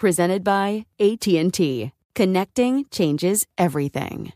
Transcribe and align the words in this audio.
Presented 0.00 0.42
by 0.42 0.86
AT&T. 0.98 1.92
Connecting 2.14 2.86
changes 2.90 3.46
everything. 3.58 4.32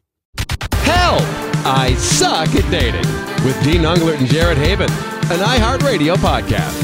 Help! 0.73 1.23
I 1.65 1.95
suck 1.99 2.55
at 2.55 2.71
dating. 2.71 3.07
With 3.47 3.59
Dean 3.65 3.81
Unglert 3.81 4.19
and 4.19 4.27
Jared 4.27 4.59
Haibon, 4.59 4.91
an 5.31 5.41
iHeartRadio 5.41 6.17
podcast. 6.17 6.79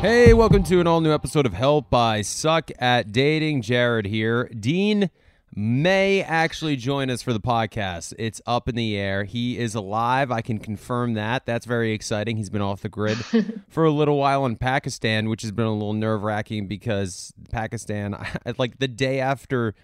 Hey, 0.00 0.32
welcome 0.32 0.62
to 0.62 0.80
an 0.80 0.86
all 0.86 1.02
new 1.02 1.12
episode 1.12 1.44
of 1.44 1.52
Help 1.52 1.92
I 1.92 2.22
Suck 2.22 2.70
at 2.78 3.12
Dating. 3.12 3.60
Jared 3.60 4.06
here. 4.06 4.48
Dean 4.58 5.10
may 5.58 6.22
actually 6.22 6.76
join 6.76 7.08
us 7.08 7.22
for 7.22 7.32
the 7.32 7.40
podcast. 7.40 8.12
It's 8.18 8.42
up 8.46 8.68
in 8.68 8.74
the 8.74 8.94
air. 8.94 9.24
He 9.24 9.58
is 9.58 9.74
alive. 9.74 10.30
I 10.30 10.42
can 10.42 10.58
confirm 10.58 11.14
that. 11.14 11.46
That's 11.46 11.64
very 11.64 11.92
exciting. 11.92 12.36
He's 12.36 12.50
been 12.50 12.60
off 12.60 12.82
the 12.82 12.90
grid 12.90 13.16
for 13.68 13.84
a 13.86 13.90
little 13.90 14.18
while 14.18 14.44
in 14.44 14.56
Pakistan, 14.56 15.30
which 15.30 15.40
has 15.40 15.52
been 15.52 15.64
a 15.64 15.72
little 15.72 15.94
nerve 15.94 16.22
wracking 16.22 16.68
because 16.68 17.32
Pakistan, 17.50 18.14
like 18.58 18.78
the 18.78 18.88
day 18.88 19.18
after 19.18 19.74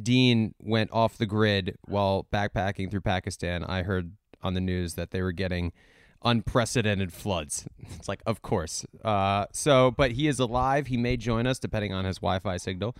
Dean 0.00 0.54
went 0.60 0.90
off 0.92 1.16
the 1.16 1.26
grid 1.26 1.78
while 1.86 2.26
backpacking 2.30 2.90
through 2.90 3.00
Pakistan, 3.00 3.64
I 3.64 3.84
heard 3.84 4.12
on 4.42 4.52
the 4.52 4.60
news 4.60 4.94
that 4.94 5.12
they 5.12 5.22
were 5.22 5.32
getting 5.32 5.72
unprecedented 6.22 7.10
floods. 7.12 7.66
It's 7.96 8.08
like, 8.08 8.22
of 8.26 8.42
course. 8.42 8.84
Uh, 9.04 9.46
so, 9.52 9.92
but 9.92 10.12
he 10.12 10.26
is 10.26 10.40
alive. 10.40 10.88
He 10.88 10.96
may 10.96 11.16
join 11.16 11.46
us 11.46 11.58
depending 11.58 11.92
on 11.92 12.04
his 12.04 12.16
Wi 12.16 12.40
Fi 12.40 12.56
signal. 12.56 12.96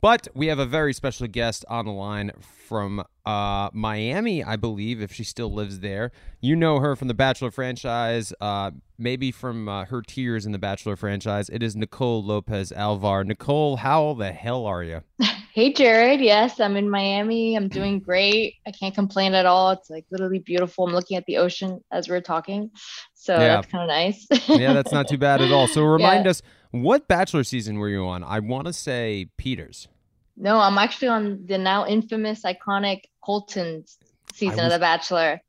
But 0.00 0.28
we 0.34 0.46
have 0.46 0.58
a 0.58 0.66
very 0.66 0.92
special 0.92 1.26
guest 1.26 1.64
on 1.68 1.86
the 1.86 1.92
line 1.92 2.30
from 2.40 3.02
uh, 3.26 3.70
Miami, 3.72 4.44
I 4.44 4.56
believe, 4.56 5.00
if 5.02 5.12
she 5.12 5.24
still 5.24 5.52
lives 5.52 5.80
there. 5.80 6.12
You 6.40 6.54
know 6.54 6.78
her 6.78 6.94
from 6.94 7.08
the 7.08 7.14
Bachelor 7.14 7.50
franchise, 7.50 8.32
uh, 8.40 8.70
maybe 8.96 9.32
from 9.32 9.68
uh, 9.68 9.86
her 9.86 10.02
tears 10.02 10.46
in 10.46 10.52
the 10.52 10.58
Bachelor 10.58 10.94
franchise. 10.94 11.48
It 11.48 11.62
is 11.62 11.74
Nicole 11.74 12.22
Lopez 12.22 12.70
Alvar. 12.70 13.24
Nicole, 13.24 13.76
how 13.76 14.14
the 14.14 14.32
hell 14.32 14.66
are 14.66 14.82
you? 14.84 15.02
Hey, 15.54 15.72
Jared. 15.72 16.20
Yes, 16.20 16.60
I'm 16.60 16.76
in 16.76 16.88
Miami. 16.88 17.56
I'm 17.56 17.66
doing 17.66 17.98
great. 18.06 18.54
I 18.64 18.70
can't 18.70 18.94
complain 18.94 19.34
at 19.34 19.44
all. 19.44 19.72
It's 19.72 19.90
like 19.90 20.04
literally 20.12 20.38
beautiful. 20.38 20.86
I'm 20.86 20.92
looking 20.94 21.16
at 21.16 21.24
the 21.26 21.38
ocean 21.38 21.80
as 21.90 22.08
we're 22.08 22.20
talking. 22.20 22.70
So 23.14 23.32
Yeah. 23.32 23.56
that's 23.56 23.66
kind 23.66 23.82
of 23.82 23.88
nice. 23.88 24.24
yeah, 24.48 24.72
that's 24.72 24.92
not 24.92 25.08
too 25.08 25.18
bad 25.18 25.40
at 25.40 25.50
all. 25.50 25.66
So 25.66 25.82
remind 25.84 26.26
Yeah. 26.26 26.30
us, 26.30 26.42
what 26.70 27.08
Bachelor 27.08 27.44
season 27.44 27.78
were 27.78 27.88
you 27.88 28.04
on? 28.06 28.22
I 28.24 28.40
want 28.40 28.66
to 28.66 28.72
say 28.72 29.28
Peters. 29.36 29.88
No, 30.36 30.58
I'm 30.58 30.78
actually 30.78 31.08
on 31.08 31.46
the 31.46 31.58
now 31.58 31.86
infamous, 31.86 32.42
iconic 32.42 33.02
Colton 33.24 33.84
season 34.32 34.60
I 34.60 34.64
of 34.66 34.72
The 34.72 34.78
Bachelor. 34.78 35.40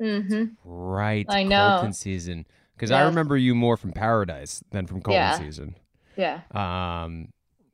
Mm-hmm. 0.00 0.44
Right. 0.64 1.26
I 1.28 1.44
know. 1.44 1.74
Colton 1.76 1.92
season. 1.92 2.46
Because 2.74 2.90
I 2.90 3.02
remember 3.04 3.36
you 3.36 3.54
more 3.54 3.76
from 3.76 3.92
Paradise 3.92 4.64
than 4.72 4.86
from 4.88 5.00
Colton 5.02 5.20
Yeah. 5.20 5.38
season. 5.38 5.76
Yeah. 6.16 6.40
Um, 6.50 7.28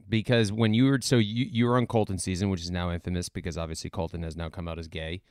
because 0.09 0.53
when 0.53 0.75
you 0.75 0.84
were 0.86 1.00
so 1.00 1.16
you 1.16 1.47
you 1.50 1.66
were 1.66 1.76
on 1.78 1.86
Colton 1.86 2.19
season, 2.19 2.50
which 2.50 2.60
is 2.60 2.70
now 2.70 2.91
infamous 2.91 3.28
because 3.30 3.56
obviously 3.56 3.88
Colton 3.91 4.22
has 4.22 4.36
now 4.36 4.48
come 4.50 4.69
out 4.69 4.78
as 4.78 4.88
gay. 4.88 5.22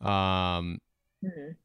Um, 0.00 0.78
Mhm. 1.24 1.56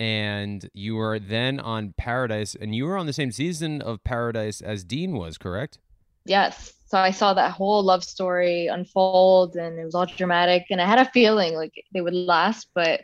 And 0.00 0.66
you 0.72 0.96
were 0.96 1.18
then 1.18 1.60
on 1.60 1.92
Paradise, 1.98 2.56
and 2.58 2.74
you 2.74 2.86
were 2.86 2.96
on 2.96 3.04
the 3.04 3.12
same 3.12 3.30
season 3.30 3.82
of 3.82 4.02
Paradise 4.02 4.62
as 4.62 4.82
Dean 4.82 5.12
was, 5.12 5.36
correct? 5.36 5.78
Yes. 6.24 6.72
So 6.86 6.96
I 6.96 7.10
saw 7.10 7.34
that 7.34 7.52
whole 7.52 7.82
love 7.82 8.02
story 8.02 8.66
unfold 8.66 9.56
and 9.56 9.78
it 9.78 9.84
was 9.84 9.94
all 9.94 10.06
dramatic. 10.06 10.64
And 10.70 10.80
I 10.80 10.86
had 10.86 10.98
a 10.98 11.04
feeling 11.10 11.54
like 11.54 11.84
they 11.92 12.00
would 12.00 12.14
last, 12.14 12.68
but 12.72 13.02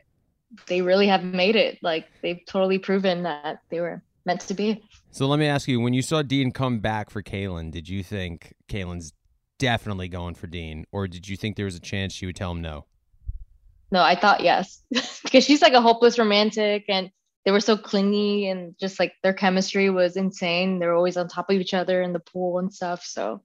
they 0.69 0.81
really 0.81 1.07
have 1.07 1.23
made 1.23 1.55
it. 1.55 1.79
Like 1.83 2.07
they've 2.23 2.41
totally 2.47 2.79
proven 2.79 3.25
that 3.25 3.61
they 3.69 3.81
were 3.81 4.03
meant 4.25 4.41
to 4.41 4.55
be. 4.55 4.83
So 5.11 5.27
let 5.27 5.39
me 5.39 5.47
ask 5.47 5.69
you: 5.69 5.81
When 5.81 5.93
you 5.93 6.03
saw 6.03 6.23
Dean 6.23 6.51
come 6.51 6.81
back 6.81 7.11
for 7.11 7.23
Caelynn, 7.23 7.71
did 7.71 7.91
you 7.91 8.03
think 8.03 8.55
Caelynn's 8.69 9.13
definitely 9.59 10.09
going 10.09 10.35
for 10.35 10.47
Dean, 10.47 10.87
or 10.93 11.07
did 11.07 11.29
you 11.29 11.37
think 11.37 11.57
there 11.57 11.67
was 11.67 11.77
a 11.77 11.81
chance 11.81 12.15
she 12.15 12.25
would 12.25 12.37
tell 12.37 12.53
him 12.53 12.63
no? 12.63 12.87
No, 13.91 14.03
I 14.03 14.15
thought 14.15 14.41
yes. 14.41 14.83
because 15.23 15.45
she's 15.45 15.63
like 15.63 15.73
a 15.73 15.81
hopeless 15.81 16.19
romantic 16.19 16.85
and 16.89 17.11
they 17.45 17.53
were 17.53 17.61
so 17.61 17.77
clingy 17.77 18.49
and 18.49 18.75
just 18.79 18.99
like 18.99 19.13
their 19.23 19.33
chemistry 19.33 19.89
was 19.91 20.17
insane. 20.17 20.79
They 20.81 20.87
were 20.87 20.95
always 20.95 21.17
on 21.17 21.29
top 21.29 21.49
of 21.51 21.57
each 21.57 21.75
other 21.75 22.03
in 22.03 22.13
the 22.13 22.19
pool 22.21 22.59
and 22.59 22.73
stuff. 22.73 23.05
So 23.05 23.43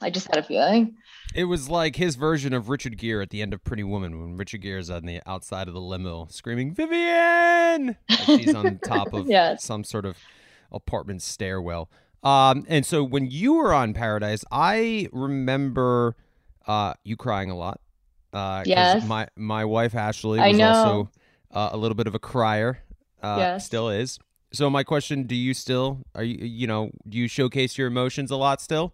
I 0.00 0.10
just 0.10 0.28
had 0.28 0.38
a 0.38 0.42
feeling. 0.46 0.94
It 1.34 1.44
was 1.44 1.68
like 1.68 1.96
his 1.96 2.14
version 2.14 2.52
of 2.52 2.68
Richard 2.68 2.96
Gere 2.98 3.22
at 3.22 3.30
the 3.30 3.42
end 3.42 3.52
of 3.52 3.64
Pretty 3.64 3.82
Woman 3.82 4.20
when 4.20 4.36
Richard 4.36 4.62
Gere 4.62 4.78
is 4.78 4.90
on 4.90 5.06
the 5.06 5.20
outside 5.26 5.66
of 5.68 5.74
the 5.74 5.80
limo 5.80 6.28
screaming, 6.30 6.72
Vivian! 6.72 7.96
Like 8.08 8.26
she's 8.40 8.54
on 8.54 8.78
top 8.84 9.12
of 9.12 9.26
Yes. 9.28 9.64
some 9.64 9.82
sort 9.82 10.06
of 10.06 10.16
apartment 10.70 11.22
stairwell. 11.22 11.90
Um, 12.22 12.64
and 12.68 12.86
so 12.86 13.02
when 13.02 13.30
you 13.30 13.54
were 13.54 13.72
on 13.72 13.92
Paradise, 13.94 14.44
I 14.50 15.08
remember 15.12 16.16
uh, 16.66 16.94
you 17.04 17.16
crying 17.16 17.50
a 17.50 17.56
lot. 17.56 17.80
Uh, 18.36 18.62
Yes. 18.66 19.04
My, 19.04 19.28
my 19.36 19.64
wife, 19.64 19.94
Ashley, 19.94 20.38
was 20.40 20.60
also 20.60 21.10
uh, 21.50 21.70
a 21.72 21.76
little 21.76 21.94
bit 21.94 22.06
of 22.06 22.14
a 22.14 22.18
crier. 22.18 22.82
Uh, 23.22 23.36
Yes. 23.38 23.66
Still 23.66 23.88
is. 23.88 24.18
So 24.52 24.70
my 24.70 24.84
question, 24.84 25.24
do 25.24 25.34
you 25.34 25.54
still, 25.54 26.02
are 26.14 26.22
you, 26.22 26.36
you 26.46 26.66
know, 26.66 26.90
do 27.08 27.18
you 27.18 27.28
showcase 27.28 27.76
your 27.76 27.88
emotions 27.88 28.30
a 28.30 28.36
lot 28.36 28.60
still? 28.60 28.92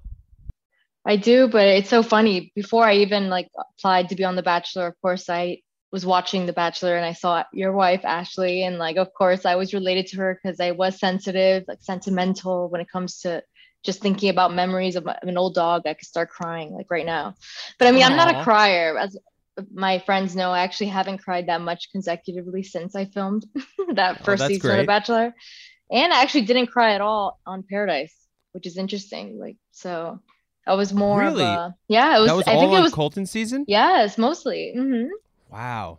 I 1.05 1.17
do, 1.17 1.49
but 1.49 1.67
it's 1.67 1.91
so 1.91 2.03
funny. 2.03 2.53
Before 2.55 2.85
I 2.85 2.95
even 2.97 3.29
like 3.29 3.49
applied 3.77 4.09
to 4.11 4.15
be 4.15 4.25
on 4.25 4.37
The 4.37 4.43
Bachelor, 4.43 4.87
of 4.87 4.95
course, 5.03 5.29
I 5.29 5.59
was 5.91 6.07
watching 6.07 6.47
The 6.47 6.53
Bachelor 6.53 6.97
and 6.97 7.05
I 7.05 7.13
saw 7.13 7.43
your 7.53 7.73
wife, 7.73 8.05
Ashley, 8.05 8.63
and 8.63 8.79
like, 8.79 8.97
of 8.97 9.13
course, 9.13 9.45
I 9.45 9.57
was 9.57 9.75
related 9.75 10.07
to 10.09 10.17
her 10.19 10.39
because 10.41 10.61
I 10.61 10.71
was 10.71 10.99
sensitive, 10.99 11.65
like 11.67 11.83
sentimental 11.83 12.69
when 12.71 12.81
it 12.81 12.89
comes 12.89 13.21
to 13.21 13.43
just 13.85 14.01
thinking 14.01 14.31
about 14.31 14.55
memories 14.55 14.95
of, 14.95 15.05
my, 15.05 15.17
of 15.21 15.29
an 15.29 15.37
old 15.37 15.55
dog. 15.55 15.83
I 15.85 15.95
could 15.95 16.07
start 16.07 16.31
crying 16.31 16.73
like 16.73 16.87
right 16.89 17.05
now. 17.05 17.35
But 17.79 17.89
I 17.89 17.91
mean, 17.91 18.05
I'm 18.05 18.17
not 18.17 18.35
a 18.35 18.43
crier. 18.45 18.97
As 18.97 19.17
my 19.73 19.99
friends 20.01 20.35
know, 20.35 20.51
I 20.51 20.61
actually 20.61 20.89
haven't 20.89 21.19
cried 21.19 21.49
that 21.49 21.61
much 21.61 21.91
consecutively 21.93 22.63
since 22.63 22.95
I 22.97 23.05
filmed 23.07 23.45
that 23.95 24.19
Oh, 24.21 24.25
first 24.25 24.41
that's 24.41 24.55
season 24.55 24.71
of 24.71 24.77
great. 24.77 24.81
The 24.83 24.87
Bachelor. 24.87 25.35
And 25.91 26.13
I 26.13 26.23
actually 26.23 26.47
didn't 26.47 26.69
cry 26.69 26.95
at 26.95 27.01
all 27.01 27.39
on 27.47 27.63
Paradise, 27.69 28.15
which 28.53 28.67
is 28.67 28.79
interesting. 28.79 29.39
Like, 29.39 29.57
so 29.73 30.21
I 30.67 30.75
was 30.75 30.93
more 30.93 31.21
Really? 31.21 31.43
of 31.43 31.49
a 31.49 31.75
yeah. 31.89 32.17
It 32.17 32.21
was. 32.21 32.29
that 32.29 32.37
was 32.37 32.49
I 32.49 32.53
all 32.55 32.61
think 32.61 32.73
it 32.73 32.83
was 32.83 32.93
Colton 32.95 33.27
season. 33.27 33.65
yes, 33.69 34.17
mostly. 34.17 34.73
hmm 34.75 35.07
Wow. 35.51 35.99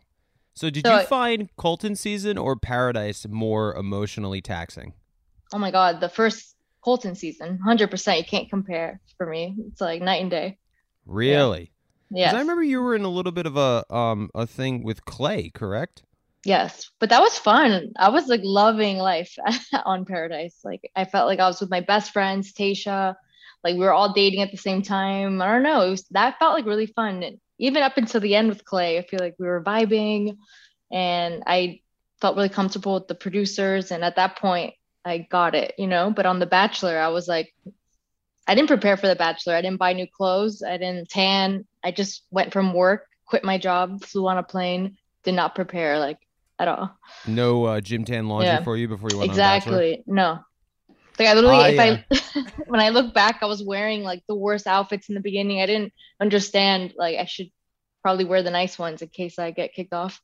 So 0.56 0.70
did 0.70 0.86
So 0.86 1.00
you 1.00 1.06
find 1.06 1.50
Colton 1.58 1.96
season 1.96 2.38
or 2.38 2.56
Paradise 2.56 3.28
more 3.28 3.76
emotionally 3.76 4.42
taxing? 4.42 4.94
Oh 5.54 5.58
my 5.60 5.72
god, 5.72 6.00
the 6.00 6.10
first 6.10 6.56
Colton 6.84 7.16
season, 7.16 7.60
hundred 7.60 7.92
percent. 7.92 8.18
You 8.20 8.26
can't 8.26 8.50
compare 8.50 9.00
for 9.18 9.28
me. 9.28 9.56
It's 9.72 9.82
like 9.82 10.02
night 10.02 10.22
and 10.22 10.32
day. 10.32 10.58
Really? 11.06 11.66
'Cause 11.66 11.73
Yes. 12.10 12.34
I 12.34 12.40
remember 12.40 12.64
you 12.64 12.82
were 12.82 12.96
in 12.96 13.04
a 13.04 13.10
little 13.10 13.32
bit 13.32 13.46
of 13.46 13.58
a 13.58 13.86
um 13.94 14.30
a 14.36 14.46
thing 14.46 14.84
with 14.84 15.06
Clay, 15.06 15.50
correct? 15.50 16.04
Yes, 16.46 16.92
but 17.00 17.10
that 17.10 17.22
was 17.22 17.38
fun. 17.38 17.94
I 17.98 18.10
was 18.10 18.28
like 18.28 18.42
loving 18.44 18.98
life 18.98 19.36
on 19.86 20.06
Paradise. 20.06 20.60
Like 20.64 20.90
I 20.96 21.06
felt 21.06 21.28
like 21.28 21.40
I 21.40 21.48
was 21.48 21.62
with 21.62 21.70
my 21.70 21.82
best 21.82 22.12
friends, 22.12 22.54
Tasha. 22.54 23.16
Like 23.64 23.76
we 23.76 23.80
were 23.80 23.94
all 23.94 24.14
dating 24.14 24.42
at 24.42 24.52
the 24.52 24.58
same 24.58 24.82
time. 24.82 25.42
I 25.42 25.48
don't 25.48 25.64
know. 25.64 25.82
It 25.82 25.90
was 25.90 26.06
that 26.12 26.40
felt 26.40 26.54
like 26.54 26.66
really 26.66 26.88
fun. 26.88 27.24
And 27.24 27.40
even 27.60 27.82
up 27.82 27.98
until 27.98 28.20
the 28.20 28.36
end 28.36 28.50
with 28.50 28.66
Clay, 28.66 28.98
I 28.98 29.04
feel 29.04 29.20
like 29.22 29.36
we 29.40 29.48
were 29.48 29.64
vibing 29.64 30.38
and 30.92 31.44
I 31.48 31.80
felt 32.20 32.36
really 32.36 32.50
comfortable 32.50 32.96
with 32.96 33.08
the 33.08 33.16
producers. 33.16 33.92
And 33.92 34.04
at 34.04 34.18
that 34.18 34.38
point, 34.38 34.74
I 35.06 35.20
got 35.30 35.56
it, 35.56 35.74
you 35.78 35.88
know. 35.88 36.12
But 36.12 36.26
on 36.26 36.40
The 36.40 36.46
Bachelor, 36.46 36.98
I 36.98 37.10
was 37.10 37.28
like, 37.28 37.54
I 38.48 38.56
didn't 38.56 38.68
prepare 38.68 38.98
for 38.98 39.08
The 39.08 39.16
Bachelor. 39.16 39.56
I 39.56 39.62
didn't 39.62 39.80
buy 39.80 39.94
new 39.94 40.08
clothes. 40.08 40.64
I 40.64 40.78
didn't 40.78 41.10
tan. 41.10 41.66
I 41.84 41.92
just 41.92 42.24
went 42.32 42.54
from 42.54 42.74
work, 42.74 43.06
quit 43.26 43.44
my 43.44 43.58
job, 43.58 44.04
flew 44.04 44.28
on 44.28 44.38
a 44.38 44.44
plane, 44.44 44.98
did 45.24 45.34
not 45.34 45.56
prepare 45.56 46.00
like 46.00 46.18
at 46.60 46.68
all. 46.68 46.98
No 47.28 47.66
uh, 47.66 47.82
gym 47.82 48.06
tan 48.06 48.28
laundry 48.28 48.48
Yeah. 48.48 48.64
for 48.64 48.78
you 48.78 48.88
before 48.88 49.10
you 49.10 49.18
went 49.18 49.32
Exactly. 49.32 50.04
No. 50.08 50.40
Like 51.20 51.28
I 51.28 51.34
literally, 51.34 51.80
I, 51.80 51.84
if 52.06 52.06
I 52.40 52.44
when 52.68 52.80
I 52.80 52.90
look 52.90 53.14
back, 53.14 53.40
I 53.42 53.46
was 53.46 53.64
wearing 53.64 54.04
like 54.04 54.24
the 54.28 54.36
worst 54.36 54.66
outfits 54.66 55.10
in 55.10 55.16
the 55.16 55.22
beginning. 55.22 55.62
I 55.62 55.66
didn't 55.66 55.94
understand 56.20 56.94
like 56.98 57.18
I 57.18 57.26
should 57.26 57.48
probably 58.02 58.26
wear 58.26 58.42
the 58.44 58.52
nice 58.52 58.80
ones 58.80 59.02
in 59.02 59.10
case 59.10 59.38
I 59.38 59.52
get 59.52 59.74
kicked 59.74 59.94
off. 59.94 60.20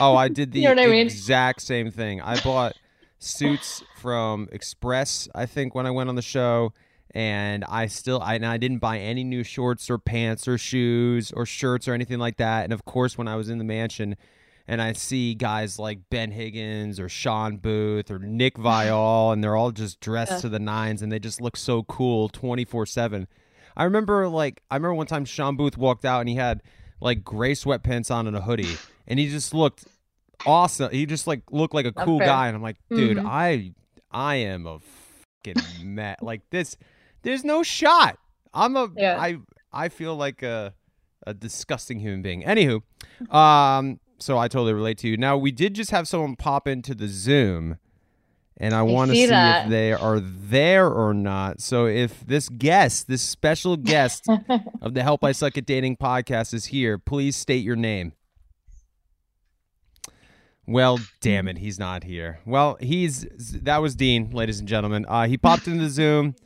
Oh, 0.00 0.16
I 0.16 0.28
did 0.28 0.52
the 0.52 0.60
You 0.60 0.68
know 0.74 0.82
what 0.82 0.88
I 0.88 0.90
mean? 0.90 1.06
exact 1.06 1.62
same 1.62 1.90
thing. 1.90 2.20
I 2.20 2.40
bought 2.40 2.74
suits 3.20 3.82
from 3.96 4.48
Express, 4.52 5.28
I 5.34 5.46
think, 5.46 5.74
when 5.74 5.86
I 5.86 5.90
went 5.92 6.08
on 6.08 6.16
the 6.16 6.22
show, 6.22 6.72
and 7.14 7.64
I 7.64 7.86
still 7.86 8.20
I 8.20 8.34
and 8.34 8.44
I 8.46 8.56
didn't 8.58 8.78
buy 8.78 8.98
any 8.98 9.22
new 9.24 9.42
shorts 9.44 9.88
or 9.88 9.98
pants 9.98 10.46
or 10.48 10.58
shoes 10.58 11.32
or 11.32 11.46
shirts 11.46 11.86
or 11.88 11.94
anything 11.94 12.18
like 12.18 12.36
that. 12.38 12.64
And 12.64 12.72
of 12.72 12.84
course, 12.84 13.16
when 13.16 13.28
I 13.28 13.36
was 13.36 13.48
in 13.48 13.58
the 13.58 13.64
mansion 13.64 14.16
and 14.66 14.82
I 14.82 14.92
see 14.94 15.34
guys 15.34 15.78
like 15.78 16.00
Ben 16.10 16.30
Higgins 16.32 16.98
or 16.98 17.08
Shawn 17.08 17.58
Booth 17.58 18.10
or 18.10 18.18
Nick 18.18 18.56
Viall, 18.56 19.32
and 19.32 19.44
they're 19.44 19.56
all 19.56 19.70
just 19.70 20.00
dressed 20.00 20.32
Yeah. 20.32 20.38
to 20.40 20.48
the 20.48 20.58
nines, 20.58 21.02
and 21.02 21.12
they 21.12 21.18
just 21.18 21.40
look 21.40 21.56
so 21.56 21.82
cool 21.84 22.28
twenty 22.28 22.64
four 22.64 22.84
seven. 22.86 23.28
I 23.76 23.84
remember 23.84 24.26
like 24.28 24.62
I 24.70 24.76
remember 24.76 24.94
one 24.94 25.06
time 25.06 25.24
Shawn 25.24 25.56
Booth 25.56 25.76
walked 25.78 26.04
out 26.04 26.20
and 26.20 26.28
he 26.28 26.34
had 26.36 26.62
like 27.00 27.22
gray 27.22 27.52
sweatpants 27.52 28.10
on 28.10 28.26
and 28.26 28.36
a 28.36 28.40
hoodie, 28.40 28.76
and 29.06 29.18
he 29.18 29.28
just 29.28 29.52
looked 29.54 29.84
awesome. 30.46 30.90
He 30.90 31.06
just 31.06 31.26
like 31.26 31.42
looked 31.50 31.74
like 31.74 31.86
a 31.86 31.92
cool 31.92 32.16
Okay. 32.16 32.26
guy, 32.26 32.46
and 32.48 32.56
I'm 32.56 32.62
like, 32.62 32.76
dude, 32.90 33.18
Mhm. 33.18 33.26
I 33.26 33.72
I 34.10 34.36
am 34.36 34.66
a 34.66 34.78
fucking 35.44 35.94
mess. 35.94 36.18
like 36.22 36.40
this, 36.50 36.76
there's 37.24 37.44
no 37.44 37.62
shot. 37.62 38.18
I'm 38.52 38.76
a 38.76 38.88
Yeah. 38.96 39.18
I 39.20 39.38
I 39.72 39.88
feel 39.88 40.14
like 40.14 40.42
a 40.42 40.74
a 41.26 41.34
disgusting 41.34 41.98
human 41.98 42.22
being. 42.22 42.42
Anywho, 42.42 42.82
um, 43.34 43.98
so 44.18 44.38
I 44.38 44.46
totally 44.48 44.74
relate 44.74 44.98
to 44.98 45.08
you. 45.08 45.16
Now 45.16 45.36
we 45.36 45.50
did 45.50 45.74
just 45.74 45.90
have 45.90 46.06
someone 46.06 46.36
pop 46.36 46.68
into 46.68 46.94
the 46.94 47.08
Zoom. 47.08 47.78
And 48.56 48.72
I 48.72 48.82
want 48.82 49.10
to 49.10 49.16
see 49.16 49.26
see 49.26 49.34
if 49.34 49.68
they 49.68 49.92
are 49.92 50.20
there 50.20 50.88
or 50.88 51.12
not. 51.12 51.60
So 51.60 51.86
if 51.86 52.24
this 52.24 52.48
guest, 52.48 53.08
this 53.08 53.20
special 53.20 53.76
guest 53.76 54.28
of 54.80 54.94
the 54.94 55.02
Help 55.02 55.24
I 55.24 55.32
Suck 55.32 55.58
at 55.58 55.66
Dating 55.66 55.96
podcast 55.96 56.54
is 56.54 56.66
here, 56.66 56.96
please 56.96 57.34
state 57.34 57.64
your 57.64 57.74
name. 57.74 58.12
Well, 60.66 61.00
damn 61.20 61.48
it, 61.48 61.58
he's 61.58 61.80
not 61.80 62.04
here. 62.04 62.38
Well, 62.46 62.78
he's 62.80 63.26
that 63.62 63.78
was 63.82 63.96
Dean, 63.96 64.30
ladies 64.30 64.60
and 64.60 64.68
gentlemen. 64.68 65.04
Uh, 65.08 65.26
he 65.26 65.36
popped 65.36 65.66
into 65.66 65.82
the 65.84 65.90
Zoom. 65.90 66.36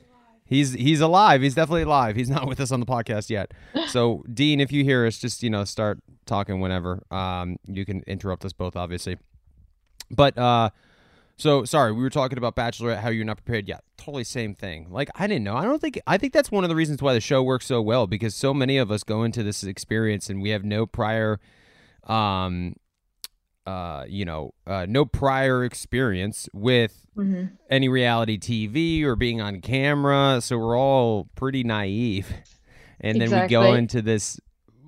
He's 0.48 0.72
he's 0.72 1.00
alive. 1.00 1.42
He's 1.42 1.54
definitely 1.54 1.82
alive. 1.82 2.16
He's 2.16 2.30
not 2.30 2.48
with 2.48 2.58
us 2.58 2.72
on 2.72 2.80
the 2.80 2.86
podcast 2.86 3.28
yet. 3.30 3.52
So, 3.88 4.24
Dean, 4.32 4.60
if 4.60 4.72
you 4.72 4.82
hear 4.82 5.06
us, 5.06 5.18
just 5.18 5.42
you 5.42 5.50
know 5.50 5.64
start 5.64 5.98
talking 6.26 6.60
whenever. 6.60 7.02
Um, 7.10 7.58
you 7.66 7.84
can 7.84 8.02
interrupt 8.06 8.44
us 8.44 8.52
both, 8.52 8.74
obviously. 8.74 9.18
But 10.10 10.38
uh, 10.38 10.70
so 11.36 11.64
sorry, 11.64 11.92
we 11.92 12.02
were 12.02 12.10
talking 12.10 12.38
about 12.38 12.56
Bachelorette, 12.56 13.00
how 13.00 13.10
you're 13.10 13.26
not 13.26 13.36
prepared 13.44 13.68
yet. 13.68 13.84
Totally 13.98 14.24
same 14.24 14.54
thing. 14.54 14.86
Like 14.90 15.10
I 15.14 15.26
didn't 15.26 15.44
know. 15.44 15.56
I 15.56 15.64
don't 15.64 15.80
think. 15.80 16.00
I 16.06 16.16
think 16.16 16.32
that's 16.32 16.50
one 16.50 16.64
of 16.64 16.70
the 16.70 16.76
reasons 16.76 17.02
why 17.02 17.12
the 17.12 17.20
show 17.20 17.42
works 17.42 17.66
so 17.66 17.82
well 17.82 18.06
because 18.06 18.34
so 18.34 18.54
many 18.54 18.78
of 18.78 18.90
us 18.90 19.04
go 19.04 19.24
into 19.24 19.42
this 19.42 19.62
experience 19.62 20.30
and 20.30 20.40
we 20.40 20.48
have 20.50 20.64
no 20.64 20.86
prior, 20.86 21.40
um, 22.04 22.74
uh, 23.68 24.04
you 24.08 24.24
know, 24.24 24.54
uh, 24.66 24.86
no 24.88 25.04
prior 25.04 25.64
experience 25.64 26.48
with 26.54 27.06
hmm 27.14 27.44
any 27.70 27.88
reality 27.88 28.38
TV 28.38 29.02
or 29.02 29.14
being 29.14 29.42
on 29.42 29.60
camera. 29.60 30.40
So 30.40 30.56
we're 30.56 30.78
all 30.78 31.28
pretty 31.34 31.64
naive. 31.64 32.32
And 33.00 33.20
then 33.20 33.30
we 33.30 33.46
go 33.46 33.74
into 33.74 34.00
this 34.00 34.40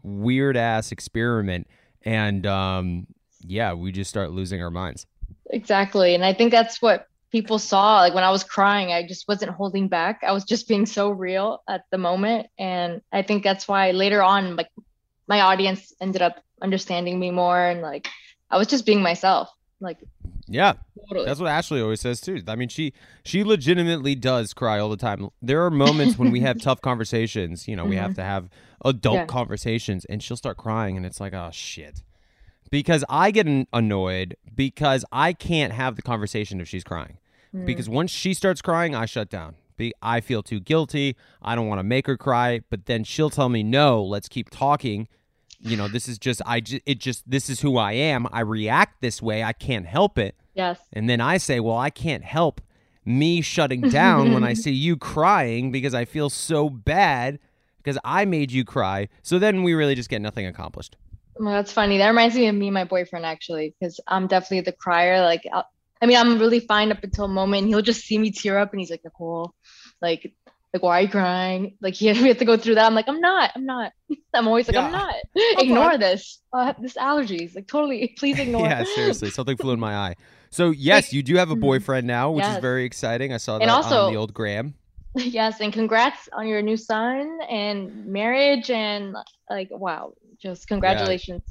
weird 0.03 0.57
ass 0.57 0.93
experiment 0.93 1.69
and 2.03 2.47
um 2.47 3.07
yeah, 3.43 3.75
we 3.75 3.93
just 3.93 4.11
start 4.11 4.31
losing 4.33 4.63
our 4.63 4.71
minds. 4.71 5.07
Exactly. 5.51 6.15
And 6.15 6.25
I 6.25 6.33
think 6.33 6.51
that's 6.51 6.81
what 6.81 7.07
people 7.33 7.59
saw. 7.59 7.99
Like 8.01 8.15
when 8.15 8.25
I 8.25 8.31
was 8.31 8.45
crying, 8.45 8.93
I 8.93 9.07
just 9.07 9.29
wasn't 9.29 9.53
holding 9.53 9.89
back. 9.89 10.23
I 10.27 10.33
was 10.33 10.45
just 10.45 10.69
being 10.69 10.87
so 10.87 11.11
real 11.11 11.63
at 11.69 11.83
the 11.91 11.99
moment. 11.99 12.49
And 12.59 13.03
I 13.13 13.23
think 13.23 13.45
that's 13.45 13.69
why 13.69 13.91
later 13.93 14.23
on, 14.23 14.57
like 14.57 14.71
my 15.29 15.41
audience 15.41 15.93
ended 16.01 16.23
up 16.23 16.43
understanding 16.63 17.19
me 17.19 17.31
more 17.31 17.61
and 17.61 17.83
like 17.83 18.09
I 18.51 18.59
was 18.59 18.67
just 18.67 18.87
being 18.87 19.03
myself. 19.03 19.51
Like 19.81 19.99
Yeah. 20.47 20.75
totally. 21.09 21.27
That's 21.27 21.41
what 21.41 21.49
Ashley 21.49 21.81
always 21.81 22.01
says 22.01 22.21
too. 22.21 22.43
I 22.47 22.57
mean, 22.57 22.69
she 22.69 22.93
she 23.25 23.45
legitimately 23.45 24.15
does 24.15 24.53
cry 24.53 24.79
all 24.79 24.91
the 24.91 24.97
time. 24.97 25.31
There 25.41 25.65
are 25.65 25.71
moments 25.71 26.19
when 26.19 26.31
we 26.31 26.41
have 26.41 26.61
tough 26.63 26.81
conversations. 26.81 27.67
You 27.67 27.77
know, 27.77 27.85
we 27.85 27.97
have 27.97 28.13
mm-hmm. 28.13 28.17
to 28.17 28.25
have 28.25 28.49
adult 28.85 29.15
Yeah. 29.17 29.27
conversations, 29.27 30.05
and 30.05 30.23
she'll 30.23 30.37
start 30.37 30.57
crying, 30.57 30.97
and 30.97 31.07
it's 31.07 31.21
like, 31.21 31.33
oh 31.33 31.51
shit, 31.53 32.03
because 32.71 33.05
I 33.09 33.31
get 33.31 33.47
annoyed 33.73 34.37
because 34.55 35.05
I 35.11 35.33
can't 35.33 35.73
have 35.73 35.97
the 35.97 36.03
conversation 36.03 36.61
if 36.61 36.69
she's 36.69 36.85
crying. 36.85 37.19
Because 37.53 37.89
mm. 37.89 37.95
once 37.95 38.13
she 38.13 38.33
starts 38.33 38.63
crying, 38.63 38.95
I 38.95 39.07
shut 39.07 39.29
down. 39.29 39.57
I 40.03 40.21
feel 40.21 40.43
too 40.43 40.61
guilty. 40.61 41.17
I 41.41 41.55
don't 41.55 41.67
want 41.67 41.79
to 41.79 41.85
make 41.85 42.07
her 42.07 42.17
cry, 42.17 42.61
but 42.71 42.87
then 42.87 43.03
she'll 43.03 43.31
tell 43.31 43.49
me, 43.49 43.63
"No, 43.63 44.05
let's 44.05 44.29
keep 44.29 44.51
talking." 44.51 45.09
You 45.61 45.77
know, 45.77 45.89
this 45.89 46.09
is 46.09 46.19
just 46.19 46.41
I 46.47 46.61
just 46.61 46.83
it 46.87 46.99
just 46.99 47.29
this 47.31 47.51
is 47.51 47.61
who 47.61 47.77
I 47.77 47.93
am. 47.93 48.27
I 48.33 48.41
react 48.41 49.01
this 49.03 49.21
way. 49.21 49.43
I 49.45 49.53
can't 49.53 49.87
help 49.87 50.19
it. 50.19 50.35
yes. 50.55 50.81
And 50.93 51.09
then 51.09 51.21
I 51.21 51.37
say, 51.37 51.61
well, 51.61 51.77
I 51.77 51.91
can't 51.91 52.25
help 52.25 52.61
me 53.05 53.41
shutting 53.41 53.83
down 53.83 54.33
when 54.33 54.45
I 54.45 54.55
see 54.65 54.73
you 54.73 54.97
crying 54.97 55.71
because 55.71 55.95
I 55.95 56.05
feel 56.05 56.31
so 56.31 56.71
bad 56.71 57.39
because 57.79 57.99
I 58.05 58.25
made 58.25 58.53
you 58.53 58.65
cry. 58.65 59.09
So 59.23 59.39
then 59.39 59.63
we 59.63 59.75
really 59.75 59.95
just 59.95 60.09
get 60.09 60.21
nothing 60.21 60.47
accomplished. 60.47 60.97
Oh 61.39 61.45
well, 61.45 61.55
that's 61.55 61.73
funny. 61.73 61.99
That 61.99 62.09
reminds 62.09 62.35
me 62.35 62.47
of 62.49 62.55
me 62.55 62.69
and 62.69 62.75
my 62.75 62.85
boyfriend 62.85 63.25
actually, 63.25 63.75
because 63.79 64.01
I'm 64.07 64.27
definitely 64.27 64.63
the 64.63 64.73
crier. 64.73 65.21
Like, 65.23 65.43
i 65.53 65.63
I 66.03 66.07
mean, 66.07 66.17
I'm 66.17 66.39
really 66.39 66.61
fine 66.61 66.91
up 66.93 67.05
until 67.05 67.27
a 67.27 67.29
moment. 67.29 67.67
He'll 67.67 67.83
just 67.83 68.03
see 68.07 68.17
me 68.17 68.31
tear 68.31 68.57
up, 68.57 68.73
and 68.73 68.81
he's 68.81 68.91
like, 68.91 69.05
"Nicole, 69.05 69.55
like, 70.01 70.33
like, 70.73 70.83
why 70.83 70.99
are 70.99 71.03
you 71.03 71.09
crying?" 71.09 71.77
Like, 71.81 71.95
he 72.01 72.13
we 72.13 72.29
have 72.29 72.39
to 72.39 72.45
go 72.45 72.57
through 72.57 72.77
that. 72.77 72.87
I'm 72.87 72.95
like, 72.95 73.09
"I'm 73.09 73.21
not. 73.21 73.51
I'm 73.55 73.67
not." 73.67 73.93
I'm 74.35 74.47
always 74.49 74.69
like, 74.69 74.77
"I'm 74.77 74.93
not. 74.93 75.15
I'm 75.37 75.59
Ignore 75.59 75.91
fine. 75.91 76.01
this. 76.01 76.41
Have 76.55 76.81
this 76.81 76.95
allergies. 76.95 77.55
Like, 77.55 77.67
totally. 77.69 78.15
Please 78.19 78.39
ignore." 78.39 78.63
yeah, 78.67 78.85
seriously. 78.95 79.31
Something 79.31 79.57
flew 79.57 79.73
in 79.73 79.81
my 79.81 79.95
eye. 79.97 80.15
So, 80.51 80.71
yes, 80.71 81.13
you 81.13 81.23
do 81.23 81.37
have 81.37 81.51
a 81.51 81.57
boyfriend 81.57 82.07
now, 82.09 82.33
which 82.33 82.45
is 82.45 82.57
very 82.59 82.85
exciting. 82.85 83.33
I 83.33 83.37
saw 83.37 83.59
that 83.59 83.63
And 83.63 83.71
also- 83.71 84.07
on 84.07 84.13
the 84.13 84.19
old 84.19 84.35
Graham. 84.35 84.75
yes, 85.15 85.61
and 85.61 85.73
congrats 85.73 86.29
on 86.33 86.47
your 86.49 86.61
new 86.63 86.77
son 86.77 87.39
and 87.49 88.07
marriage, 88.07 88.69
and 88.71 89.17
like, 89.49 89.69
wow, 89.71 90.13
just 90.41 90.67
congratulations. 90.69 91.43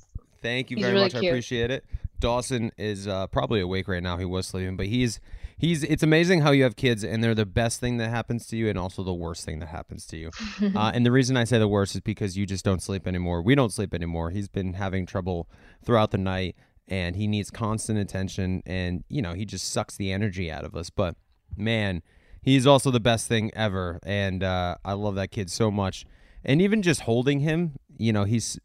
Thank 0.42 0.70
you 0.72 0.78
He's 0.78 0.84
very 0.86 0.94
really 0.96 1.06
much. 1.06 1.16
I 1.16 1.28
appreciate 1.28 1.72
it. 1.72 1.86
Dawson 2.20 2.72
is 2.78 3.08
uh, 3.08 3.28
probably 3.28 3.62
awake 3.62 3.88
right 3.88 4.04
now. 4.04 4.18
He 4.18 4.26
was 4.26 4.48
sleeping, 4.48 4.76
but 4.78 4.86
he's 4.88 5.20
he's. 5.60 5.84
It's 5.84 6.02
amazing 6.02 6.42
how 6.42 6.52
you 6.52 6.64
have 6.64 6.76
kids, 6.76 7.04
and 7.04 7.24
they're 7.24 7.36
the 7.36 7.46
best 7.46 7.80
thing 7.80 7.98
that 7.98 8.10
happens 8.10 8.48
to 8.48 8.58
you, 8.58 8.68
and 8.68 8.80
also 8.80 9.04
the 9.04 9.14
worst 9.14 9.46
thing 9.46 9.60
that 9.60 9.68
happens 9.68 10.08
to 10.08 10.18
you. 10.18 10.32
uh, 10.76 10.92
and 10.94 11.06
the 11.06 11.12
reason 11.12 11.38
I 11.38 11.44
say 11.44 11.60
the 11.60 11.68
worst 11.68 11.94
is 11.94 12.02
because 12.02 12.36
you 12.38 12.48
just 12.48 12.66
don't 12.66 12.82
sleep 12.82 13.08
anymore. 13.08 13.42
We 13.42 13.54
don't 13.54 13.72
sleep 13.72 13.94
anymore. 13.94 14.32
He's 14.32 14.48
been 14.48 14.74
having 14.74 15.06
trouble 15.06 15.48
throughout 15.86 16.10
the 16.10 16.18
night, 16.18 16.56
and 16.88 17.16
he 17.16 17.28
needs 17.28 17.52
constant 17.52 18.00
attention, 18.00 18.64
and 18.66 19.04
you 19.10 19.22
know 19.22 19.34
he 19.34 19.46
just 19.46 19.72
sucks 19.72 19.96
the 19.96 20.12
energy 20.12 20.50
out 20.50 20.66
of 20.66 20.76
us. 20.76 20.90
But 20.90 21.16
man, 21.56 22.02
he's 22.42 22.66
also 22.66 22.90
the 22.90 23.00
best 23.00 23.28
thing 23.28 23.52
ever, 23.54 24.00
and 24.04 24.44
uh, 24.44 24.76
I 24.84 24.94
love 24.94 25.16
that 25.16 25.32
kid 25.32 25.52
so 25.52 25.70
much. 25.70 26.06
And 26.44 26.62
even 26.62 26.82
just 26.82 27.02
holding 27.02 27.42
him, 27.42 27.74
you 27.98 28.14
know, 28.14 28.24
he's 28.24 28.58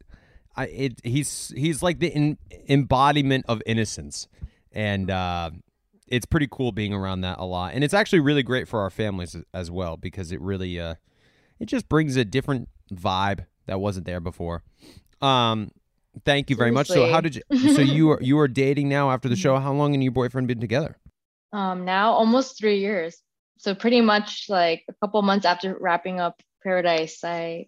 I 0.55 0.65
it 0.67 1.01
he's 1.03 1.53
he's 1.55 1.83
like 1.83 1.99
the 1.99 2.07
in, 2.07 2.37
embodiment 2.69 3.45
of 3.47 3.61
innocence, 3.65 4.27
and 4.71 5.11
uh, 5.11 5.51
it's 6.07 6.25
pretty 6.25 6.47
cool 6.49 6.71
being 6.71 6.93
around 6.93 7.21
that 7.21 7.39
a 7.39 7.45
lot. 7.45 7.73
And 7.73 7.83
it's 7.83 7.93
actually 7.93 8.19
really 8.19 8.43
great 8.43 8.67
for 8.67 8.81
our 8.81 8.89
families 8.89 9.35
as- 9.53 9.71
well 9.71 9.97
because 9.97 10.31
it 10.31 10.39
really 10.41 10.79
uh, 10.79 10.95
it 11.59 11.65
just 11.65 11.89
brings 11.89 12.15
a 12.15 12.25
different 12.25 12.69
vibe 12.93 13.45
that 13.65 13.79
wasn't 13.79 14.05
there 14.05 14.19
before. 14.19 14.63
Um, 15.21 15.71
thank 16.23 16.49
you 16.49 16.55
very 16.55 16.71
much. 16.71 16.87
So 16.87 17.07
how 17.07 17.21
did 17.21 17.35
you? 17.35 17.73
So 17.73 17.81
you 17.81 18.11
are 18.11 18.19
you 18.21 18.39
are 18.39 18.47
dating 18.47 18.89
now 18.89 19.11
after 19.11 19.27
the 19.29 19.35
show? 19.35 19.57
How 19.57 19.73
long 19.73 19.93
and 19.93 20.03
your 20.03 20.11
boyfriend 20.11 20.47
been 20.47 20.59
together? 20.59 20.97
Um, 21.51 21.85
now 21.85 22.11
almost 22.11 22.57
three 22.57 22.79
years. 22.79 23.21
So 23.57 23.73
pretty 23.73 24.01
much 24.01 24.45
like 24.49 24.83
a 24.89 24.93
couple 24.93 25.21
months 25.21 25.45
after 25.45 25.77
wrapping 25.79 26.19
up 26.19 26.41
Paradise, 26.61 27.23
I 27.23 27.67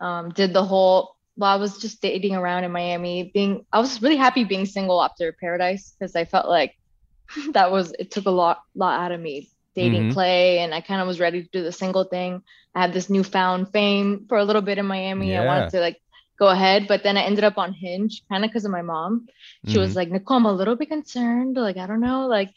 um, 0.00 0.30
did 0.30 0.52
the 0.52 0.64
whole. 0.64 1.16
Well, 1.36 1.50
I 1.50 1.56
was 1.56 1.78
just 1.78 2.02
dating 2.02 2.34
around 2.34 2.64
in 2.64 2.72
Miami. 2.72 3.30
Being, 3.32 3.64
I 3.72 3.78
was 3.78 4.02
really 4.02 4.16
happy 4.16 4.42
being 4.42 4.66
single 4.66 5.00
after 5.00 5.30
Paradise 5.32 5.94
because 5.96 6.16
I 6.16 6.24
felt 6.24 6.48
like 6.48 6.74
that 7.52 7.70
was 7.70 7.92
it 7.98 8.10
took 8.10 8.26
a 8.26 8.30
lot 8.30 8.60
lot 8.74 9.00
out 9.00 9.12
of 9.12 9.20
me 9.20 9.50
dating 9.74 10.06
Mhm. 10.06 10.12
Clay, 10.12 10.58
and 10.60 10.74
I 10.74 10.80
kind 10.80 11.00
of 11.00 11.06
was 11.06 11.20
ready 11.20 11.42
to 11.42 11.48
do 11.52 11.62
the 11.62 11.72
single 11.72 12.04
thing. 12.04 12.42
I 12.74 12.80
had 12.82 12.92
this 12.92 13.10
newfound 13.10 13.72
fame 13.72 14.26
for 14.28 14.38
a 14.38 14.44
little 14.44 14.62
bit 14.62 14.78
in 14.78 14.86
Miami. 14.86 15.36
I 15.36 15.42
wanted 15.42 15.70
to 15.70 15.80
like 15.80 15.98
go 16.38 16.48
ahead, 16.48 16.86
but 16.88 17.02
then 17.02 17.16
I 17.16 17.22
ended 17.22 17.44
up 17.44 17.58
on 17.58 17.72
Hinge, 17.72 18.22
kind 18.30 18.44
of 18.44 18.50
because 18.50 18.64
of 18.64 18.70
my 18.70 18.82
mom. 18.82 19.26
She 19.66 19.78
was 19.78 19.92
Mhm. 19.92 19.96
like, 19.96 20.10
Nicole, 20.10 20.36
I'm 20.38 20.46
a 20.46 20.52
little 20.52 20.76
bit 20.76 20.88
concerned. 20.88 21.56
Like, 21.56 21.76
I 21.76 21.86
don't 21.86 22.00
know, 22.00 22.26
like 22.26 22.50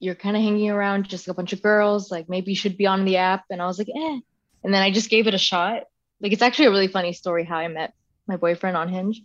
you're 0.00 0.14
kind 0.16 0.36
of 0.36 0.42
hanging 0.42 0.70
around 0.70 1.08
just 1.08 1.28
a 1.28 1.34
bunch 1.34 1.52
of 1.52 1.62
girls. 1.62 2.10
Like, 2.10 2.28
maybe 2.28 2.50
you 2.52 2.56
should 2.56 2.76
be 2.76 2.86
on 2.86 3.04
the 3.04 3.18
app. 3.18 3.44
And 3.50 3.62
I 3.62 3.66
was 3.66 3.78
like, 3.78 3.88
eh. 3.88 4.18
And 4.64 4.74
then 4.74 4.82
I 4.82 4.90
just 4.90 5.10
gave 5.10 5.26
it 5.26 5.34
a 5.34 5.38
shot. 5.38 5.84
Like, 6.20 6.32
it's 6.32 6.42
actually 6.42 6.66
a 6.66 6.70
really 6.70 6.88
funny 6.88 7.12
story 7.12 7.44
how 7.44 7.58
I 7.58 7.68
met 7.68 7.94
my 8.26 8.36
boyfriend 8.36 8.76
on 8.76 8.88
Hinge 8.88 9.22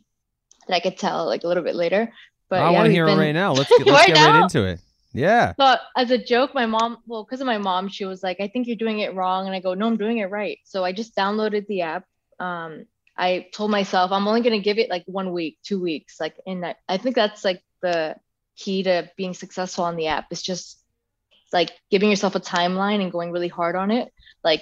that 0.68 0.76
I 0.76 0.80
could 0.80 0.98
tell 0.98 1.26
like 1.26 1.44
a 1.44 1.48
little 1.48 1.64
bit 1.64 1.76
later. 1.76 2.14
But 2.50 2.62
I 2.62 2.72
yeah, 2.72 2.78
want 2.78 2.86
to 2.88 2.92
hear 2.92 3.06
been- 3.06 3.18
it 3.18 3.22
right 3.22 3.32
now. 3.34 3.54
Let's 3.54 3.70
get, 3.78 3.86
let's 3.86 4.08
Right 4.08 4.16
get 4.16 4.26
right 4.26 4.42
into 4.44 4.66
it. 4.66 4.80
Yeah. 5.14 5.54
So 5.60 5.76
as 5.96 6.12
a 6.12 6.18
joke, 6.18 6.54
my 6.54 6.66
mom, 6.66 6.98
well, 7.08 7.24
because 7.24 7.42
of 7.42 7.48
my 7.48 7.58
mom, 7.58 7.88
she 7.90 8.06
was 8.06 8.22
like, 8.22 8.40
I 8.40 8.48
think 8.48 8.68
you're 8.68 8.76
doing 8.76 9.00
it 9.00 9.16
wrong. 9.16 9.48
And 9.48 9.56
I 9.56 9.60
go, 9.60 9.74
no, 9.74 9.88
I'm 9.88 9.98
doing 9.98 10.20
it 10.20 10.26
right. 10.30 10.60
So 10.64 10.84
I 10.84 10.92
just 10.92 11.16
downloaded 11.16 11.66
the 11.68 11.82
app. 11.82 12.06
Um, 12.40 12.86
I 13.18 13.48
told 13.52 13.72
myself 13.72 14.12
I'm 14.12 14.28
only 14.28 14.42
gonna 14.42 14.60
give 14.60 14.78
it 14.78 14.92
like 14.92 15.04
one 15.08 15.32
week, 15.34 15.58
two 15.64 15.82
weeks. 15.82 16.20
Like 16.20 16.36
in 16.46 16.62
that 16.62 16.78
I 16.88 16.98
think 16.98 17.16
that's 17.16 17.44
like 17.44 17.64
the 17.82 18.16
key 18.56 18.84
to 18.84 19.10
being 19.18 19.34
successful 19.34 19.86
on 19.86 19.96
the 19.96 20.08
app. 20.08 20.26
It's 20.30 20.44
just 20.44 20.80
like 21.52 21.72
giving 21.90 22.12
yourself 22.12 22.36
a 22.36 22.40
timeline 22.40 23.02
and 23.02 23.12
going 23.12 23.32
really 23.32 23.48
hard 23.48 23.76
on 23.76 23.90
it. 23.90 24.14
Like 24.44 24.62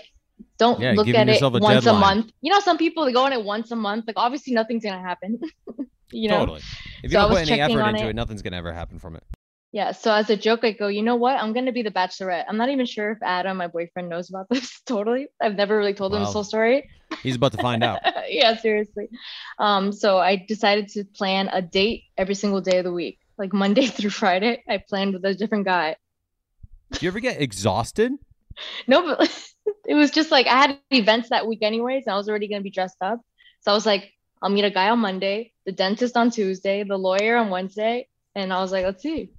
don't 0.57 0.79
Yeah, 0.79 0.93
look 0.95 1.07
at 1.09 1.27
it 1.27 1.41
a 1.41 1.49
once 1.49 1.83
deadline. 1.83 1.95
a 1.95 1.99
month. 1.99 2.31
You 2.39 2.53
know, 2.53 2.61
some 2.61 2.77
people 2.77 3.03
they 3.03 3.11
go 3.11 3.25
on 3.25 3.33
it 3.33 3.43
once 3.43 3.71
a 3.71 3.75
month. 3.75 4.05
Like 4.07 4.17
obviously 4.17 4.53
nothing's 4.53 4.85
gonna 4.85 5.01
happen. 5.01 5.39
you 6.11 6.29
know? 6.29 6.39
Totally. 6.39 6.61
If 7.03 7.11
you 7.11 7.17
I 7.17 7.21
don't 7.23 7.31
put 7.31 7.49
any 7.49 7.59
effort 7.61 7.87
into 7.89 8.05
it. 8.05 8.09
it, 8.09 8.15
nothing's 8.15 8.41
gonna 8.41 8.57
ever 8.57 8.73
happen 8.73 8.99
from 8.99 9.15
it. 9.15 9.23
Yeah. 9.71 9.91
So 9.91 10.13
as 10.13 10.29
a 10.29 10.37
joke, 10.37 10.61
I 10.63 10.71
go, 10.71 10.87
you 10.87 11.03
know 11.03 11.17
what? 11.17 11.35
I'm 11.37 11.51
gonna 11.51 11.71
be 11.73 11.81
the 11.81 11.91
bachelorette. 11.91 12.45
I'm 12.47 12.55
not 12.57 12.69
even 12.69 12.85
sure 12.85 13.11
if 13.11 13.17
Adam, 13.21 13.57
my 13.57 13.67
boyfriend, 13.67 14.07
knows 14.09 14.29
about 14.29 14.47
this 14.49 14.81
totally. 14.85 15.27
I've 15.41 15.55
never 15.55 15.77
really 15.77 15.93
told 15.93 16.13
him 16.13 16.19
Wow. 16.21 16.25
this 16.25 16.33
whole 16.33 16.43
story. 16.45 16.89
He's 17.21 17.35
about 17.35 17.51
to 17.53 17.57
find 17.57 17.83
out. 17.83 17.99
yeah, 18.29 18.55
seriously. 18.57 19.09
Um, 19.59 19.91
so 19.91 20.17
I 20.17 20.37
decided 20.47 20.87
to 20.89 21.03
plan 21.03 21.49
a 21.51 21.61
date 21.61 22.03
every 22.17 22.35
single 22.35 22.61
day 22.61 22.77
of 22.77 22.85
the 22.85 22.91
week, 22.93 23.19
like 23.37 23.51
Monday 23.53 23.87
through 23.95 24.11
Friday. 24.11 24.63
I 24.69 24.77
planned 24.77 25.13
with 25.13 25.25
a 25.25 25.33
different 25.35 25.65
guy. 25.65 25.97
Do 26.91 26.99
you 27.05 27.09
ever 27.09 27.19
get 27.19 27.41
exhausted? 27.41 28.13
No, 28.87 29.03
but 29.17 29.29
it 29.87 29.95
was 29.95 30.11
just 30.11 30.31
like 30.31 30.47
I 30.47 30.55
had 30.55 30.79
events 30.91 31.29
that 31.29 31.45
week 31.47 31.59
anyways, 31.61 32.03
and 32.05 32.13
I 32.13 32.17
was 32.17 32.29
already 32.29 32.47
gonna 32.47 32.61
be 32.61 32.69
dressed 32.71 32.97
up. 33.01 33.19
So 33.61 33.71
I 33.71 33.73
was 33.73 33.85
like, 33.85 34.13
I'll 34.41 34.49
meet 34.49 34.63
a 34.63 34.69
guy 34.71 34.89
on 34.89 34.99
Monday, 34.99 35.51
the 35.65 35.71
dentist 35.71 36.15
on 36.17 36.29
Tuesday, 36.31 36.83
the 36.83 36.97
lawyer 36.97 37.37
on 37.37 37.49
Wednesday, 37.49 38.07
and 38.35 38.51
I 38.53 38.59
was 38.61 38.71
like, 38.71 38.85
let's 38.85 39.01
see. 39.03 39.29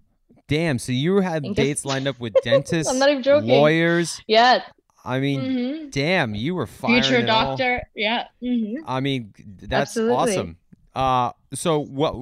Damn. 0.49 0.79
So 0.79 0.93
you 0.93 1.19
had 1.21 1.43
guess- 1.43 1.55
dates 1.55 1.85
lined 1.85 2.07
up 2.09 2.19
with 2.21 2.35
dentists, 2.43 2.91
I'm 2.93 2.99
not 2.99 3.11
even 3.11 3.23
joking. 3.23 3.49
lawyers. 3.49 4.21
Yeah. 4.27 4.63
I 5.05 5.21
mean, 5.21 5.41
mhm. 5.41 5.91
damn, 5.93 6.35
you 6.35 6.55
were 6.57 6.67
firing 6.67 7.03
Future 7.03 7.19
it 7.21 7.31
all. 7.31 7.57
doctor. 7.57 7.83
Yeah. 7.95 8.25
hmm 8.41 8.75
I 8.87 8.99
mean, 9.01 9.33
that's 9.63 9.91
Absolutely. 9.97 10.15
awesome. 10.17 10.57
Uh, 10.97 11.31
so 11.55 11.79
what? 11.81 12.15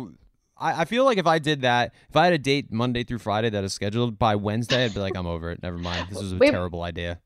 I, 0.59 0.83
I 0.83 0.85
feel 0.85 1.05
like 1.07 1.17
if 1.17 1.27
I 1.27 1.39
did 1.39 1.63
that, 1.63 1.95
if 2.11 2.17
I 2.17 2.25
had 2.25 2.35
a 2.35 2.39
date 2.39 2.71
Monday 2.71 3.03
through 3.05 3.19
Friday 3.21 3.49
that 3.51 3.65
is 3.65 3.73
scheduled 3.73 4.19
by 4.19 4.37
Wednesday, 4.37 4.85
I'd 4.85 4.93
be 4.95 5.01
like, 5.01 5.17
I'm 5.17 5.27
over 5.27 5.51
it. 5.51 5.63
Never 5.63 5.79
mind. 5.79 6.09
This 6.11 6.19
was 6.21 6.33
a 6.33 6.37
Wait. 6.37 6.51
terrible 6.51 6.83
idea. 6.83 7.21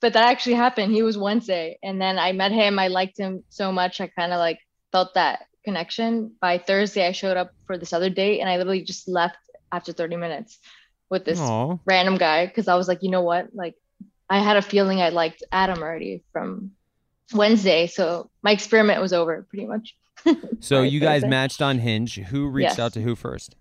but 0.00 0.12
that 0.12 0.24
actually 0.24 0.54
happened. 0.54 0.92
He 0.92 1.02
was 1.02 1.18
Wednesday, 1.18 1.78
and 1.82 2.00
then 2.00 2.18
I 2.18 2.30
met 2.32 2.52
him. 2.52 2.78
I 2.78 2.86
liked 2.88 3.18
him 3.18 3.42
so 3.48 3.72
much. 3.72 4.00
I 4.00 4.06
kind 4.06 4.32
of 4.32 4.38
like 4.38 4.58
felt 4.92 5.14
that 5.14 5.46
connection. 5.64 6.32
By 6.40 6.58
Thursday, 6.58 7.06
I 7.06 7.12
showed 7.12 7.36
up 7.36 7.50
for 7.66 7.78
this 7.78 7.92
other 7.92 8.10
date, 8.10 8.40
and 8.40 8.48
I 8.48 8.56
literally 8.56 8.82
just 8.82 9.08
left 9.08 9.36
after 9.70 9.92
30 9.92 10.16
minutes 10.16 10.58
with 11.10 11.24
this 11.24 11.40
Aw. 11.40 11.76
random 11.86 12.16
guy 12.16 12.46
because 12.46 12.68
I 12.68 12.74
was 12.76 12.88
like, 12.88 13.02
you 13.02 13.10
know 13.10 13.22
what? 13.22 13.48
Like, 13.54 13.74
I 14.28 14.38
had 14.40 14.56
a 14.56 14.62
feeling 14.62 15.00
I 15.00 15.10
liked 15.10 15.42
Adam 15.52 15.82
already 15.82 16.22
from 16.32 16.72
Wednesday, 17.34 17.86
so 17.86 18.30
my 18.42 18.50
experiment 18.52 19.00
was 19.00 19.12
over 19.12 19.46
pretty 19.48 19.66
much. 19.66 19.94
So 20.60 20.82
you 20.82 21.00
guys 21.00 21.24
matched 21.24 21.60
on 21.60 21.78
Hinge. 21.80 22.14
Who 22.16 22.48
reached 22.48 22.70
Yes. 22.70 22.78
out 22.78 22.92
to 22.92 23.00
who 23.00 23.16
first? 23.16 23.56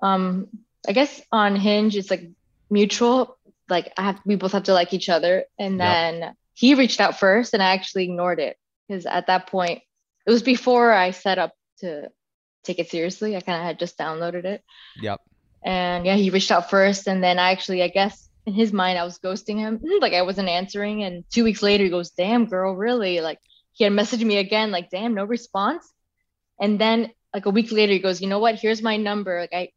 Um, 0.00 0.46
I 0.88 0.92
guess 0.92 1.20
on 1.32 1.56
Hinge 1.56 1.96
it's 1.96 2.10
like 2.10 2.30
mutual. 2.70 3.36
Like 3.68 3.92
I 3.98 4.02
have, 4.02 4.20
we 4.24 4.36
both 4.36 4.52
have 4.52 4.62
to 4.64 4.72
like 4.72 4.92
each 4.94 5.08
other, 5.08 5.44
and 5.58 5.72
Yep. 5.78 5.80
then 5.80 6.34
he 6.54 6.74
reached 6.74 7.00
out 7.00 7.18
first, 7.18 7.52
and 7.52 7.62
I 7.62 7.70
actually 7.74 8.04
ignored 8.04 8.38
it 8.38 8.56
because 8.86 9.06
at 9.06 9.26
that 9.26 9.48
point 9.48 9.82
it 10.26 10.30
was 10.30 10.42
before 10.42 10.92
I 10.92 11.10
set 11.12 11.38
up 11.38 11.52
to 11.80 12.08
take 12.64 12.78
it 12.78 12.90
seriously. 12.90 13.36
I 13.36 13.40
kind 13.40 13.58
of 13.60 13.64
had 13.64 13.78
just 13.78 13.96
downloaded 13.98 14.44
it, 14.44 14.64
Yep. 15.00 15.20
and 15.64 16.04
yeah, 16.06 16.16
he 16.16 16.30
reached 16.30 16.50
out 16.50 16.70
first, 16.70 17.06
and 17.06 17.22
then 17.22 17.38
I 17.38 17.52
actually, 17.52 17.82
I 17.82 17.88
guess 17.88 18.28
in 18.46 18.54
his 18.54 18.72
mind, 18.72 18.98
I 18.98 19.04
was 19.04 19.18
ghosting 19.18 19.58
him, 19.58 19.80
like 20.00 20.12
I 20.12 20.22
wasn't 20.22 20.48
answering, 20.48 21.02
and 21.04 21.24
two 21.30 21.44
weeks 21.44 21.62
later 21.62 21.84
he 21.84 21.90
goes, 21.90 22.10
"Damn, 22.10 22.46
girl, 22.46 22.74
really?" 22.74 23.20
Like 23.20 23.38
he 23.72 23.84
had 23.84 23.92
messaged 23.92 24.24
me 24.24 24.38
again, 24.38 24.70
like, 24.70 24.90
"Damn, 24.90 25.14
no 25.14 25.24
response," 25.24 25.84
and 26.60 26.80
then 26.80 27.10
like 27.34 27.46
a 27.46 27.50
week 27.50 27.70
later 27.72 27.92
he 27.92 27.98
goes, 27.98 28.20
"You 28.22 28.28
know 28.28 28.38
what? 28.38 28.54
Here's 28.56 28.82
my 28.82 28.96
number." 28.96 29.40
Like 29.40 29.52
I 29.54 29.68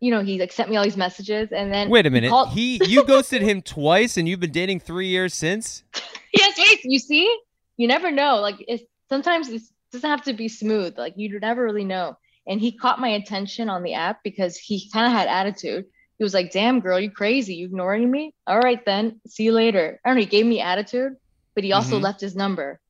you 0.00 0.10
know, 0.10 0.20
he 0.20 0.40
like 0.40 0.50
sent 0.50 0.68
me 0.68 0.76
all 0.76 0.82
these 0.82 0.96
messages 0.96 1.52
and 1.52 1.72
then 1.72 1.88
Wait 1.88 2.06
a 2.06 2.08
he 2.08 2.12
minute. 2.12 2.30
called- 2.30 2.48
He 2.48 2.80
you 2.88 3.04
ghosted 3.04 3.40
him 3.40 3.62
twice, 3.62 4.16
and 4.16 4.28
you've 4.28 4.40
been 4.40 4.50
dating 4.50 4.80
three 4.80 5.06
years 5.06 5.32
since. 5.32 5.84
yes, 6.34 6.58
wait, 6.58 6.80
you 6.82 6.98
see? 6.98 7.32
You 7.76 7.86
never 7.86 8.10
know. 8.10 8.40
Like 8.40 8.56
it's 8.66 8.82
sometimes 9.08 9.48
it 9.48 9.62
doesn't 9.92 10.08
have 10.08 10.22
to 10.24 10.32
be 10.32 10.48
smooth. 10.48 10.98
Like 10.98 11.14
you 11.16 11.38
never 11.38 11.62
really 11.62 11.84
know. 11.84 12.16
And 12.46 12.60
he 12.60 12.72
caught 12.72 13.00
my 13.00 13.08
attention 13.10 13.68
on 13.70 13.82
the 13.82 13.94
app 13.94 14.22
because 14.24 14.56
he 14.56 14.90
kind 14.90 15.06
of 15.06 15.12
had 15.12 15.28
attitude. 15.28 15.84
He 16.18 16.24
was 16.24 16.34
like, 16.34 16.50
damn 16.50 16.80
girl, 16.80 16.98
you 16.98 17.10
crazy. 17.10 17.54
You 17.54 17.66
ignoring 17.66 18.10
me? 18.10 18.34
All 18.46 18.58
right 18.58 18.84
then. 18.84 19.20
See 19.28 19.44
you 19.44 19.52
later. 19.52 20.00
I 20.04 20.08
don't 20.08 20.16
know, 20.16 20.20
he 20.22 20.26
gave 20.26 20.46
me 20.46 20.60
attitude, 20.60 21.14
but 21.54 21.62
he 21.64 21.72
also 21.72 21.98
Mhm. 21.98 22.02
left 22.02 22.20
his 22.20 22.34
number. 22.34 22.80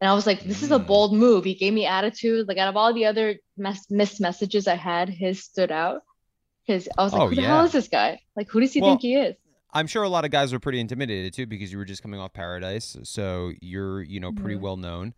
And 0.00 0.08
I 0.10 0.14
was 0.14 0.26
like, 0.26 0.40
this 0.42 0.62
is 0.64 0.72
a 0.72 0.78
Mm. 0.80 0.86
bold 0.86 1.14
move. 1.14 1.44
He 1.44 1.54
gave 1.54 1.72
me 1.72 1.86
attitude. 1.86 2.48
Like 2.48 2.58
out 2.58 2.68
of 2.68 2.76
all 2.76 2.92
the 2.92 3.06
other 3.06 3.36
mess- 3.56 3.88
missed 3.90 4.20
messages 4.20 4.66
I 4.66 4.74
had, 4.74 5.08
his 5.08 5.44
stood 5.44 5.70
out. 5.70 6.02
Because 6.66 6.88
I 6.98 7.04
was 7.04 7.12
like, 7.12 7.22
Oh, 7.22 7.28
who 7.28 7.34
the 7.36 7.42
yeah. 7.42 7.48
hell 7.56 7.64
is 7.64 7.72
this 7.72 7.88
guy? 7.88 8.20
Like, 8.36 8.48
who 8.48 8.60
does 8.60 8.72
he 8.72 8.80
Well, 8.80 8.90
think 8.92 9.02
he 9.02 9.14
is? 9.16 9.36
I'm 9.72 9.86
sure 9.86 10.02
a 10.02 10.08
lot 10.08 10.24
of 10.24 10.30
guys 10.30 10.52
were 10.52 10.60
pretty 10.60 10.80
intimidated 10.80 11.32
too 11.32 11.46
because 11.46 11.72
you 11.72 11.78
were 11.78 11.84
just 11.84 12.02
coming 12.02 12.20
off 12.20 12.32
Paradise, 12.32 12.96
so 13.04 13.52
you're 13.60 14.02
you 14.02 14.20
know 14.20 14.30
pretty 14.32 14.56
Mhm. 14.56 14.60
well 14.60 14.76
known, 14.76 15.14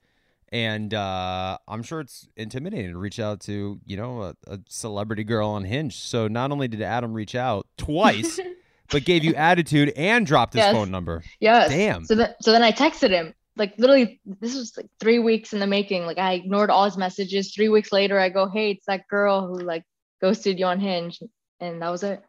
and 0.50 0.92
uh, 0.94 1.58
I'm 1.66 1.82
sure 1.82 2.00
it's 2.00 2.28
intimidating 2.36 2.92
to 2.92 2.98
reach 2.98 3.18
out 3.20 3.40
to 3.42 3.80
you 3.84 3.96
know 3.96 4.22
a, 4.22 4.34
a 4.46 4.60
celebrity 4.68 5.24
girl 5.24 5.48
on 5.50 5.64
Hinge. 5.64 5.96
So 5.98 6.28
not 6.28 6.50
only 6.52 6.68
did 6.68 6.82
Adam 6.82 7.12
reach 7.12 7.34
out 7.34 7.66
twice, 7.76 8.38
but 8.90 9.04
gave 9.04 9.24
you 9.24 9.34
attitude 9.34 9.92
and 9.96 10.26
dropped 10.26 10.54
his 10.54 10.60
Yes. 10.60 10.72
phone 10.74 10.90
number. 10.90 11.22
Yes. 11.40 11.70
Damn. 11.70 12.04
So 12.04 12.14
then, 12.14 12.34
so 12.40 12.52
then 12.52 12.62
I 12.62 12.72
texted 12.72 13.10
him. 13.10 13.34
Like 13.56 13.74
literally, 13.78 14.20
this 14.40 14.54
was 14.56 14.76
like 14.76 14.86
three 14.98 15.18
weeks 15.20 15.52
in 15.52 15.60
the 15.60 15.66
making. 15.66 16.06
Like 16.06 16.18
I 16.18 16.32
ignored 16.32 16.70
all 16.70 16.84
his 16.84 16.96
messages. 16.96 17.54
Three 17.54 17.68
weeks 17.68 17.92
later, 17.92 18.18
I 18.18 18.28
go, 18.28 18.48
"Hey, 18.48 18.72
it's 18.72 18.86
that 18.86 19.06
girl 19.08 19.46
who 19.46 19.60
like 19.60 19.84
ghosted 20.20 20.58
you 20.58 20.66
on 20.66 20.80
Hinge," 20.80 21.20
and 21.60 21.80
that 21.80 21.90
was 21.90 22.02
it. 22.02 22.20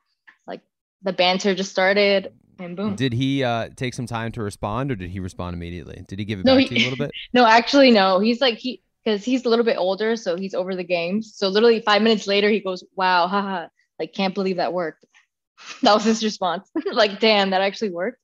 Like 0.46 0.62
the 1.02 1.14
banter 1.14 1.56
just 1.56 1.72
started, 1.72 2.32
and 2.60 2.76
boom. 2.76 2.96
Did 2.96 3.14
he 3.14 3.44
uh, 3.44 3.70
take 3.76 3.94
some 3.94 4.06
time 4.06 4.32
to 4.34 4.42
respond, 4.44 4.92
or 4.92 4.96
did 4.96 5.10
he 5.10 5.20
respond 5.20 5.56
immediately? 5.56 6.04
Did 6.08 6.20
he 6.20 6.26
give 6.26 6.40
it 6.40 6.46
No, 6.46 6.56
back 6.56 6.62
he- 6.64 6.68
to 6.70 6.76
you 6.76 6.82
a 6.82 6.86
little 6.90 6.98
bit? 6.98 7.12
No, 7.34 7.46
actually, 7.46 7.92
no. 7.92 8.20
He's 8.20 8.42
like 8.42 8.58
he 8.58 8.82
because 9.04 9.24
he's 9.24 9.46
a 9.46 9.50
little 9.50 9.66
bit 9.66 9.78
older, 9.78 10.16
so 10.16 10.36
he's 10.36 10.54
over 10.54 10.76
the 10.76 10.84
games. 10.84 11.34
So 11.36 11.48
literally 11.50 11.82
five 11.82 12.02
minutes 12.02 12.28
later, 12.28 12.50
he 12.50 12.60
goes, 12.60 12.84
"Wow, 12.96 13.28
haha! 13.28 13.68
Like 14.00 14.14
can't 14.14 14.34
believe 14.34 14.58
that 14.58 14.74
worked." 14.74 15.06
that 15.84 15.94
was 15.94 16.04
his 16.04 16.24
response. 16.24 16.70
like, 16.92 17.20
damn, 17.20 17.52
that 17.52 17.62
actually 17.62 17.92
worked. 17.92 18.20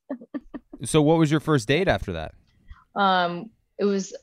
So 0.84 1.02
what 1.02 1.18
was 1.18 1.30
your 1.32 1.40
first 1.40 1.68
date 1.68 1.88
after 1.88 2.14
that? 2.14 2.34
um 2.96 3.50
it 3.80 3.86
was 3.86 4.14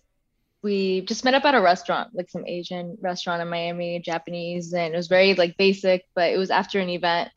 we 0.62 1.00
just 1.02 1.24
met 1.24 1.32
up 1.32 1.44
at 1.46 1.54
a 1.54 1.60
restaurant 1.60 2.10
like 2.12 2.28
some 2.28 2.44
asian 2.46 2.98
restaurant 3.00 3.40
in 3.40 3.48
miami 3.48 3.98
japanese 3.98 4.74
and 4.74 4.92
it 4.92 4.96
was 4.96 5.06
very 5.08 5.34
like 5.36 5.56
basic 5.56 6.04
but 6.14 6.30
it 6.30 6.36
was 6.36 6.50
after 6.50 6.78
an 6.78 6.90
event 6.90 7.30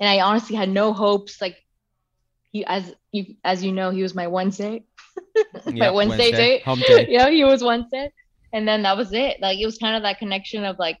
and 0.00 0.08
i 0.08 0.18
honestly 0.18 0.56
had 0.56 0.68
no 0.68 0.92
hopes 0.92 1.40
like 1.40 1.56
he 2.52 2.64
as 2.64 2.94
you 3.12 3.34
as 3.44 3.64
you 3.64 3.72
know 3.72 3.90
he 3.90 4.02
was 4.02 4.14
my 4.14 4.26
wednesday 4.26 4.84
my 5.66 5.90
wednesday, 5.90 6.30
date 6.30 6.62
hump 6.62 6.82
day. 6.86 7.06
yeah 7.08 7.28
he 7.28 7.44
was 7.44 7.62
wednesday 7.64 8.10
and 8.52 8.66
then 8.68 8.82
that 8.82 8.96
was 8.96 9.12
it 9.12 9.38
like 9.40 9.58
it 9.58 9.66
was 9.66 9.78
kind 9.78 9.96
of 9.96 10.02
that 10.02 10.18
connection 10.18 10.64
of 10.64 10.78
like 10.78 10.98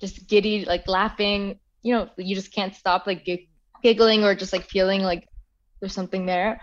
just 0.00 0.26
giddy 0.28 0.64
like 0.64 0.86
laughing 0.88 1.58
you 1.82 1.94
know 1.94 2.08
you 2.16 2.34
just 2.34 2.52
can't 2.52 2.74
stop 2.74 3.06
like 3.06 3.24
gig- 3.24 3.48
giggling 3.82 4.24
or 4.24 4.34
just 4.34 4.52
like 4.52 4.66
feeling 4.68 5.02
like 5.02 5.26
there's 5.80 5.94
something 5.94 6.26
there 6.26 6.60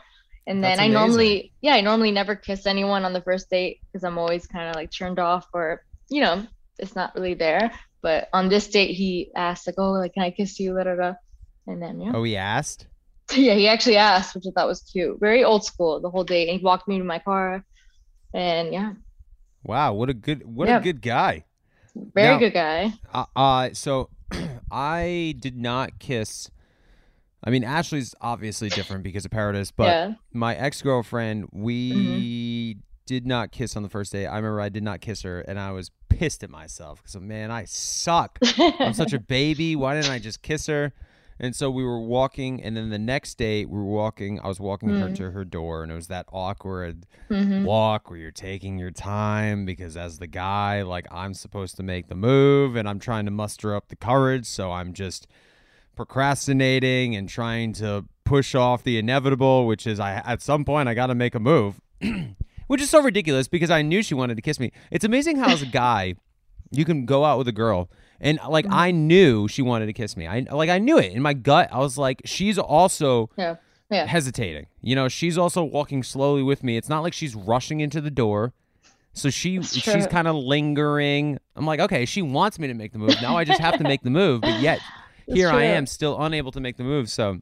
And 0.47 0.63
then 0.63 0.77
That's 0.77 0.79
I 0.79 0.85
amazing. 0.85 0.93
normally, 0.93 1.53
yeah, 1.59 1.73
I 1.75 1.81
normally 1.81 2.11
never 2.11 2.33
kiss 2.35 2.65
anyone 2.65 3.03
on 3.03 3.11
the 3.11 3.21
first 3.21 3.49
date 3.49 3.81
because 3.91 4.05
I'm 4.05 4.17
always 4.17 4.47
kind 4.47 4.69
of 4.69 4.75
like 4.75 4.91
turned 4.91 5.19
off 5.19 5.45
or, 5.53 5.83
you 6.09 6.21
know, 6.21 6.47
it's 6.79 6.95
not 6.95 7.13
really 7.15 7.33
there. 7.33 7.71
But 8.01 8.29
on 8.31 8.47
this 8.47 8.69
date, 8.69 8.93
he 8.95 9.29
asked 9.35 9.67
like, 9.67 9.75
"Oh, 9.77 9.91
like, 9.91 10.13
can 10.13 10.23
I 10.23 10.31
kiss 10.31 10.57
you?" 10.57 10.73
Da, 10.73 10.83
da, 10.83 10.95
da. 10.95 11.13
And 11.67 11.81
then 11.81 11.99
yeah, 11.99 12.11
Oh, 12.15 12.23
he 12.23 12.37
asked. 12.37 12.87
yeah, 13.35 13.53
he 13.55 13.67
actually 13.67 13.97
asked, 13.97 14.35
which 14.35 14.45
I 14.47 14.51
thought 14.51 14.67
was 14.67 14.81
cute. 14.81 15.19
Very 15.19 15.43
old 15.43 15.63
school 15.65 15.99
the 15.99 16.09
whole 16.09 16.23
date. 16.23 16.49
And 16.49 16.59
he 16.59 16.63
walked 16.63 16.87
me 16.87 16.97
to 16.97 17.03
my 17.03 17.19
car, 17.19 17.63
and 18.33 18.71
yeah, 18.73 18.93
Wow, 19.63 19.93
what 19.93 20.09
a 20.09 20.13
good 20.13 20.45
what 20.45 20.67
Yeah. 20.69 20.77
a 20.79 20.81
good 20.81 21.01
guy. 21.01 21.43
very 21.95 22.33
Now- 22.33 22.39
good 22.39 22.53
guy. 22.53 22.93
Uh, 23.13 23.25
uh 23.35 23.69
so 23.73 24.09
I 24.71 25.35
did 25.39 25.57
not 25.57 25.99
kiss. 25.99 26.49
I 27.43 27.49
mean, 27.49 27.63
Ashley's 27.63 28.13
obviously 28.19 28.69
different 28.69 29.03
because 29.03 29.23
of 29.23 29.31
Paradise, 29.31 29.71
but 29.71 29.87
yeah. 29.87 30.13
my 30.33 30.55
ex 30.55 30.81
girlfriend, 30.81 31.47
we 31.51 31.93
Mm-hmm. 31.93 32.79
did 33.05 33.25
not 33.25 33.51
kiss 33.51 33.75
on 33.77 33.83
the 33.83 33.89
first 33.89 34.11
date. 34.11 34.25
I 34.27 34.35
remember 34.37 34.59
I 34.61 34.69
did 34.69 34.83
not 34.83 35.01
kiss 35.01 35.21
her, 35.21 35.41
and 35.41 35.59
I 35.59 35.71
was 35.71 35.91
pissed 36.09 36.43
at 36.43 36.49
myself 36.49 37.01
because 37.01 37.15
man, 37.19 37.51
I 37.51 37.65
suck. 37.65 38.37
I'm 38.57 38.93
such 38.93 39.13
a 39.13 39.19
baby. 39.37 39.75
Why 39.75 39.95
didn't 39.95 40.11
I 40.11 40.19
just 40.19 40.41
kiss 40.41 40.67
her? 40.67 40.93
And 41.39 41.55
so 41.55 41.69
we 41.69 41.83
were 41.83 41.99
walking, 42.01 42.63
and 42.63 42.75
then 42.75 42.89
the 42.89 42.97
next 42.97 43.37
day 43.37 43.63
we 43.65 43.77
were 43.77 43.83
walking. 43.85 44.39
I 44.39 44.47
was 44.47 44.59
walking 44.59 44.89
her 44.97 45.09
Mm. 45.09 45.15
to 45.15 45.31
her 45.31 45.45
door, 45.45 45.83
and 45.83 45.91
it 45.91 45.95
was 45.95 46.07
that 46.07 46.25
awkward 46.31 47.05
Mhm. 47.29 47.63
walk 47.63 48.09
where 48.09 48.17
you're 48.17 48.31
taking 48.31 48.79
your 48.79 48.89
time 48.91 49.63
because 49.65 49.95
as 49.95 50.17
the 50.17 50.25
guy, 50.27 50.81
like 50.81 51.05
I'm 51.11 51.33
supposed 51.35 51.75
to 51.77 51.83
make 51.83 52.07
the 52.07 52.15
move, 52.15 52.75
and 52.75 52.89
I'm 52.89 52.99
trying 52.99 53.25
to 53.25 53.31
muster 53.31 53.75
up 53.75 53.89
the 53.89 53.95
courage, 53.95 54.45
so 54.47 54.71
I'm 54.71 54.93
just 54.93 55.27
procrastinating 55.95 57.15
and 57.15 57.27
trying 57.27 57.73
to 57.73 58.05
push 58.23 58.55
off 58.55 58.83
the 58.83 58.97
inevitable, 58.97 59.67
which 59.67 59.85
is 59.85 59.99
I 59.99 60.21
at 60.25 60.41
some 60.41 60.63
point 60.65 60.87
I 60.89 60.93
got 60.93 61.07
to 61.07 61.15
make 61.15 61.35
a 61.35 61.39
move, 61.39 61.81
which 62.67 62.81
is 62.81 62.89
so 62.89 63.01
ridiculous 63.01 63.47
because 63.47 63.69
I 63.69 63.81
knew 63.81 64.01
she 64.01 64.13
wanted 64.15 64.35
to 64.35 64.41
kiss 64.41 64.59
me. 64.59 64.71
It's 64.91 65.05
amazing 65.05 65.37
how 65.37 65.51
as 65.51 65.61
a 65.61 65.65
guy 65.67 66.15
you 66.71 66.85
can 66.85 67.05
go 67.05 67.25
out 67.25 67.37
with 67.37 67.47
a 67.47 67.51
girl 67.53 67.89
and 68.19 68.39
like 68.49 68.65
I 68.69 68.91
knew 68.91 69.47
she 69.47 69.61
wanted 69.61 69.87
to 69.87 69.93
kiss 69.93 70.17
me. 70.17 70.27
I 70.27 70.45
like 70.51 70.69
I 70.69 70.79
knew 70.79 70.97
it 70.97 71.11
in 71.13 71.21
my 71.21 71.33
gut. 71.33 71.69
I 71.71 71.79
was 71.79 71.97
like 71.97 72.21
she's 72.25 72.57
also 72.57 73.29
Yeah. 73.37 73.55
Yeah. 73.89 74.05
hesitating. 74.05 74.67
You 74.81 74.95
know, 74.95 75.07
she's 75.07 75.37
also 75.37 75.63
walking 75.63 76.03
slowly 76.03 76.43
with 76.43 76.63
me. 76.63 76.77
It's 76.77 76.89
not 76.89 77.01
like 77.03 77.13
she's 77.13 77.35
rushing 77.35 77.79
into 77.79 78.01
the 78.01 78.11
door. 78.11 78.53
So 79.13 79.29
she 79.29 79.61
she's 79.63 80.05
kind 80.07 80.27
of 80.27 80.35
lingering. 80.35 81.39
I'm 81.55 81.65
like, 81.65 81.79
okay, 81.79 82.05
she 82.05 82.21
wants 82.21 82.59
me 82.59 82.67
to 82.67 82.73
make 82.73 82.91
the 82.91 82.99
move. 82.99 83.19
Now 83.21 83.35
I 83.35 83.43
just 83.43 83.59
have 83.59 83.77
to 83.77 83.83
make 83.83 84.01
the 84.03 84.09
move, 84.11 84.41
but 84.41 84.61
yet 84.61 84.79
That's 85.27 85.39
here 85.39 85.49
I 85.49 85.63
am 85.63 85.85
still 85.87 86.21
unable 86.21 86.51
to 86.51 86.59
make 86.59 86.77
the 86.77 86.83
move. 86.83 87.09
So 87.09 87.39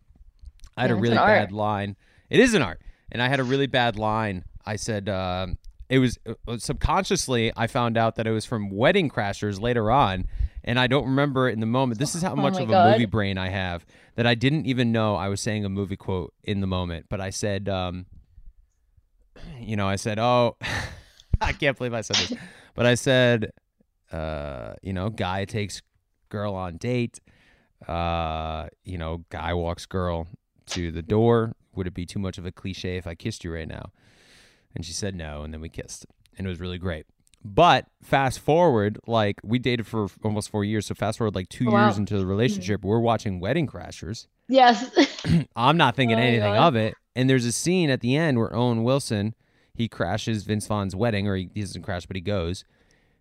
I 0.78 0.82
had 0.82 0.90
Yeah, 0.92 0.98
a 0.98 1.00
really 1.00 1.16
an 1.18 1.24
art. 1.24 1.28
bad 1.30 1.52
line. 1.52 1.96
It 2.30 2.40
is 2.40 2.54
an 2.54 2.62
art. 2.62 2.82
And 3.12 3.22
I 3.22 3.28
had 3.28 3.40
a 3.40 3.44
really 3.44 3.68
bad 3.68 3.98
line. 3.98 4.44
I 4.66 4.76
said 4.78 5.10
um 5.10 5.58
it 5.90 6.00
was 6.00 6.18
uh, 6.48 6.58
subconsciously 6.58 7.52
I 7.56 7.68
found 7.68 7.98
out 7.98 8.16
that 8.16 8.26
it 8.28 8.32
was 8.32 8.46
from 8.46 8.70
Wedding 8.72 9.10
Crashers 9.10 9.60
later 9.62 9.92
on 9.92 10.26
and 10.66 10.78
I 10.80 10.88
don't 10.88 11.06
remember 11.06 11.48
it 11.48 11.54
in 11.54 11.62
the 11.62 11.66
moment. 11.66 12.00
This 12.00 12.16
is 12.16 12.22
how 12.22 12.34
Oh 12.34 12.36
much 12.36 12.56
my 12.56 12.62
of 12.62 12.70
a 12.70 12.72
God. 12.74 12.92
movie 12.92 13.06
brain 13.06 13.38
I 13.38 13.48
have 13.50 13.86
that 14.16 14.28
I 14.28 14.36
didn't 14.36 14.66
even 14.66 14.92
know 14.92 15.16
I 15.16 15.30
was 15.30 15.40
saying 15.40 15.64
a 15.64 15.70
movie 15.70 15.96
quote 15.96 16.34
in 16.44 16.60
the 16.60 16.68
moment. 16.68 17.06
But 17.10 17.22
I 17.22 17.30
said, 17.30 17.70
um, 17.70 18.08
you 19.60 19.76
know, 19.78 19.88
I 19.88 19.96
said, 19.96 20.20
oh, 20.20 20.58
I 21.42 21.54
can't 21.54 21.78
believe 21.78 21.94
I 21.94 22.02
said 22.02 22.18
this, 22.18 22.34
but 22.76 22.86
I 22.86 22.96
said, 22.96 23.52
uh, 24.12 24.74
you 24.82 24.94
know, 24.94 25.10
guy 25.10 25.46
takes 25.46 25.82
girl 26.30 26.54
on 26.56 26.78
date. 26.78 27.20
Uh, 27.88 28.68
you 28.84 28.98
know, 28.98 29.26
guy 29.30 29.54
walks 29.54 29.86
girl 29.86 30.28
to 30.68 30.92
the 30.92 31.02
door. 31.02 31.54
Would 31.76 31.88
it 31.88 31.94
be 31.94 32.06
too 32.06 32.20
much 32.20 32.38
of 32.38 32.46
a 32.46 32.52
cliche 32.52 32.98
if 32.98 33.06
I 33.06 33.16
kissed 33.16 33.44
you 33.44 33.54
right 33.54 33.68
now? 33.68 33.92
And 34.74 34.86
she 34.86 34.94
said 34.94 35.14
no, 35.16 35.44
and 35.44 35.54
then 35.54 35.62
we 35.62 35.70
kissed, 35.70 36.06
and 36.38 36.48
it 36.48 36.50
was 36.50 36.60
really 36.60 36.78
great. 36.78 37.06
But 37.46 37.86
fast 38.02 38.40
forward, 38.40 38.98
like 39.06 39.40
we 39.44 39.60
dated 39.60 39.86
for 39.86 40.08
almost 40.24 40.50
four 40.50 40.66
years. 40.66 40.88
So 40.88 40.96
fast 40.96 41.20
forward 41.20 41.36
like 41.36 41.48
two 41.48 41.70
oh, 41.70 41.74
wow. 41.74 41.86
years 41.86 41.98
into 42.00 42.16
the 42.16 42.22
mm-hmm. 42.22 42.30
relationship, 42.30 42.84
we're 42.84 43.00
watching 43.00 43.40
Wedding 43.40 43.68
Crashers. 43.68 44.26
Yes. 44.50 44.90
I'm 45.56 45.78
not 45.78 45.96
thinking 45.96 46.18
Oh 46.18 46.22
anything 46.22 46.54
God. 46.54 46.68
of 46.68 46.76
it. 46.76 46.96
And 47.16 47.30
there's 47.30 47.46
a 47.46 47.52
scene 47.52 47.92
at 47.92 48.02
the 48.02 48.18
end 48.18 48.40
where 48.40 48.54
Owen 48.54 48.84
Wilson 48.84 49.36
he 49.76 49.88
crashes 49.88 50.44
Vince 50.44 50.66
Vaughn's 50.66 50.96
wedding, 50.96 51.28
or 51.28 51.36
he, 51.36 51.50
he 51.54 51.62
doesn't 51.62 51.84
crash, 51.84 52.06
but 52.06 52.16
he 52.16 52.22
goes. 52.22 52.64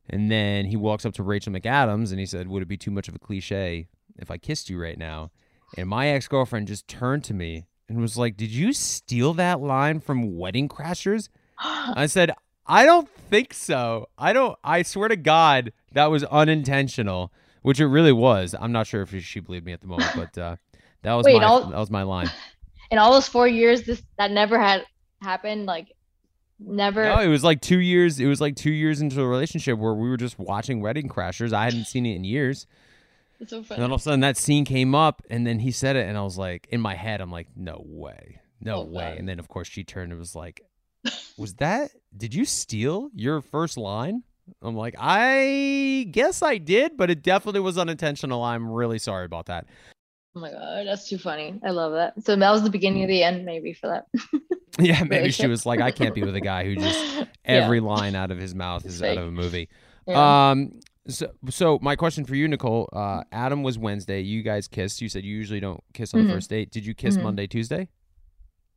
And 0.09 0.31
then 0.31 0.67
he 0.67 0.77
walks 0.77 1.05
up 1.05 1.13
to 1.15 1.23
Rachel 1.23 1.53
McAdams 1.53 2.11
and 2.11 2.19
he 2.19 2.27
said, 2.27 2.49
"Would 2.49 2.63
it 2.63 2.69
be 2.69 2.77
too 2.77 2.91
much 2.91 3.09
of 3.09 3.15
a 3.15 3.19
cliche 3.19 3.89
if 4.17 4.31
I 4.31 4.39
kissed 4.39 4.71
you 4.71 4.81
right 4.81 4.99
now?" 4.99 5.33
And 5.77 5.89
my 5.89 6.09
ex 6.09 6.29
girlfriend 6.29 6.69
just 6.69 6.89
turned 6.89 7.25
to 7.25 7.35
me 7.35 7.67
and 7.89 8.01
was 8.01 8.17
like, 8.17 8.37
"Did 8.37 8.51
you 8.51 8.73
steal 8.73 9.35
that 9.35 9.61
line 9.61 10.01
from 10.01 10.37
Wedding 10.37 10.69
Crashers?" 10.69 11.29
I 11.59 12.07
said, 12.07 12.33
"I 12.66 12.85
don't 12.85 13.09
think 13.31 13.53
so. 13.55 14.09
I 14.18 14.33
don't. 14.33 14.59
I 14.64 14.83
swear 14.83 15.09
to 15.09 15.16
God, 15.16 15.72
that 15.92 16.07
was 16.07 16.24
unintentional." 16.24 17.33
Which 17.62 17.81
it 17.81 17.87
really 17.87 18.12
was. 18.12 18.55
I'm 18.61 18.72
not 18.72 18.87
sure 18.87 19.00
if 19.00 19.24
she 19.24 19.40
believed 19.40 19.64
me 19.64 19.72
at 19.72 19.81
the 19.81 19.87
moment, 19.87 20.11
but 20.14 20.37
uh, 20.37 20.57
that 21.03 21.14
was 21.14 21.24
Wait, 21.24 21.38
my 21.38 21.44
all- 21.44 21.64
that 21.70 21.79
was 21.79 21.90
my 21.90 22.03
line. 22.03 22.31
In 22.90 22.98
all 22.98 23.11
those 23.12 23.27
four 23.27 23.48
years, 23.48 23.85
this 23.85 24.03
that 24.18 24.31
never 24.31 24.61
had 24.61 24.85
happened. 25.22 25.64
Like, 25.64 25.88
never. 26.61 27.03
No, 27.05 27.20
it 27.20 27.29
was 27.29 27.42
like 27.42 27.62
two 27.62 27.81
years. 27.81 28.20
It 28.20 28.27
was 28.27 28.40
like 28.40 28.55
two 28.57 28.70
years 28.70 29.00
into 29.00 29.20
a 29.22 29.27
relationship 29.27 29.79
where 29.79 29.94
we 29.94 30.09
were 30.11 30.18
just 30.18 30.38
watching 30.38 30.81
Wedding 30.83 31.09
Crashers. 31.09 31.55
I 31.55 31.64
hadn't 31.64 31.87
seen 31.87 32.05
it 32.05 32.14
in 32.16 32.24
years. 32.24 32.66
It's 33.40 33.50
so 33.50 33.62
funny. 33.62 33.77
And 33.77 33.83
then 33.85 33.90
all 33.90 33.94
of 33.96 34.00
a 34.00 34.05
sudden 34.05 34.20
that 34.20 34.37
scene 34.37 34.64
came 34.66 34.94
up 34.94 35.22
and 35.31 35.46
then 35.46 35.59
he 35.61 35.70
said 35.72 35.96
it 35.96 36.07
and 36.07 36.16
I 36.18 36.22
was 36.22 36.37
like 36.38 36.68
in 36.70 36.81
my 36.83 36.94
head, 36.94 37.20
I'm 37.22 37.33
like, 37.33 37.48
no 37.57 37.83
way. 37.85 38.40
No 38.61 38.77
Oh, 38.77 38.85
way. 38.85 39.11
God. 39.11 39.18
And 39.18 39.29
then 39.29 39.38
of 39.38 39.48
course 39.48 39.66
she 39.68 39.83
turned 39.85 40.12
and 40.12 40.18
was 40.18 40.37
like, 40.37 40.61
Was 41.38 41.55
that 41.55 41.90
did 42.17 42.35
you 42.35 42.45
steal 42.45 43.11
your 43.14 43.40
first 43.40 43.77
line? 43.77 44.23
I'm 44.62 44.77
like, 44.77 44.95
I 44.99 46.07
guess 46.11 46.43
I 46.43 46.59
did, 46.59 46.97
but 46.97 47.11
it 47.11 47.23
definitely 47.23 47.61
was 47.61 47.79
unintentional. 47.79 48.43
I'm 48.43 48.71
really 48.71 48.99
sorry 48.99 49.25
about 49.25 49.47
that. 49.47 49.67
Oh 50.37 50.40
my 50.40 50.51
god, 50.51 50.87
that's 50.87 51.09
too 51.09 51.17
funny. 51.19 51.59
I 51.64 51.71
love 51.71 51.93
that. 51.93 52.14
So 52.25 52.35
that 52.37 52.51
was 52.51 52.62
the 52.62 52.71
beginning 52.71 53.03
of 53.05 53.09
the 53.09 53.23
end, 53.23 53.45
maybe 53.45 53.73
for 53.73 53.88
that. 53.88 54.07
Yeah, 54.81 55.05
maybe 55.05 55.31
she 55.31 55.47
was 55.47 55.64
like, 55.64 55.81
I 55.81 55.93
can't 55.93 56.17
be 56.17 56.25
with 56.25 56.35
a 56.35 56.40
guy 56.40 56.64
who 56.64 56.75
just 56.75 56.99
Yeah. 57.17 57.25
every 57.45 57.79
line 57.79 58.17
out 58.17 58.33
of 58.33 58.38
his 58.38 58.57
mouth 58.57 58.85
is 58.85 59.01
out 59.01 59.17
of 59.19 59.29
a 59.29 59.31
movie. 59.31 59.69
Yeah. 60.09 60.51
Um. 60.51 60.81
So, 61.07 61.31
so 61.49 61.79
my 61.81 61.95
question 61.97 62.25
for 62.25 62.35
you, 62.35 62.49
Nicole. 62.49 62.88
Uh, 62.93 63.23
Adam 63.33 63.62
was 63.62 63.79
Wednesday. 63.79 64.21
You 64.21 64.43
guys 64.43 64.67
kissed. 64.69 65.01
You 65.01 65.09
said 65.09 65.25
you 65.25 65.35
usually 65.37 65.61
don't 65.61 65.83
kiss 65.95 66.12
on 66.12 66.21
Mhm. 66.21 66.27
the 66.27 66.33
first 66.35 66.51
date. 66.51 66.71
Did 66.73 66.85
you 66.85 66.95
kiss 66.95 67.17
Mhm. 67.17 67.23
Monday, 67.23 67.47
Tuesday? 67.47 67.88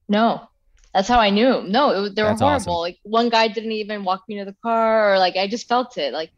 no, 0.08 0.48
that's 0.94 1.08
how 1.08 1.20
I 1.20 1.30
knew. 1.30 1.64
No, 1.64 2.06
it 2.06 2.16
they 2.16 2.24
were 2.24 2.30
That's 2.30 2.42
horrible. 2.42 2.56
awesome. 2.56 2.74
Like 2.74 2.98
one 3.04 3.30
guy 3.30 3.48
didn't 3.48 3.72
even 3.72 4.04
walk 4.04 4.24
me 4.28 4.40
to 4.40 4.46
the 4.46 4.56
car, 4.64 5.14
or 5.14 5.20
like 5.20 5.36
I 5.36 5.48
just 5.48 5.68
felt 5.68 5.98
it. 5.98 6.14
Like 6.14 6.32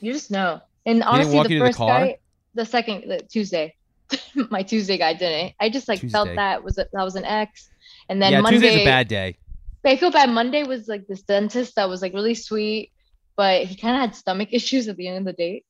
you 0.00 0.12
just 0.12 0.30
know. 0.30 0.60
And 0.86 1.02
honestly, 1.02 1.36
the 1.42 1.48
to 1.48 1.58
the 1.58 1.66
first 1.66 1.78
guy, 1.78 2.18
the 2.54 2.64
second, 2.64 3.08
the 3.08 3.18
Tuesday, 3.18 3.74
my 4.50 4.62
Tuesday 4.62 4.98
guy 4.98 5.14
didn't. 5.14 5.54
I 5.60 5.68
just 5.68 5.88
like 5.88 6.00
Tuesday. 6.00 6.12
felt 6.12 6.34
that 6.36 6.64
was 6.64 6.78
a, 6.78 6.86
that 6.92 7.02
was 7.02 7.16
an 7.16 7.24
ex. 7.24 7.68
And 8.08 8.20
then 8.20 8.32
yeah, 8.32 8.40
Monday, 8.40 8.60
Tuesday's 8.60 8.82
a 8.82 8.84
bad 8.84 9.08
day. 9.08 9.36
I 9.84 9.96
feel 9.96 10.10
bad. 10.10 10.30
Monday 10.30 10.64
was 10.64 10.88
like 10.88 11.06
this 11.06 11.22
dentist 11.22 11.76
that 11.76 11.88
was 11.88 12.02
like 12.02 12.12
really 12.12 12.34
sweet, 12.34 12.92
but 13.36 13.64
he 13.64 13.76
kind 13.76 13.96
of 13.96 14.00
had 14.02 14.14
stomach 14.14 14.48
issues 14.52 14.88
at 14.88 14.96
the 14.96 15.08
end 15.08 15.18
of 15.18 15.24
the 15.24 15.32
date. 15.32 15.64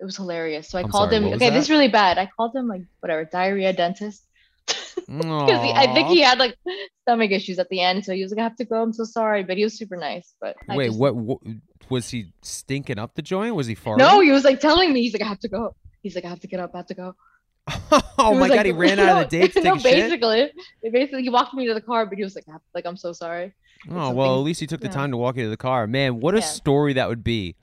It 0.00 0.04
was 0.04 0.16
hilarious. 0.16 0.68
So 0.68 0.78
I 0.78 0.82
I'm 0.82 0.90
called 0.90 1.10
sorry, 1.10 1.24
him. 1.24 1.34
Okay, 1.34 1.50
this 1.50 1.64
is 1.64 1.70
really 1.70 1.88
bad. 1.88 2.18
I 2.18 2.28
called 2.36 2.54
him 2.54 2.68
like 2.68 2.82
whatever 3.00 3.24
diarrhea 3.24 3.72
dentist 3.72 4.25
because 5.06 5.72
I 5.74 5.92
think 5.94 6.08
he 6.08 6.20
had 6.20 6.38
like 6.38 6.56
stomach 7.02 7.30
issues 7.30 7.58
at 7.58 7.68
the 7.68 7.80
end. 7.80 8.04
So 8.04 8.12
he 8.12 8.22
was 8.22 8.32
like, 8.32 8.40
"I 8.40 8.42
have 8.44 8.56
to 8.56 8.64
go. 8.64 8.82
I'm 8.82 8.92
so 8.92 9.04
sorry," 9.04 9.44
but 9.44 9.56
he 9.56 9.64
was 9.64 9.76
super 9.76 9.96
nice. 9.96 10.34
But 10.40 10.56
I 10.68 10.76
Wait, 10.76 10.86
just- 10.86 10.98
what, 10.98 11.14
what 11.14 11.38
was 11.88 12.10
he 12.10 12.32
stinking 12.42 12.98
up 12.98 13.14
the 13.14 13.22
joint? 13.22 13.54
Was 13.54 13.66
he 13.66 13.76
farting? 13.76 13.98
No, 13.98 14.20
he 14.20 14.30
was 14.32 14.44
like 14.44 14.60
telling 14.60 14.92
me. 14.92 15.02
He's 15.02 15.12
like, 15.12 15.22
"I 15.22 15.28
have 15.28 15.40
to 15.40 15.48
go." 15.48 15.74
He's 16.02 16.14
like, 16.14 16.24
"I 16.24 16.28
have 16.28 16.40
to 16.40 16.48
get 16.48 16.60
up. 16.60 16.70
I 16.74 16.78
have 16.78 16.86
to 16.86 16.94
go." 16.94 17.14
oh 18.18 18.32
my 18.34 18.40
was 18.42 18.50
god, 18.50 18.66
he 18.66 18.72
ran 18.84 18.98
out 18.98 19.24
of 19.24 19.30
the 19.30 19.40
date 19.40 19.56
no, 19.64 19.76
basically, 19.76 20.50
basically, 20.82 21.22
he 21.22 21.30
walked 21.30 21.52
me 21.54 21.66
to 21.66 21.74
the 21.74 21.80
car, 21.80 22.06
but 22.06 22.16
he 22.16 22.24
was 22.24 22.34
like, 22.34 22.44
"I 22.48 22.52
have- 22.52 22.60
"Like, 22.74 22.86
I'm 22.86 22.96
so 22.96 23.12
sorry." 23.12 23.52
Oh 23.90 24.10
well, 24.12 24.34
at 24.36 24.40
least 24.40 24.60
he 24.60 24.66
took 24.66 24.80
the 24.80 24.86
yeah. 24.86 24.92
time 24.92 25.10
to 25.10 25.16
walk 25.16 25.36
you 25.36 25.44
to 25.44 25.50
the 25.50 25.56
car. 25.56 25.86
Man, 25.86 26.20
what 26.20 26.34
a 26.34 26.38
Yeah. 26.38 26.44
story 26.44 26.92
that 26.94 27.08
would 27.08 27.22
be 27.22 27.56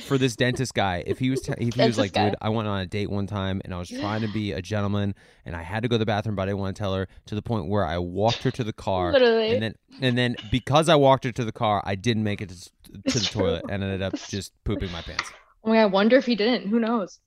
for 0.00 0.18
this 0.18 0.36
dentist 0.36 0.74
guy 0.74 1.02
if 1.06 1.18
he 1.18 1.30
was 1.30 1.40
t- 1.40 1.52
if 1.58 1.74
he 1.74 1.82
was 1.86 1.98
like, 1.98 2.12
guy. 2.12 2.30
dude, 2.30 2.36
I 2.40 2.48
went 2.48 2.68
on 2.68 2.80
a 2.80 2.86
date 2.86 3.10
one 3.10 3.26
time 3.26 3.60
and 3.64 3.74
I 3.74 3.78
was 3.78 3.88
trying 3.88 4.22
to 4.22 4.28
be 4.28 4.52
a 4.52 4.62
gentleman 4.62 5.14
and 5.44 5.54
I 5.56 5.62
had 5.62 5.82
to 5.82 5.88
go 5.88 5.94
to 5.94 5.98
the 5.98 6.06
bathroom, 6.06 6.36
but 6.36 6.42
I 6.42 6.46
didn't 6.46 6.58
want 6.58 6.76
to 6.76 6.80
tell 6.80 6.94
her 6.94 7.08
to 7.26 7.34
the 7.34 7.42
point 7.42 7.68
where 7.68 7.84
I 7.84 7.98
walked 7.98 8.42
her 8.42 8.50
to 8.50 8.64
the 8.64 8.72
car, 8.72 9.12
Literally. 9.12 9.52
and 9.52 9.62
then 9.62 9.74
and 10.00 10.18
then 10.18 10.36
because 10.50 10.88
I 10.88 10.94
walked 10.94 11.24
her 11.24 11.32
to 11.32 11.44
the 11.44 11.52
car, 11.52 11.82
I 11.84 11.94
didn't 11.94 12.24
make 12.24 12.40
it 12.40 12.50
to, 12.50 13.12
to 13.12 13.18
the 13.18 13.26
toilet 13.26 13.64
and 13.68 13.82
ended 13.82 14.02
up 14.02 14.14
just 14.28 14.52
pooping 14.64 14.92
my 14.92 15.02
pants. 15.02 15.30
Oh 15.64 15.70
my 15.70 15.76
god, 15.76 15.82
I 15.82 15.86
wonder 15.86 16.16
if 16.16 16.26
he 16.26 16.34
didn't. 16.34 16.68
Who 16.68 16.78
knows? 16.80 17.18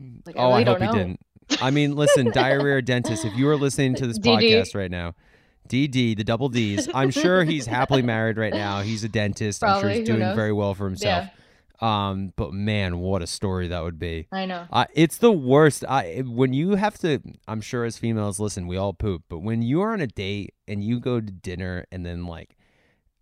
Mm, 0.00 0.26
like, 0.26 0.36
I 0.36 0.40
oh, 0.40 0.48
really 0.50 0.66
I 0.66 0.70
hope 0.70 0.80
he 0.80 0.98
didn't. 0.98 1.20
I 1.60 1.70
mean, 1.70 1.96
listen, 1.96 2.30
diarrhea 2.30 2.82
dentist, 2.82 3.24
if 3.24 3.34
you 3.36 3.48
are 3.48 3.56
listening 3.56 3.94
to 3.96 4.06
this 4.06 4.18
DD. 4.20 4.42
podcast 4.42 4.74
right 4.74 4.90
now, 4.90 5.14
DD, 5.68 6.16
the 6.16 6.24
double 6.24 6.48
D's, 6.48 6.88
I'm 6.94 7.10
sure 7.10 7.44
he's 7.44 7.66
happily 7.66 8.02
married 8.02 8.36
right 8.36 8.52
now. 8.52 8.80
He's 8.80 9.04
a 9.04 9.08
dentist. 9.08 9.62
I'm 9.62 9.80
sure 9.80 9.90
he's 9.90 10.06
doing 10.06 10.20
knows? 10.20 10.36
very 10.36 10.52
well 10.52 10.74
for 10.74 10.84
himself. 10.84 11.24
Yeah. 11.24 11.41
Um, 11.82 12.32
but 12.36 12.52
man, 12.52 12.98
what 13.00 13.22
a 13.22 13.26
story 13.26 13.66
that 13.68 13.82
would 13.82 13.98
be. 13.98 14.28
I 14.30 14.46
know. 14.46 14.66
Uh, 14.72 14.84
it's 14.94 15.18
the 15.18 15.32
worst. 15.32 15.84
I 15.88 16.22
when 16.24 16.52
you 16.52 16.76
have 16.76 16.96
to. 16.98 17.20
I'm 17.48 17.60
sure 17.60 17.84
as 17.84 17.98
females, 17.98 18.38
listen, 18.38 18.68
we 18.68 18.76
all 18.76 18.92
poop. 18.92 19.24
But 19.28 19.40
when 19.40 19.62
you 19.62 19.80
are 19.82 19.92
on 19.92 20.00
a 20.00 20.06
date 20.06 20.54
and 20.68 20.84
you 20.84 21.00
go 21.00 21.20
to 21.20 21.26
dinner 21.32 21.84
and 21.90 22.06
then 22.06 22.24
like, 22.26 22.56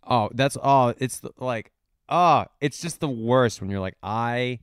oh, 0.05 0.29
that's 0.33 0.57
oh, 0.61 0.93
it's 0.99 1.21
the, 1.21 1.31
like, 1.39 1.71
oh, 2.07 2.45
it's 2.59 2.79
just 2.81 2.99
the 2.99 3.09
worst 3.09 3.61
when 3.61 3.71
you're 3.71 3.79
like, 3.79 3.97
I, 4.03 4.59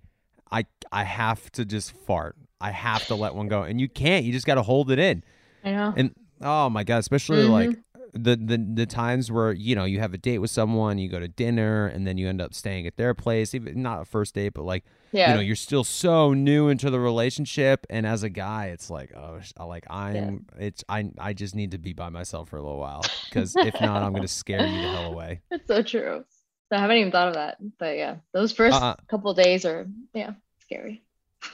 I, 0.50 0.66
I 0.92 1.02
have 1.04 1.50
to 1.52 1.64
just 1.64 1.92
fart. 2.06 2.36
I 2.60 2.70
have 2.70 3.04
to 3.08 3.16
let 3.16 3.34
one 3.34 3.48
go, 3.48 3.62
and 3.62 3.80
you 3.80 3.88
can't. 3.88 4.24
You 4.24 4.32
just 4.32 4.46
got 4.46 4.54
to 4.56 4.62
hold 4.62 4.90
it 4.92 4.98
in. 5.00 5.24
I 5.64 5.72
know. 5.72 5.92
And 5.96 6.14
oh 6.40 6.70
my 6.70 6.84
god, 6.84 6.98
especially 6.98 7.42
Mhm. 7.44 7.50
like 7.50 7.78
the, 8.12 8.36
the 8.36 8.66
the 8.74 8.86
times 8.86 9.30
where 9.30 9.52
you 9.52 9.74
know 9.74 9.84
you 9.84 10.00
have 10.00 10.14
a 10.14 10.18
date 10.18 10.38
with 10.38 10.50
someone, 10.50 10.98
you 10.98 11.08
go 11.08 11.20
to 11.20 11.28
dinner, 11.28 11.86
and 11.86 12.06
then 12.06 12.18
you 12.18 12.28
end 12.28 12.40
up 12.40 12.54
staying 12.54 12.86
at 12.86 12.96
their 12.96 13.14
place. 13.14 13.54
Even 13.54 13.82
not 13.82 14.02
a 14.02 14.04
first 14.04 14.34
date, 14.34 14.50
but 14.54 14.64
like 14.64 14.84
yeah. 15.12 15.30
you 15.30 15.34
know 15.34 15.40
you're 15.40 15.56
still 15.56 15.84
so 15.84 16.32
new 16.34 16.68
into 16.68 16.90
the 16.90 17.00
relationship, 17.00 17.86
and 17.90 18.06
as 18.06 18.22
a 18.22 18.28
guy, 18.28 18.66
it's 18.66 18.90
like 18.90 19.12
oh, 19.16 19.40
like 19.66 19.86
I'm 19.90 20.46
it's 20.58 20.84
I 20.88 21.10
I 21.18 21.32
just 21.32 21.54
need 21.54 21.72
to 21.72 21.78
be 21.78 21.92
by 21.92 22.08
myself 22.08 22.48
for 22.48 22.56
a 22.56 22.62
little 22.62 22.78
while 22.78 23.04
because 23.28 23.54
if 23.56 23.74
not, 23.80 24.02
I'm 24.02 24.12
gonna 24.12 24.28
scare 24.28 24.66
you 24.66 24.82
the 24.82 24.88
hell 24.88 25.12
away. 25.12 25.40
It's 25.50 25.66
so 25.66 25.82
true. 25.82 26.24
I 26.70 26.78
haven't 26.78 26.96
even 26.98 27.12
thought 27.12 27.28
of 27.28 27.34
that. 27.34 27.56
But 27.78 27.96
yeah, 27.96 28.16
those 28.32 28.52
1st 28.52 28.72
Uh-uh. 28.72 28.96
couple 29.08 29.32
days 29.34 29.64
are 29.64 29.86
yeah, 30.12 30.32
scary. 30.60 31.02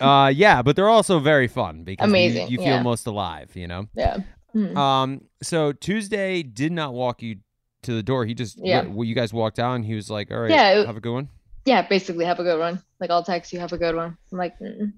Uh, 0.00 0.32
yeah, 0.34 0.62
but 0.62 0.76
they're 0.76 0.88
also 0.88 1.18
very 1.18 1.46
fun 1.46 1.84
because 1.84 2.06
you- 2.06 2.10
Amazing, 2.10 2.48
You, 2.48 2.58
feel 2.58 2.66
yeah. 2.66 2.82
most 2.82 3.06
alive, 3.06 3.54
you 3.54 3.68
know. 3.68 3.86
Yeah. 3.94 4.18
Mhm. 4.54 4.76
Um, 4.76 5.20
so 5.42 5.72
Tuesday 5.72 6.42
did 6.42 6.72
not 6.72 6.94
walk 6.94 7.22
you 7.22 7.36
to 7.82 7.92
the 7.94 8.02
door. 8.02 8.24
He 8.24 8.34
just 8.34 8.58
Yeah. 8.62 8.82
well, 8.86 9.04
you 9.04 9.14
guys 9.14 9.32
walked 9.32 9.58
out, 9.58 9.74
and 9.74 9.84
he 9.84 9.94
was 9.94 10.08
like, 10.10 10.30
"All 10.30 10.38
right, 10.40 10.50
Yeah, 10.50 10.80
it- 10.80 10.86
have 10.86 10.96
a 10.96 11.00
good 11.00 11.12
one." 11.12 11.28
yeah, 11.66 11.82
basically 11.86 12.24
have 12.24 12.38
a 12.38 12.44
good 12.44 12.58
one. 12.58 12.80
Like 13.00 13.10
I'll 13.10 13.22
text 13.24 13.52
you, 13.52 13.58
have 13.60 13.72
a 13.72 13.78
good 13.78 13.94
one. 13.96 14.16
I'm 14.32 14.38
like, 14.38 14.58
mm 14.58 14.92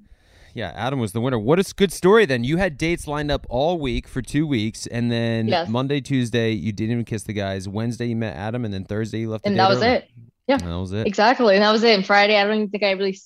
Yeah, 0.55 0.73
Adam 0.75 0.99
was 1.01 1.13
the 1.13 1.21
winner. 1.21 1.39
What 1.39 1.59
a 1.59 1.75
good 1.77 1.93
story 1.93 2.25
then. 2.25 2.43
You 2.43 2.57
had 2.57 2.79
dates 2.79 3.07
lined 3.07 3.31
up 3.31 3.47
all 3.51 3.79
week 3.79 4.09
for 4.09 4.23
two 4.23 4.47
weeks, 4.47 4.87
and 4.87 5.13
then 5.13 5.49
Yes. 5.49 5.69
Monday, 5.69 6.01
Tuesday, 6.01 6.53
you 6.53 6.73
didn't 6.73 6.93
even 6.93 7.05
kiss 7.05 7.25
the 7.25 7.35
guys. 7.35 7.69
Wednesday, 7.69 8.07
you 8.07 8.17
met 8.17 8.35
Adam, 8.37 8.65
and 8.65 8.73
then 8.73 8.85
Thursday, 8.85 9.19
you 9.21 9.29
left. 9.31 9.47
and 9.47 9.59
that 9.59 9.69
was 9.69 9.79
early. 9.79 9.89
it. 9.97 10.11
Yeah. 10.49 10.55
And 10.63 10.71
that 10.73 10.79
was 10.79 10.93
it. 10.93 11.07
Exactly. 11.07 11.57
And 11.57 11.63
that 11.63 11.73
was 11.73 11.83
it. 11.83 11.95
And 11.95 12.07
Friday, 12.07 12.37
I 12.39 12.45
don't 12.45 12.55
even 12.57 12.69
think 12.71 12.85
I 12.85 12.93
really 12.93 13.19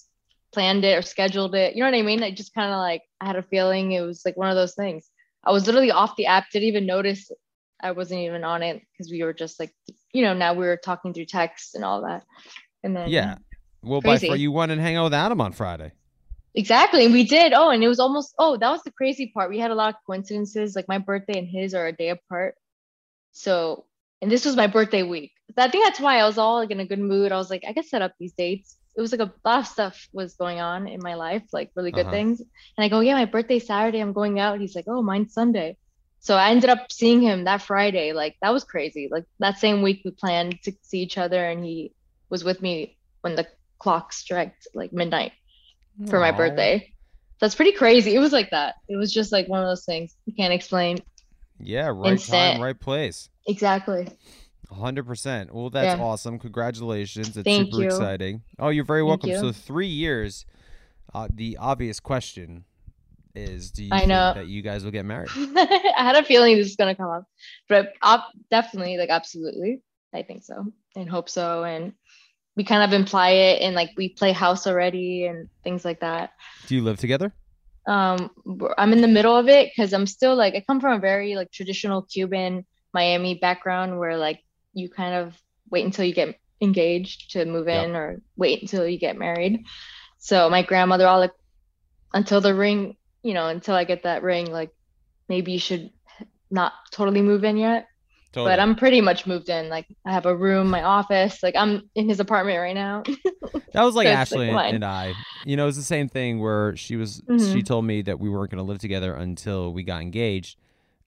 planned 0.52 0.84
it 0.84 0.96
or 0.98 1.02
scheduled 1.02 1.54
it. 1.54 1.76
You 1.76 1.84
know 1.84 1.90
what 1.90 1.98
I 1.98 2.02
mean? 2.02 2.22
I 2.24 2.30
just 2.32 2.52
kind 2.54 2.72
of 2.72 2.78
like, 2.78 3.02
I 3.20 3.26
had 3.26 3.36
a 3.36 3.42
feeling 3.44 3.92
it 3.92 4.00
was 4.00 4.22
like 4.24 4.36
one 4.36 4.48
of 4.50 4.56
those 4.56 4.74
things. 4.74 5.08
I 5.44 5.52
was 5.52 5.66
literally 5.66 5.90
off 5.90 6.16
the 6.16 6.26
app, 6.26 6.50
didn't 6.50 6.68
even 6.68 6.86
notice 6.86 7.30
I 7.82 7.92
wasn't 7.92 8.20
even 8.20 8.44
on 8.44 8.62
it 8.62 8.82
because 8.92 9.10
we 9.10 9.22
were 9.22 9.32
just 9.32 9.58
like, 9.58 9.74
you 10.12 10.22
know, 10.22 10.34
now 10.34 10.52
we 10.52 10.66
were 10.66 10.76
talking 10.76 11.14
through 11.14 11.26
text 11.26 11.74
and 11.74 11.84
all 11.84 12.02
that. 12.02 12.24
And 12.82 12.96
then, 12.96 13.08
Yeah. 13.08 13.36
Well, 13.82 14.00
by 14.02 14.18
Crazy. 14.18 14.26
far, 14.26 14.36
you 14.36 14.52
went 14.52 14.72
and 14.72 14.80
hang 14.80 14.96
out 14.96 15.04
with 15.04 15.14
Adam 15.14 15.40
on 15.40 15.52
Friday. 15.52 15.92
Exactly. 16.54 17.04
And 17.04 17.14
we 17.14 17.24
did. 17.24 17.52
Oh, 17.54 17.70
and 17.70 17.82
it 17.82 17.88
was 17.88 18.00
almost, 18.00 18.34
oh, 18.38 18.56
that 18.58 18.70
was 18.70 18.82
the 18.82 18.90
crazy 18.90 19.30
part. 19.32 19.50
We 19.50 19.58
had 19.58 19.70
a 19.70 19.74
lot 19.74 19.94
of 19.94 20.00
coincidences. 20.06 20.76
Like 20.76 20.88
my 20.88 20.98
birthday 20.98 21.38
and 21.38 21.48
his 21.48 21.74
are 21.74 21.86
a 21.86 21.92
day 21.92 22.10
apart. 22.10 22.56
So, 23.32 23.86
and 24.20 24.30
this 24.30 24.44
was 24.44 24.56
my 24.56 24.66
birthday 24.66 25.02
week. 25.02 25.32
I 25.56 25.68
think 25.68 25.84
that's 25.84 26.00
why 26.00 26.18
I 26.18 26.26
was 26.26 26.36
all 26.36 26.56
like 26.56 26.70
in 26.70 26.80
a 26.80 26.86
good 26.86 26.98
mood. 26.98 27.32
I 27.32 27.36
was 27.36 27.48
like, 27.48 27.64
I 27.66 27.72
could 27.72 27.86
set 27.86 28.02
up 28.02 28.12
these 28.18 28.34
dates. 28.34 28.76
It 28.96 29.00
was 29.00 29.12
like 29.12 29.20
a 29.20 29.32
lot 29.44 29.60
of 29.60 29.66
stuff 29.66 30.08
was 30.12 30.34
going 30.34 30.60
on 30.60 30.88
in 30.88 31.00
my 31.02 31.14
life, 31.14 31.44
like 31.52 31.70
really 31.76 31.92
good 31.92 32.06
Uh-huh. 32.06 32.16
things. 32.16 32.40
And 32.40 32.84
I 32.84 32.88
go, 32.88 33.00
yeah, 33.00 33.14
my 33.14 33.24
birthday's 33.24 33.66
Saturday. 33.66 34.00
I'm 34.00 34.12
going 34.12 34.38
out. 34.38 34.60
He's 34.60 34.74
like, 34.74 34.86
oh, 34.88 35.02
mine's 35.02 35.32
Sunday. 35.32 35.76
So 36.20 36.36
I 36.36 36.50
ended 36.50 36.68
up 36.70 36.92
seeing 36.92 37.22
him 37.22 37.44
that 37.44 37.62
Friday. 37.62 38.12
Like 38.12 38.36
that 38.42 38.52
was 38.52 38.64
crazy. 38.64 39.08
Like 39.10 39.24
that 39.38 39.58
same 39.58 39.80
week 39.82 40.02
we 40.04 40.10
planned 40.10 40.60
to 40.64 40.72
see 40.82 41.00
each 41.00 41.16
other 41.16 41.42
and 41.48 41.64
he 41.64 41.94
was 42.28 42.44
with 42.44 42.60
me 42.60 42.98
when 43.22 43.36
the 43.36 43.46
clock 43.78 44.12
struck 44.12 44.52
like 44.74 44.92
midnight 44.92 45.32
for 46.08 46.20
my 46.20 46.30
birthday. 46.32 46.92
That's 47.40 47.54
pretty 47.54 47.72
crazy. 47.72 48.14
It 48.14 48.18
was 48.18 48.32
like 48.32 48.50
that. 48.50 48.74
It 48.88 48.96
was 48.96 49.10
just 49.12 49.32
like 49.32 49.48
one 49.48 49.60
of 49.60 49.66
those 49.66 49.86
things 49.86 50.14
you 50.26 50.34
can't 50.34 50.52
explain. 50.52 50.98
Yeah, 51.58 51.90
right 51.94 52.20
time, 52.20 52.60
right 52.60 52.78
place. 52.78 53.30
Exactly. 53.46 54.08
Hundred 54.70 55.06
percent. 55.06 55.52
Well, 55.54 55.70
that's 55.70 55.98
Yeah. 55.98 56.04
awesome. 56.04 56.38
Congratulations. 56.38 57.36
It's 57.36 57.44
Thank 57.44 57.70
super 57.70 57.82
you. 57.82 57.86
exciting. 57.88 58.42
Oh, 58.58 58.68
you're 58.68 58.84
very 58.84 59.02
welcome. 59.02 59.30
you. 59.30 59.38
So 59.38 59.52
three 59.52 59.86
years. 59.88 60.46
Uh, 61.12 61.26
the 61.34 61.56
obvious 61.58 61.98
question 61.98 62.64
is, 63.34 63.70
do 63.72 63.82
you 63.84 63.90
I 63.92 63.98
think 64.00 64.08
know. 64.10 64.32
that 64.34 64.46
you 64.46 64.62
guys 64.62 64.84
will 64.84 64.90
get 64.92 65.04
married? 65.04 65.30
I 65.36 65.92
had 65.96 66.16
a 66.16 66.24
feeling 66.24 66.56
this 66.56 66.66
was 66.66 66.76
gonna 66.76 66.94
come 66.94 67.10
up, 67.10 67.24
but 67.68 67.94
op- 68.02 68.30
definitely, 68.50 68.96
like, 68.96 69.10
absolutely, 69.10 69.82
I 70.14 70.22
think 70.22 70.44
so, 70.44 70.66
and 70.96 71.08
hope 71.08 71.28
so. 71.28 71.64
And 71.64 71.92
we 72.56 72.62
kind 72.64 72.82
of 72.84 72.92
imply 72.92 73.30
it, 73.30 73.62
and 73.62 73.74
like 73.74 73.90
we 73.96 74.08
play 74.10 74.30
house 74.32 74.66
already 74.68 75.26
and 75.26 75.48
things 75.64 75.84
like 75.84 76.00
that. 76.00 76.32
Do 76.68 76.74
you 76.76 76.82
live 76.82 76.98
together? 76.98 77.32
Um, 77.88 78.30
I'm 78.78 78.92
in 78.92 79.00
the 79.00 79.08
middle 79.08 79.36
of 79.36 79.48
it 79.48 79.70
because 79.74 79.92
I'm 79.92 80.06
still 80.06 80.36
like 80.36 80.54
I 80.54 80.60
come 80.60 80.80
from 80.80 80.92
a 80.96 81.00
very 81.00 81.34
like 81.34 81.50
traditional 81.50 82.02
Cuban 82.02 82.64
Miami 82.94 83.34
background 83.34 83.98
where 83.98 84.16
like 84.16 84.40
you 84.72 84.88
kind 84.88 85.14
of 85.14 85.40
wait 85.70 85.84
until 85.84 86.04
you 86.04 86.14
get 86.14 86.38
engaged 86.60 87.32
to 87.32 87.44
move 87.44 87.66
Yep. 87.68 87.88
in 87.88 87.96
or 87.96 88.20
wait 88.36 88.62
until 88.62 88.86
you 88.86 88.98
get 88.98 89.16
married. 89.16 89.64
So 90.18 90.50
my 90.50 90.62
grandmother 90.62 91.06
all 91.06 91.20
like 91.20 91.32
until 92.12 92.40
the 92.40 92.54
ring, 92.54 92.96
you 93.22 93.34
know, 93.34 93.46
until 93.48 93.74
I 93.74 93.84
get 93.84 94.02
that 94.02 94.22
ring, 94.22 94.50
like 94.50 94.70
maybe 95.28 95.52
you 95.52 95.58
should 95.58 95.90
not 96.50 96.72
totally 96.90 97.22
move 97.22 97.44
in 97.44 97.56
yet. 97.56 97.86
Totally. 98.32 98.52
But 98.52 98.60
I'm 98.60 98.76
pretty 98.76 99.00
much 99.00 99.26
moved 99.26 99.48
in. 99.48 99.68
Like 99.68 99.86
I 100.06 100.12
have 100.12 100.26
a 100.26 100.36
room, 100.36 100.68
my 100.70 100.82
office. 100.82 101.42
Like 101.42 101.56
I'm 101.56 101.90
in 101.96 102.08
his 102.08 102.20
apartment 102.20 102.58
right 102.58 102.74
now. 102.74 103.02
That 103.72 103.84
was 103.84 103.94
like 103.94 104.06
So 104.08 104.12
Ashley 104.12 104.50
like, 104.50 104.74
and- 104.74 104.84
I. 104.84 105.14
You 105.44 105.56
know, 105.56 105.62
it 105.62 105.66
was 105.66 105.76
the 105.76 105.82
same 105.84 106.08
thing 106.08 106.38
where 106.40 106.76
she 106.76 106.96
was. 106.96 107.22
She 107.28 107.32
Mhm. 107.32 107.64
told 107.64 107.84
me 107.84 108.02
that 108.02 108.18
we 108.20 108.28
weren't 108.28 108.50
going 108.50 108.58
to 108.62 108.68
live 108.68 108.78
together 108.78 109.14
until 109.14 109.72
we 109.72 109.84
got 109.84 110.02
engaged, 110.02 110.58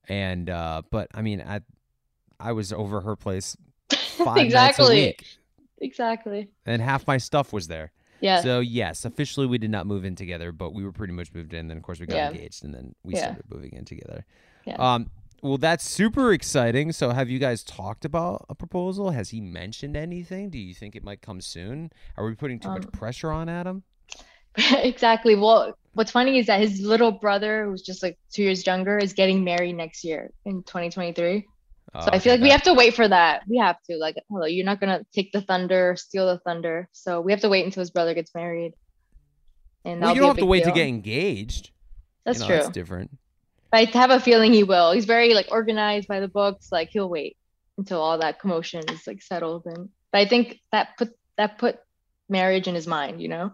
and 0.10 0.50
uh 0.50 0.82
but 0.90 1.08
I 1.14 1.22
mean, 1.22 1.42
I 1.42 1.60
I 2.44 2.52
was 2.52 2.72
over 2.74 3.02
her 3.02 3.16
place 3.16 3.56
five 3.92 4.26
nights 4.26 4.40
a 4.40 4.44
exactly. 4.46 4.96
week, 4.96 5.26
Exactly. 5.80 6.50
and 6.66 6.82
half 6.82 7.08
my 7.08 7.18
stuff 7.18 7.52
was 7.54 7.68
there. 7.68 7.92
Yeah. 8.22 8.42
So 8.42 8.60
yes, 8.60 9.06
officially 9.06 9.48
we 9.48 9.58
did 9.58 9.70
not 9.72 9.86
move 9.86 10.06
in 10.06 10.16
together, 10.16 10.52
but 10.52 10.74
we 10.74 10.84
were 10.86 10.92
pretty 10.94 11.14
much 11.14 11.34
moved 11.34 11.54
in. 11.54 11.68
Then 11.68 11.78
of 11.78 11.84
course 11.84 12.00
we 12.00 12.06
got 12.06 12.16
Yeah. 12.16 12.30
engaged, 12.32 12.64
and 12.64 12.74
then 12.74 12.96
we 13.04 13.14
Yeah. 13.16 13.24
started 13.24 13.44
moving 13.50 13.74
in 13.74 13.86
together. 13.86 14.26
Yeah. 14.66 14.76
Um. 14.76 15.10
Well, 15.42 15.58
that's 15.58 15.84
super 15.84 16.32
exciting. 16.32 16.94
So, 16.94 17.10
have 17.10 17.30
you 17.30 17.38
guys 17.38 17.66
talked 17.66 18.06
about 18.06 18.46
a 18.48 18.56
proposal? 18.56 19.10
Has 19.12 19.32
he 19.32 19.42
mentioned 19.42 19.98
anything? 19.98 20.50
Do 20.50 20.58
you 20.58 20.74
think 20.74 20.96
it 20.96 21.04
might 21.04 21.22
come 21.22 21.42
soon? 21.42 21.92
Are 22.16 22.24
we 22.26 22.34
putting 22.34 22.60
too 22.62 22.70
much 22.70 22.86
Um, 22.86 22.92
pressure 22.92 23.30
on 23.30 23.50
Adam? 23.50 23.84
exactly. 24.58 25.36
Well, 25.36 25.78
what's 25.94 26.12
funny 26.12 26.38
is 26.38 26.46
that 26.46 26.62
his 26.62 26.80
little 26.80 27.12
brother, 27.12 27.66
who's 27.66 27.82
just 27.82 28.02
like 28.04 28.18
two 28.32 28.44
years 28.44 28.66
younger, 28.66 28.98
is 28.98 29.12
getting 29.12 29.44
married 29.44 29.74
next 29.74 30.06
year 30.06 30.32
in 30.46 30.64
2023. 30.64 31.46
Oh, 31.96 32.02
So 32.06 32.10
I 32.12 32.16
oh, 32.16 32.20
feel 32.20 32.34
like 32.34 32.42
we 32.42 32.50
have 32.50 32.64
to 32.64 32.74
wait 32.74 32.96
for 32.96 33.08
that. 33.08 33.44
We 33.48 33.58
have 33.58 33.78
to. 33.90 33.98
Like, 33.98 34.16
hello, 34.30 34.46
you're 34.46 34.66
not 34.66 34.80
gonna 34.80 35.06
take 35.14 35.32
the 35.32 35.42
thunder, 35.42 35.96
steal 35.96 36.28
the 36.28 36.40
thunder. 36.40 36.90
So 36.92 37.22
we 37.22 37.32
have 37.32 37.42
to 37.42 37.50
wait 37.50 37.66
until 37.66 37.82
his 37.82 37.92
brother 37.92 38.14
gets 38.14 38.34
married. 38.34 38.74
And 39.86 40.02
Well, 40.02 40.14
you 40.14 40.22
don't 40.22 40.30
have 40.30 40.38
to 40.38 40.46
wait 40.46 40.64
to 40.64 40.72
get 40.72 40.88
engaged. 40.88 41.72
That's 42.26 42.40
you 42.40 42.44
know, 42.44 42.48
true. 42.48 42.56
That's 42.58 42.70
different. 42.70 43.12
But 43.72 43.96
I 43.96 43.98
have 43.98 44.12
a 44.12 44.20
feeling 44.20 44.54
he 44.54 44.64
will. 44.64 44.92
He's 44.92 45.06
very 45.06 45.34
like 45.34 45.48
organized 45.52 46.08
by 46.08 46.20
the 46.20 46.28
books. 46.28 46.72
Like 46.72 46.90
he'll 46.92 47.10
wait 47.10 47.38
until 47.78 48.02
all 48.02 48.18
that 48.20 48.40
commotion 48.40 48.84
is 48.90 49.06
like 49.06 49.22
settled. 49.22 49.64
And 49.66 49.90
but 50.12 50.20
I 50.20 50.28
think 50.28 50.60
that 50.72 50.90
put 50.98 51.10
that 51.38 51.58
put 51.58 51.80
marriage 52.30 52.68
in 52.68 52.76
his 52.76 52.88
mind. 52.88 53.22
You 53.22 53.28
know, 53.30 53.54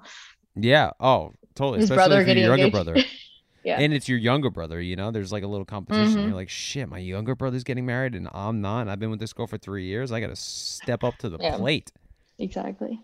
Yeah. 0.56 0.92
Oh, 1.00 1.34
totally. 1.56 1.80
his 1.80 1.90
Especially 1.90 2.10
brother 2.10 2.24
getting 2.24 2.44
your 2.44 2.56
younger 2.58 2.78
engaged. 2.78 2.86
brother. 2.86 3.04
Yeah. 3.64 3.80
And 3.80 3.94
it's 3.94 4.08
your 4.08 4.18
younger 4.18 4.50
brother, 4.50 4.80
you 4.82 4.96
know, 4.96 5.12
there's 5.12 5.32
like 5.32 5.44
a 5.44 5.48
little 5.48 5.66
competition. 5.66 6.16
Mhm. 6.22 6.24
You're 6.28 6.36
like, 6.36 6.50
shit, 6.50 6.88
my 6.90 6.98
younger 6.98 7.36
brother's 7.36 7.64
getting 7.64 7.86
married 7.86 8.16
and 8.16 8.28
I'm 8.34 8.62
not. 8.62 8.82
And 8.82 8.92
I've 8.92 9.00
been 9.00 9.10
with 9.10 9.20
this 9.20 9.34
girl 9.34 9.48
for 9.48 9.58
three 9.58 9.86
years. 9.86 10.12
I 10.12 10.20
got 10.22 10.28
to 10.28 10.36
step 10.36 11.04
up 11.04 11.18
to 11.18 11.30
the 11.30 11.38
Yeah. 11.40 11.58
plate. 11.58 11.92
exactly. 12.38 13.00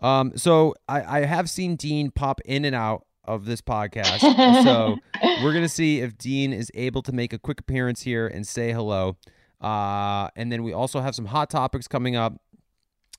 Um, 0.00 0.32
so 0.36 0.74
I, 0.88 1.20
I 1.20 1.24
have 1.26 1.48
seen 1.50 1.76
Dean 1.76 2.10
pop 2.10 2.40
in 2.44 2.64
and 2.64 2.74
out 2.74 3.06
of 3.24 3.44
this 3.44 3.60
podcast. 3.60 4.20
so 4.64 4.96
we're 5.42 5.52
gonna 5.52 5.68
see 5.68 6.00
if 6.00 6.16
Dean 6.18 6.52
is 6.52 6.70
able 6.74 7.02
to 7.02 7.12
make 7.12 7.32
a 7.32 7.38
quick 7.38 7.60
appearance 7.60 8.02
here 8.02 8.26
and 8.26 8.46
say 8.46 8.72
hello. 8.72 9.16
Uh, 9.60 10.28
and 10.36 10.50
then 10.52 10.62
we 10.62 10.72
also 10.72 11.00
have 11.00 11.14
some 11.14 11.26
hot 11.26 11.50
topics 11.50 11.88
coming 11.88 12.16
up. 12.16 12.40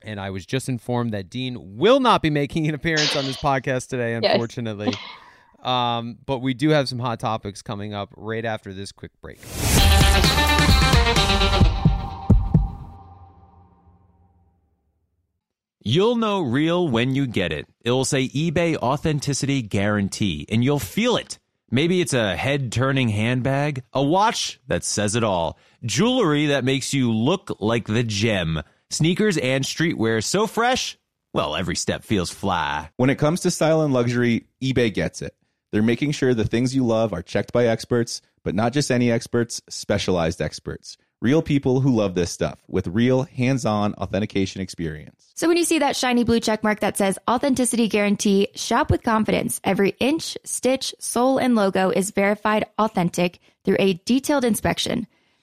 And 0.04 0.20
I 0.20 0.30
was 0.30 0.46
just 0.46 0.70
informed 0.70 1.12
that 1.14 1.30
Dean 1.30 1.78
will 1.78 2.00
not 2.00 2.22
be 2.22 2.30
making 2.30 2.68
an 2.68 2.76
appearance 2.76 3.16
on 3.16 3.26
this 3.26 3.38
podcast 3.38 3.88
today, 3.90 4.18
Yes. 4.22 4.38
Unfortunately. 5.60 6.10
um, 6.10 6.18
but 6.26 6.40
we 6.40 6.54
do 6.54 6.70
have 6.70 6.88
some 6.90 7.00
hot 7.00 7.20
topics 7.20 7.62
coming 7.62 7.94
up 7.94 8.14
right 8.16 8.46
after 8.46 8.74
this 8.74 8.92
quick 8.92 9.12
break. 9.22 9.40
You'll 15.82 16.18
know 16.18 16.42
real 16.42 16.88
when 16.88 17.16
you 17.16 17.28
get 17.28 17.54
it. 17.54 17.66
It'll 17.82 18.04
say 18.04 18.28
eBay 18.28 18.76
Authenticity 18.76 19.62
Guarantee, 19.62 20.46
and 20.50 20.62
you'll 20.64 20.80
feel 20.80 21.16
it. 21.16 21.40
Maybe 21.72 22.02
it's 22.02 22.14
a 22.14 22.36
head 22.36 22.72
turning 22.72 23.10
handbag, 23.10 23.84
a 23.94 24.04
watch 24.04 24.60
that 24.68 24.84
says 24.84 25.16
it 25.16 25.24
all, 25.24 25.58
jewelry 25.86 26.48
that 26.48 26.66
makes 26.66 26.94
you 26.94 27.14
look 27.14 27.56
like 27.60 27.88
the 27.88 28.04
gem, 28.04 28.62
sneakers 28.90 29.38
and 29.38 29.64
streetwear 29.64 30.24
so 30.24 30.48
fresh, 30.48 30.98
well, 31.34 31.56
every 31.56 31.76
step 31.76 32.04
feels 32.04 32.30
fly. 32.32 32.90
When 32.98 33.10
it 33.10 33.18
comes 33.18 33.42
to 33.42 33.52
style 33.52 33.82
and 33.82 33.94
luxury, 33.94 34.48
eBay 34.62 34.94
gets 34.94 35.22
it. 35.22 35.36
They're 35.72 35.84
making 35.84 36.12
sure 36.12 36.34
the 36.34 36.46
things 36.46 36.76
you 36.76 36.86
love 36.86 37.14
are 37.14 37.22
checked 37.22 37.52
by 37.52 37.68
experts, 37.68 38.22
but 38.44 38.56
not 38.56 38.74
just 38.74 38.90
any 38.90 39.12
experts, 39.12 39.62
specialized 39.68 40.42
experts. 40.42 40.98
Real 41.20 41.42
people 41.42 41.82
who 41.82 41.96
love 41.96 42.14
this 42.14 42.32
stuff 42.32 42.64
with 42.68 42.88
real 42.88 43.24
hands 43.24 43.66
on 43.66 43.96
authentication 43.96 44.62
experience. 44.62 45.32
So 45.34 45.48
when 45.48 45.58
you 45.58 45.66
see 45.66 45.80
that 45.80 45.96
shiny 45.96 46.24
blue 46.24 46.40
check 46.40 46.64
mark 46.64 46.80
that 46.82 46.96
says 46.96 47.18
authenticity 47.28 47.88
guarantee, 47.88 48.50
shop 48.56 48.92
with 48.92 49.04
confidence. 49.04 49.60
Every 49.64 49.96
inch, 50.00 50.38
stitch, 50.44 50.94
sole, 51.00 51.40
and 51.40 51.56
logo 51.56 51.90
is 51.90 52.12
verified 52.12 52.68
authentic 52.78 53.40
through 53.66 53.78
a 53.80 53.96
detailed 54.06 54.46
inspection. 54.46 55.08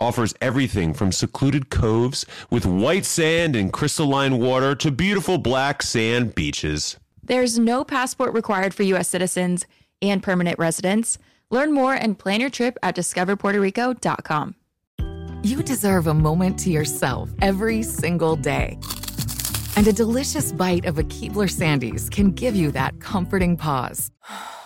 offers 0.00 0.34
everything 0.40 0.92
from 0.92 1.12
secluded 1.12 1.70
coves 1.70 2.26
with 2.50 2.66
white 2.66 3.04
sand 3.04 3.56
and 3.56 3.72
crystalline 3.72 4.38
water 4.38 4.74
to 4.74 4.90
beautiful 4.90 5.38
black 5.38 5.82
sand 5.82 6.34
beaches. 6.34 6.96
There's 7.22 7.58
no 7.58 7.84
passport 7.84 8.34
required 8.34 8.74
for 8.74 8.82
U.S. 8.84 9.08
citizens 9.08 9.66
and 10.02 10.22
permanent 10.22 10.58
residents. 10.58 11.18
Learn 11.50 11.72
more 11.72 11.94
and 11.94 12.18
plan 12.18 12.40
your 12.40 12.50
trip 12.50 12.76
at 12.82 12.94
discoverpuertorico.com. 12.96 14.54
You 15.42 15.62
deserve 15.62 16.06
a 16.06 16.14
moment 16.14 16.58
to 16.60 16.70
yourself 16.70 17.30
every 17.40 17.82
single 17.82 18.36
day. 18.36 18.78
And 19.76 19.86
a 19.86 19.92
delicious 19.92 20.52
bite 20.52 20.86
of 20.86 20.98
a 20.98 21.04
Keebler 21.04 21.50
Sandies 21.50 22.10
can 22.10 22.32
give 22.32 22.56
you 22.56 22.70
that 22.72 22.98
comforting 23.00 23.56
pause. 23.56 24.10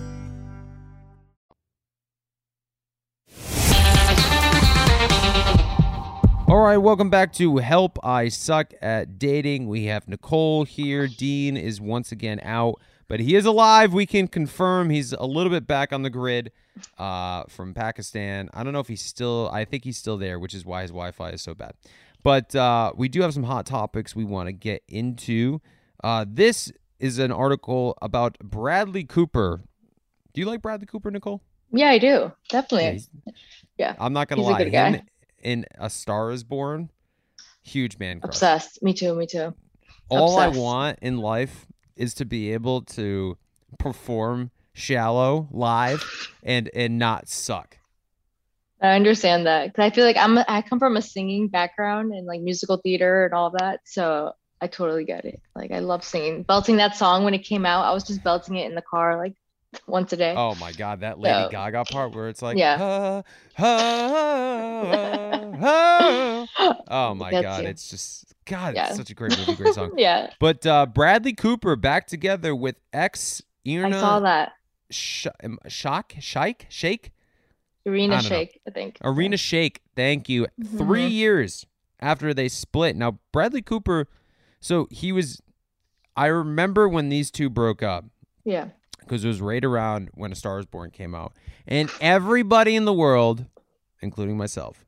All 6.51 6.59
right, 6.59 6.75
welcome 6.75 7.09
back 7.09 7.31
to 7.35 7.59
Help 7.59 7.97
I 8.03 8.27
Suck 8.27 8.73
at 8.81 9.17
Dating. 9.17 9.69
We 9.69 9.85
have 9.85 10.09
Nicole 10.09 10.65
here. 10.65 11.07
Dean 11.07 11.55
is 11.55 11.79
once 11.79 12.11
again 12.11 12.41
out, 12.43 12.81
but 13.07 13.21
he 13.21 13.35
is 13.37 13.45
alive. 13.45 13.93
We 13.93 14.05
can 14.05 14.27
confirm 14.27 14.89
he's 14.89 15.13
a 15.13 15.23
little 15.23 15.49
bit 15.49 15.65
back 15.65 15.93
on 15.93 16.01
the 16.01 16.09
grid 16.09 16.51
uh, 16.97 17.43
from 17.47 17.73
Pakistan. 17.73 18.49
I 18.53 18.65
don't 18.65 18.73
know 18.73 18.81
if 18.81 18.89
he's 18.89 19.01
still, 19.01 19.49
I 19.53 19.63
think 19.63 19.85
he's 19.85 19.97
still 19.97 20.17
there, 20.17 20.39
which 20.39 20.53
is 20.53 20.65
why 20.65 20.81
his 20.81 20.91
Wi 20.91 21.11
Fi 21.11 21.29
is 21.29 21.41
so 21.41 21.55
bad. 21.55 21.71
But 22.21 22.53
uh, 22.53 22.91
we 22.97 23.07
do 23.07 23.21
have 23.21 23.33
some 23.33 23.43
hot 23.43 23.65
topics 23.65 24.13
we 24.13 24.25
want 24.25 24.47
to 24.47 24.51
get 24.51 24.83
into. 24.89 25.61
Uh, 26.03 26.25
this 26.27 26.69
is 26.99 27.17
an 27.17 27.31
article 27.31 27.97
about 28.01 28.37
Bradley 28.39 29.05
Cooper. 29.05 29.61
Do 30.33 30.41
you 30.41 30.47
like 30.47 30.61
Bradley 30.61 30.85
Cooper, 30.85 31.11
Nicole? 31.11 31.41
Yeah, 31.71 31.91
I 31.91 31.97
do. 31.97 32.33
Definitely. 32.49 33.03
Yeah. 33.77 33.95
I'm 33.97 34.11
not 34.11 34.27
gonna 34.27 34.41
He's 34.41 34.49
a 34.49 34.51
lie. 34.51 34.63
good 34.65 34.71
guy. 34.71 34.89
Him 34.89 35.01
in 35.43 35.65
A 35.77 35.89
Star 35.89 36.31
Is 36.31 36.43
Born, 36.43 36.89
huge 37.61 37.99
man 37.99 38.19
crush. 38.19 38.29
Obsessed. 38.29 38.83
Me 38.83 38.93
too. 38.93 39.13
Me 39.15 39.27
too. 39.27 39.53
All 40.09 40.37
I 40.37 40.47
want 40.47 40.99
in 41.01 41.17
life 41.17 41.65
is 41.95 42.13
to 42.15 42.25
be 42.25 42.53
able 42.53 42.81
to 42.81 43.37
perform 43.79 44.51
shallow 44.73 45.47
live 45.51 46.03
and 46.43 46.69
and 46.73 46.97
not 46.97 47.27
suck. 47.27 47.77
I 48.81 48.95
understand 48.95 49.45
that 49.45 49.67
because 49.67 49.83
I 49.83 49.89
feel 49.91 50.05
like 50.05 50.17
I'm 50.17 50.37
I 50.37 50.63
come 50.63 50.79
from 50.79 50.97
a 50.97 51.01
singing 51.01 51.47
background 51.47 52.13
and 52.13 52.25
like 52.25 52.41
musical 52.41 52.77
theater 52.77 53.25
and 53.25 53.33
all 53.33 53.51
that, 53.59 53.81
so 53.85 54.33
I 54.59 54.67
totally 54.67 55.05
get 55.05 55.25
it. 55.25 55.39
Like 55.55 55.71
I 55.71 55.79
love 55.79 56.03
singing, 56.03 56.43
belting 56.43 56.77
that 56.77 56.95
song 56.95 57.23
when 57.23 57.33
it 57.33 57.39
came 57.39 57.65
out. 57.65 57.85
I 57.85 57.93
was 57.93 58.03
just 58.03 58.23
belting 58.23 58.55
it 58.55 58.65
in 58.65 58.75
the 58.75 58.81
car 58.81 59.17
like 59.17 59.35
once 59.87 60.11
a 60.13 60.17
day. 60.17 60.33
Oh 60.35 60.55
my 60.55 60.71
god, 60.73 60.99
that 61.01 61.19
Lady 61.19 61.33
Yeah. 61.35 61.49
Gaga 61.51 61.85
part 61.85 62.13
where 62.13 62.29
it's 62.29 62.41
like 62.41 62.57
Yeah. 62.57 62.77
"Ah, 62.79 63.23
ah, 63.59 65.51
ah." 65.61 66.77
Oh 66.87 67.13
my 67.15 67.31
Gets 67.31 67.43
god, 67.43 67.63
you. 67.63 67.69
it's 67.69 67.89
just 67.89 68.33
God, 68.45 68.75
Yeah. 68.75 68.87
it's 68.89 68.97
such 68.97 69.09
a 69.09 69.13
great 69.13 69.37
movie, 69.37 69.55
great 69.55 69.73
song. 69.73 69.91
yeah, 69.97 70.31
But 70.39 70.65
uh, 70.65 70.85
Bradley 70.87 71.33
Cooper 71.33 71.75
back 71.75 72.07
together 72.07 72.55
with 72.55 72.75
ex 72.93 73.41
Irina 73.65 73.97
I 73.97 73.99
saw 73.99 74.19
that. 74.21 74.53
Sh- 74.89 75.27
Shock 75.67 76.13
Shike 76.19 76.65
Shake 76.69 77.11
Arena 77.85 78.15
I 78.15 78.21
don't 78.21 78.29
know. 78.29 78.35
Shake, 78.37 78.61
I 78.67 78.71
think. 78.71 78.97
Irina 79.03 79.37
Shayk. 79.37 79.77
Thank 79.95 80.27
you. 80.29 80.47
Three 80.77 81.07
Mhm. 81.09 81.11
years 81.13 81.65
after 81.99 82.33
they 82.33 82.47
split. 82.49 82.95
Now 82.95 83.19
Bradley 83.31 83.61
Cooper. 83.61 84.07
So 84.59 84.87
he 84.91 85.11
was. 85.11 85.41
I 86.15 86.25
remember 86.27 86.87
when 86.89 87.07
these 87.09 87.31
two 87.31 87.49
broke 87.49 87.81
up 87.81 88.05
Yeah. 88.43 88.69
Because 89.11 89.25
it 89.25 89.27
was 89.27 89.41
right 89.41 89.65
around 89.65 90.09
when 90.13 90.31
A 90.31 90.35
Star 90.35 90.57
Is 90.57 90.65
Born 90.65 90.89
came 90.89 91.13
out, 91.13 91.33
and 91.67 91.91
everybody 91.99 92.77
in 92.77 92.85
the 92.85 92.93
world, 92.93 93.45
including 94.01 94.37
myself, 94.37 94.85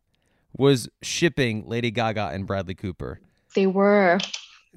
was 0.55 0.87
shipping 1.01 1.67
Lady 1.67 1.91
Gaga 1.91 2.29
and 2.31 2.47
Bradley 2.47 2.73
Cooper. 2.73 3.19
They 3.53 3.67
were. 3.67 4.19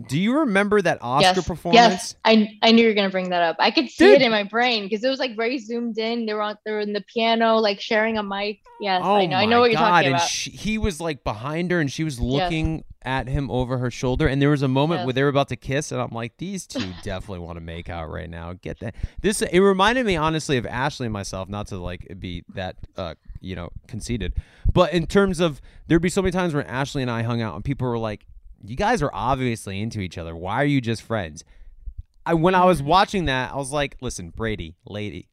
Do 0.09 0.18
you 0.18 0.40
remember 0.40 0.82
that 0.82 0.98
Oscar 1.00 1.37
yes. 1.37 1.46
performance? 1.46 1.76
Yes. 1.76 2.14
I 2.24 2.59
I 2.61 2.72
knew 2.72 2.82
you 2.82 2.88
were 2.88 2.94
gonna 2.94 3.09
bring 3.09 3.30
that 3.30 3.42
up. 3.42 3.56
I 3.61 3.70
could 3.70 3.88
see 3.88 4.06
Dude. 4.06 4.20
it 4.20 4.22
in 4.22 4.32
my 4.32 4.42
brain 4.42 4.82
because 4.82 5.04
it 5.04 5.09
was 5.09 5.20
like 5.20 5.37
very 5.37 5.59
zoomed 5.59 5.96
in. 5.96 6.26
They 6.26 6.35
were 6.35 6.42
on 6.42 6.59
they 6.66 6.72
were 6.72 6.80
in 6.80 6.92
the 6.92 7.04
piano, 7.14 7.56
like 7.59 7.80
sharing 7.80 8.18
a 8.18 8.24
mic. 8.24 8.59
Yes, 8.80 9.00
Oh 9.04 9.14
I 9.14 9.26
know. 9.26 9.37
I 9.37 9.46
know 9.46 9.61
what 9.61 9.70
you're 9.70 9.78
God, 9.78 9.88
talking 9.90 10.06
and 10.09 10.16
about. 10.16 10.28
she- 10.28 10.50
he 10.50 10.76
was 10.76 11.00
like 11.00 11.22
behind 11.22 11.70
her, 11.70 11.80
and 11.80 11.90
she 11.90 12.02
was 12.02 12.18
looking 12.20 12.82
at 13.06 13.28
him 13.28 13.50
over 13.50 13.78
her 13.78 13.90
shoulder. 13.90 14.26
And 14.26 14.42
there 14.42 14.50
was 14.50 14.62
a 14.62 14.68
moment 14.68 14.98
Yes. 15.00 15.06
where 15.06 15.12
they 15.14 15.22
were 15.22 15.28
about 15.28 15.48
to 15.48 15.56
kiss, 15.56 15.92
and 15.92 16.00
I'm 16.02 16.10
like, 16.10 16.36
these 16.38 16.66
two 16.66 16.92
definitely 17.02 17.38
want 17.38 17.56
to 17.56 17.60
make 17.62 17.88
out 17.88 18.10
right 18.10 18.28
now. 18.28 18.52
Get 18.54 18.80
that? 18.80 18.94
This 19.22 19.40
it 19.40 19.60
reminded 19.60 20.04
me 20.04 20.16
honestly 20.16 20.56
of 20.58 20.66
Ashley 20.66 21.06
and 21.06 21.12
myself. 21.12 21.48
Not 21.48 21.68
to 21.68 21.78
like 21.78 22.16
be 22.18 22.44
that 22.54 22.76
uh 22.96 23.14
you 23.40 23.54
know 23.56 23.70
conceited, 23.86 24.34
but 24.72 24.92
in 24.92 25.06
terms 25.06 25.40
of 25.40 25.60
there'd 25.86 26.02
be 26.02 26.08
so 26.08 26.20
many 26.20 26.32
times 26.32 26.52
when 26.52 26.66
Ashley 26.66 27.00
and 27.02 27.10
I 27.10 27.22
hung 27.22 27.40
out, 27.40 27.54
and 27.54 27.64
people 27.64 27.88
were 27.88 27.98
like, 27.98 28.26
"You 28.64 28.76
guys 28.76 29.00
are 29.02 29.10
obviously 29.14 29.80
into 29.80 30.00
each 30.00 30.18
other. 30.18 30.34
Why 30.36 30.60
are 30.60 30.66
you 30.66 30.80
just 30.80 31.02
friends?" 31.02 31.44
I, 32.26 32.34
when 32.34 32.54
I 32.54 32.64
was 32.64 32.82
watching 32.82 33.26
that, 33.26 33.52
I 33.52 33.56
was 33.56 33.70
like, 33.72 33.96
listen, 34.00 34.30
Brady, 34.30 34.74
lady, 34.84 35.28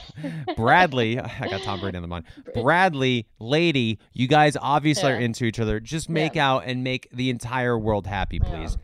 Bradley, 0.56 1.18
I 1.20 1.48
got 1.48 1.62
Tom 1.62 1.80
Brady 1.80 1.96
on 1.96 2.02
the 2.02 2.08
mind. 2.08 2.24
Bradley, 2.54 3.26
lady, 3.38 3.98
you 4.12 4.26
guys 4.28 4.56
obviously 4.60 5.10
are 5.10 5.18
into 5.18 5.44
each 5.44 5.60
other. 5.60 5.78
Just 5.80 6.08
make 6.08 6.34
Yeah. 6.34 6.50
out 6.50 6.64
and 6.66 6.82
make 6.82 7.08
the 7.12 7.30
entire 7.30 7.78
world 7.78 8.06
happy, 8.06 8.40
please. 8.40 8.76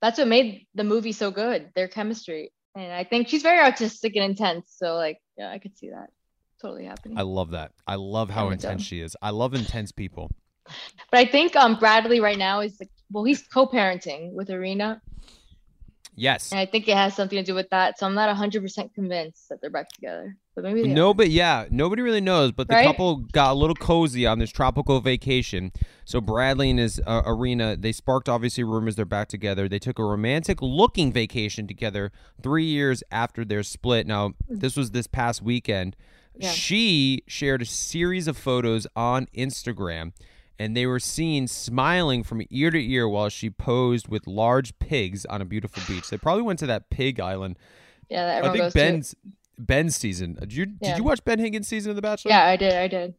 That's 0.00 0.18
what 0.18 0.28
made 0.28 0.66
the 0.74 0.84
movie 0.84 1.12
so 1.12 1.30
good. 1.30 1.70
Their 1.74 1.88
chemistry, 1.88 2.52
and 2.74 2.92
I 2.92 3.04
think 3.04 3.28
she's 3.28 3.42
very 3.42 3.58
artistic 3.60 4.14
and 4.16 4.24
intense. 4.24 4.72
So 4.76 4.94
like, 4.94 5.18
yeah, 5.36 5.50
I 5.50 5.58
could 5.58 5.76
see 5.76 5.90
that 5.90 6.10
totally 6.62 6.84
happening. 6.84 7.18
I 7.18 7.22
love 7.22 7.50
that. 7.50 7.72
I 7.86 7.96
love 7.96 8.30
how 8.30 8.46
me 8.46 8.54
intense 8.54 8.82
she 8.82 9.00
is. 9.00 9.16
I 9.20 9.30
love 9.30 9.54
intense 9.54 9.92
people. 9.92 10.30
But 11.10 11.18
I 11.18 11.24
think 11.24 11.56
um 11.56 11.78
Bradley 11.78 12.20
right 12.20 12.38
now 12.38 12.60
is 12.60 12.78
like, 12.80 12.90
well, 13.10 13.24
he's 13.24 13.42
co-parenting 13.48 14.32
with 14.32 14.50
Irina. 14.50 15.00
Yes. 16.18 16.50
And 16.50 16.58
I 16.60 16.66
think 16.66 16.88
it 16.88 16.96
has 16.96 17.14
something 17.14 17.38
to 17.38 17.44
do 17.44 17.54
with 17.54 17.70
that. 17.70 17.98
So 17.98 18.06
I'm 18.06 18.14
not 18.14 18.34
100% 18.34 18.92
convinced 18.94 19.48
that 19.48 19.60
they're 19.60 19.70
back 19.70 19.88
together. 19.90 20.36
But 20.54 20.64
maybe 20.64 20.82
they 20.82 20.88
No, 20.88 21.10
are. 21.10 21.14
but 21.14 21.30
yeah, 21.30 21.66
nobody 21.70 22.02
really 22.02 22.20
knows. 22.20 22.50
But 22.52 22.66
the 22.68 22.74
Right? 22.74 22.84
couple 22.86 23.16
got 23.16 23.52
a 23.52 23.54
little 23.54 23.76
cozy 23.76 24.26
on 24.26 24.38
this 24.40 24.50
tropical 24.50 25.00
vacation. 25.00 25.70
So 26.04 26.20
Bradley 26.20 26.70
and 26.70 26.78
his 26.78 27.00
uh, 27.06 27.22
Irina, 27.24 27.76
they 27.76 27.92
sparked 27.92 28.28
obviously 28.28 28.64
rumors 28.64 28.96
they're 28.96 29.04
back 29.04 29.28
together. 29.28 29.68
They 29.68 29.78
took 29.78 29.98
a 30.00 30.04
romantic 30.04 30.60
looking 30.60 31.12
vacation 31.12 31.66
together 31.68 32.10
three 32.42 32.64
years 32.64 33.02
after 33.12 33.44
their 33.44 33.62
split. 33.62 34.06
Now, 34.06 34.32
this 34.48 34.76
was 34.76 34.90
this 34.90 35.06
past 35.06 35.40
weekend. 35.42 35.94
Yeah. 36.36 36.50
She 36.50 37.22
shared 37.26 37.62
a 37.62 37.66
series 37.66 38.26
of 38.26 38.36
photos 38.36 38.86
on 38.96 39.26
Instagram. 39.36 40.12
And 40.58 40.76
they 40.76 40.86
were 40.86 40.98
seen 40.98 41.46
smiling 41.46 42.24
from 42.24 42.42
ear 42.50 42.70
to 42.70 42.78
ear 42.82 43.08
while 43.08 43.28
she 43.28 43.48
posed 43.48 44.08
with 44.08 44.26
large 44.26 44.76
pigs 44.80 45.24
on 45.26 45.40
a 45.40 45.44
beautiful 45.44 45.82
beach. 45.86 46.10
They 46.10 46.16
probably 46.18 46.42
went 46.42 46.58
to 46.58 46.66
that 46.66 46.90
pig 46.90 47.20
island. 47.20 47.56
Yeah, 48.08 48.26
that 48.26 48.44
I 48.44 48.52
think. 48.52 48.74
Ben's 48.74 49.14
Ben's 49.56 49.96
season. 49.96 50.34
Did 50.34 50.52
you 50.52 50.66
Yeah. 50.80 50.90
did 50.90 50.98
you 50.98 51.04
watch 51.04 51.24
Ben 51.24 51.38
Higgins' 51.38 51.68
season 51.68 51.90
of 51.90 51.96
The 51.96 52.02
Bachelor? 52.02 52.30
Yeah, 52.30 52.44
I 52.44 52.56
did. 52.56 52.72
I 52.74 52.88
did. 52.88 53.14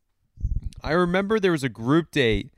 I 0.84 0.92
remember 0.92 1.40
there 1.40 1.52
was 1.52 1.64
a 1.64 1.70
group 1.70 2.12
date 2.12 2.52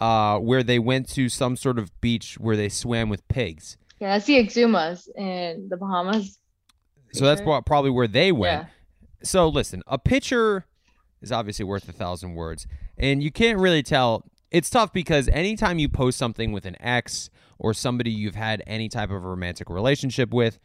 uh, 0.00 0.38
where 0.38 0.62
they 0.62 0.78
went 0.78 1.08
to 1.10 1.28
some 1.28 1.56
sort 1.56 1.78
of 1.78 1.98
beach 2.00 2.36
where 2.38 2.56
they 2.56 2.68
swam 2.68 3.08
with 3.08 3.26
pigs. 3.28 3.76
Yeah, 4.00 4.14
that's 4.14 4.26
the 4.26 4.34
Exumas 4.34 5.08
in 5.16 5.68
the 5.70 5.76
Bahamas. 5.76 6.38
So 7.12 7.24
that's 7.24 7.40
probably 7.40 7.90
where 7.90 8.08
they 8.08 8.32
went. 8.32 8.62
Yeah. 8.62 8.68
So 9.22 9.48
listen, 9.48 9.82
a 9.86 9.98
picture 9.98 10.66
is 11.20 11.30
obviously 11.30 11.64
worth 11.64 11.88
a 11.88 11.92
thousand 11.92 12.34
words, 12.34 12.66
and 12.98 13.22
you 13.22 13.30
can't 13.30 13.58
really 13.58 13.82
tell. 13.82 14.24
It's 14.50 14.68
tough 14.70 14.92
because 14.92 15.28
anytime 15.28 15.78
you 15.78 15.88
post 15.88 16.18
something 16.18 16.52
with 16.52 16.66
an 16.66 16.76
ex 16.80 17.30
or 17.58 17.72
somebody 17.72 18.10
you've 18.10 18.34
had 18.34 18.62
any 18.66 18.88
type 18.88 19.10
of 19.10 19.24
romantic 19.24 19.70
relationship 19.70 20.32
with, 20.34 20.58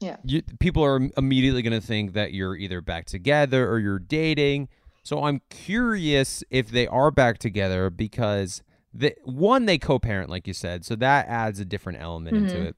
Yeah. 0.00 0.16
you, 0.24 0.42
people 0.60 0.84
are 0.84 1.08
immediately 1.16 1.62
going 1.62 1.78
to 1.78 1.84
think 1.86 2.12
that 2.12 2.32
you're 2.32 2.56
either 2.56 2.80
back 2.80 3.06
together 3.06 3.68
or 3.68 3.78
you're 3.80 3.98
dating. 3.98 4.68
So 5.02 5.24
I'm 5.24 5.40
curious 5.50 6.44
if 6.50 6.70
they 6.70 6.86
are 6.86 7.10
back 7.10 7.38
together 7.38 7.90
because 7.90 8.62
the 8.94 9.14
one 9.24 9.64
they 9.66 9.78
co-parent, 9.78 10.30
like 10.30 10.46
you 10.46 10.54
said, 10.54 10.84
so 10.84 10.94
that 10.96 11.26
adds 11.26 11.58
a 11.58 11.64
different 11.64 12.00
element 12.00 12.36
into 12.36 12.54
Mhm. 12.56 12.66
it. 12.66 12.76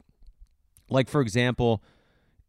Like 0.88 1.08
for 1.10 1.20
example, 1.20 1.82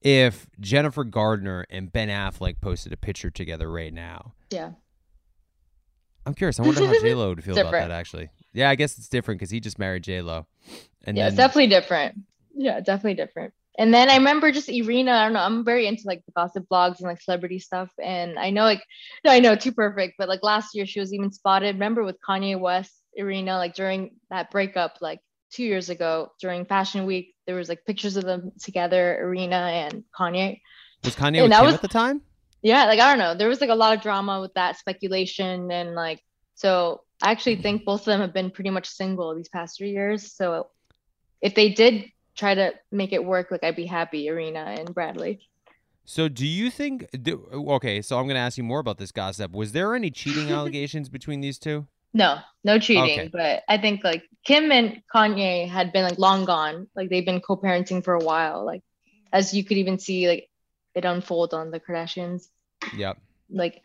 if 0.01 0.47
Jennifer 0.59 1.03
Gardner 1.03 1.65
and 1.69 1.91
Ben 1.91 2.09
Affleck 2.09 2.61
posted 2.61 2.93
a 2.93 2.97
picture 2.97 3.31
together 3.31 3.69
right 3.69 3.93
now, 3.93 4.33
Yeah. 4.51 4.71
I'm 6.25 6.33
curious. 6.33 6.59
I 6.59 6.63
wonder 6.63 6.85
how 6.85 6.93
J 6.99 7.13
Lo 7.13 7.29
would 7.29 7.43
feel 7.43 7.57
about 7.57 7.71
that. 7.71 7.91
Actually, 7.91 8.29
yeah, 8.53 8.69
I 8.69 8.75
guess 8.75 8.97
it's 8.97 9.09
different 9.09 9.39
because 9.39 9.51
he 9.51 9.59
just 9.59 9.77
married 9.79 10.03
J 10.03 10.21
Lo, 10.21 10.45
and 11.05 11.15
yeah, 11.17 11.23
then 11.23 11.27
it's 11.27 11.37
definitely 11.37 11.67
different. 11.67 12.15
Yeah, 12.55 12.79
definitely 12.79 13.15
different. 13.15 13.53
And 13.77 13.93
then 13.93 14.09
I 14.09 14.15
remember 14.15 14.51
just 14.51 14.69
Irina. 14.69 15.11
I 15.11 15.23
don't 15.25 15.33
know. 15.33 15.41
I'm 15.41 15.65
very 15.65 15.85
into 15.85 16.03
like 16.05 16.23
the 16.25 16.31
gossip 16.31 16.65
blogs 16.71 16.99
and 16.99 17.07
like 17.09 17.21
celebrity 17.21 17.59
stuff. 17.59 17.89
And 18.01 18.39
I 18.39 18.49
know 18.49 18.63
like 18.63 18.81
no, 19.25 19.31
I 19.31 19.39
know 19.39 19.55
too 19.55 19.73
perfect, 19.73 20.15
but 20.17 20.29
like 20.29 20.41
last 20.43 20.73
year 20.75 20.85
she 20.85 20.99
was 20.99 21.13
even 21.13 21.31
spotted. 21.31 21.75
Remember 21.75 22.03
with 22.03 22.15
Kanye 22.27 22.57
West, 22.59 22.93
Irina, 23.15 23.57
like 23.57 23.75
during 23.75 24.15
that 24.29 24.49
breakup, 24.49 24.99
like 25.01 25.19
two 25.51 25.63
years 25.63 25.89
ago 25.89 26.31
during 26.41 26.65
Fashion 26.65 27.05
Week, 27.05 27.35
there 27.45 27.55
was 27.55 27.67
like 27.67 27.83
pictures 27.85 28.15
of 28.15 28.23
them 28.23 28.51
together, 28.61 29.19
Irina 29.21 29.55
and 29.57 30.03
Kanye. 30.17 30.61
was 31.03 31.15
Kanye 31.15 31.39
and 31.39 31.41
with 31.43 31.51
that 31.51 31.57
Kim 31.57 31.65
was- 31.65 31.75
at 31.75 31.81
the 31.81 31.87
time. 31.89 32.21
Yeah, 32.65 32.85
like 32.85 32.99
I 32.99 33.11
don't 33.11 33.19
know. 33.19 33.35
There 33.35 33.47
was 33.47 33.61
like 33.61 33.69
a 33.69 33.75
lot 33.75 33.95
of 33.95 34.01
drama 34.01 34.41
with 34.41 34.55
that 34.55 34.75
speculation 34.75 35.69
and 35.69 35.93
like 35.93 36.19
so 36.55 37.01
I 37.21 37.29
actually 37.29 37.57
think 37.57 37.85
both 37.85 38.01
of 38.01 38.05
them 38.05 38.21
have 38.21 38.33
been 38.33 38.49
pretty 38.49 38.71
much 38.71 38.87
single 38.87 39.35
these 39.35 39.49
past 39.49 39.77
three 39.77 39.91
years. 39.91 40.33
So 40.33 40.69
if 41.41 41.53
they 41.53 41.69
did 41.69 42.05
try 42.35 42.55
to 42.55 42.73
make 42.91 43.13
it 43.13 43.23
work, 43.23 43.51
like 43.51 43.63
I'd 43.63 43.75
be 43.75 43.85
happy, 43.85 44.25
Irina 44.25 44.77
and 44.79 44.91
Bradley. 44.95 45.47
So, 46.05 46.27
do 46.27 46.45
you 46.45 46.71
think? 46.71 47.07
Do, 47.21 47.47
okay, 47.77 48.01
so 48.01 48.17
I'm 48.17 48.25
going 48.25 48.35
to 48.35 48.41
ask 48.41 48.57
you 48.57 48.63
more 48.63 48.79
about 48.79 48.97
this 48.97 49.11
gossip. 49.11 49.51
Was 49.51 49.71
there 49.71 49.93
any 49.93 50.09
cheating 50.09 50.51
allegations 50.57 51.07
between 51.07 51.41
these 51.41 51.59
two? 51.59 51.85
No, 52.15 52.39
no 52.63 52.79
cheating. 52.79 53.03
Okay. 53.03 53.29
But 53.31 53.61
I 53.69 53.77
think 53.77 54.03
like 54.03 54.23
Kim 54.43 54.71
and 54.71 55.03
Kanye 55.13 55.69
had 55.69 55.93
been 55.93 56.03
like 56.03 56.17
long 56.17 56.45
gone. 56.45 56.87
Like 56.95 57.09
they've 57.09 57.25
been 57.25 57.41
co-parenting 57.41 58.03
for 58.03 58.15
a 58.15 58.23
while. 58.23 58.65
Like 58.65 58.81
as 59.31 59.53
you 59.53 59.63
could 59.63 59.77
even 59.77 59.99
see 59.99 60.27
like 60.27 60.49
it 60.95 61.05
unfold 61.05 61.53
on 61.53 61.71
the 61.71 61.79
Kardashians. 61.79 62.47
Yep. 62.95 63.17
Like 63.49 63.81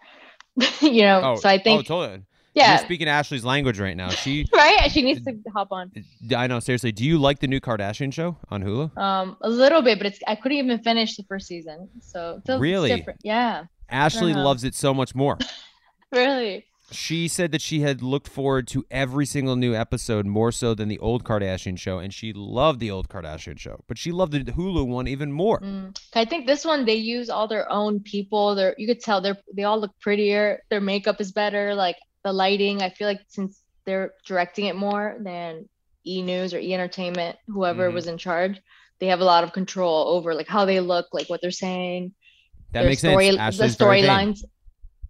you 0.80 1.02
know, 1.02 1.20
Oh, 1.24 1.36
so 1.36 1.48
I 1.48 1.58
think 1.58 1.80
Oh, 1.80 1.82
totally. 1.82 2.22
yeah, 2.54 2.70
You're 2.76 2.84
speaking 2.84 3.08
Ashley's 3.08 3.44
language 3.44 3.78
right 3.78 3.96
now. 3.96 4.10
She, 4.10 4.46
right. 4.54 4.90
She 4.90 5.02
needs 5.02 5.24
to 5.24 5.36
hop 5.54 5.68
on. 5.72 5.92
I 6.36 6.46
know. 6.46 6.60
Seriously, 6.60 6.92
do 6.92 7.04
you 7.04 7.18
like 7.18 7.38
the 7.38 7.46
new 7.46 7.60
Kardashian 7.60 8.12
show 8.12 8.36
on 8.50 8.62
Hulu? 8.62 8.96
Um, 8.98 9.36
a 9.42 9.48
little 9.48 9.82
bit, 9.82 9.98
but 9.98 10.06
it's 10.06 10.18
I 10.26 10.34
couldn't 10.34 10.58
even 10.58 10.78
finish 10.80 11.16
the 11.16 11.22
first 11.24 11.46
season, 11.46 11.88
so 12.00 12.40
Really? 12.48 12.94
different. 12.94 13.20
Yeah, 13.22 13.64
Ashley 13.88 14.34
loves 14.34 14.64
it 14.64 14.74
so 14.74 14.92
much 14.92 15.14
more. 15.14 15.38
really. 16.12 16.64
She 16.92 17.28
said 17.28 17.52
that 17.52 17.60
she 17.62 17.80
had 17.80 18.02
looked 18.02 18.28
forward 18.28 18.66
to 18.68 18.84
every 18.90 19.24
single 19.26 19.56
new 19.56 19.74
episode 19.74 20.26
more 20.26 20.50
so 20.52 20.74
than 20.74 20.88
the 20.88 20.98
old 20.98 21.24
Kardashian 21.24 21.78
show, 21.78 21.98
and 21.98 22.12
she 22.12 22.32
loved 22.32 22.80
the 22.80 22.90
old 22.90 23.08
Kardashian 23.08 23.58
show, 23.58 23.84
but 23.86 23.96
she 23.98 24.10
loved 24.12 24.32
the 24.32 24.40
Hulu 24.52 24.86
one 24.86 25.06
even 25.06 25.30
more. 25.32 25.60
Mm. 25.60 25.96
I 26.14 26.24
think 26.24 26.46
this 26.46 26.64
one 26.64 26.84
they 26.84 26.94
use 26.96 27.30
all 27.30 27.46
their 27.48 27.70
own 27.70 28.00
people. 28.00 28.54
They're 28.54 28.74
you 28.78 28.86
could 28.86 29.00
tell 29.00 29.20
they're 29.20 29.38
they 29.54 29.64
all 29.64 29.80
look 29.80 29.92
prettier. 30.00 30.62
Their 30.68 30.80
makeup 30.80 31.20
is 31.20 31.32
better. 31.32 31.74
Like 31.74 31.96
the 32.24 32.32
lighting, 32.32 32.82
I 32.82 32.90
feel 32.90 33.06
like 33.08 33.20
since 33.28 33.60
they're 33.84 34.12
directing 34.26 34.66
it 34.66 34.76
more 34.76 35.16
than 35.20 35.68
E 36.06 36.22
News 36.22 36.52
or 36.54 36.58
E 36.58 36.72
Entertainment, 36.74 37.36
whoever 37.46 37.90
Mhm. 37.90 37.94
was 37.94 38.06
in 38.06 38.18
charge, 38.18 38.58
they 38.98 39.06
have 39.06 39.20
a 39.20 39.24
lot 39.24 39.44
of 39.44 39.52
control 39.52 40.08
over 40.08 40.34
like 40.34 40.48
how 40.48 40.64
they 40.64 40.80
look, 40.80 41.06
like 41.12 41.28
what 41.30 41.40
they're 41.40 41.50
saying. 41.50 42.12
That 42.72 42.84
makes 42.84 43.00
story, 43.00 43.26
sense. 43.26 43.36
The 43.36 43.42
Ashley's 43.42 43.74
vain. 43.76 43.88
storylines, 44.04 44.44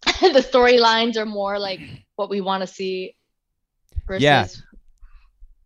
the 0.20 0.44
storylines 0.52 1.16
are 1.16 1.26
more 1.26 1.58
like 1.58 1.80
what 2.16 2.30
we 2.30 2.40
want 2.40 2.62
to 2.62 2.66
see 2.66 3.14
versus 4.06 4.22
Yeah. 4.22 4.46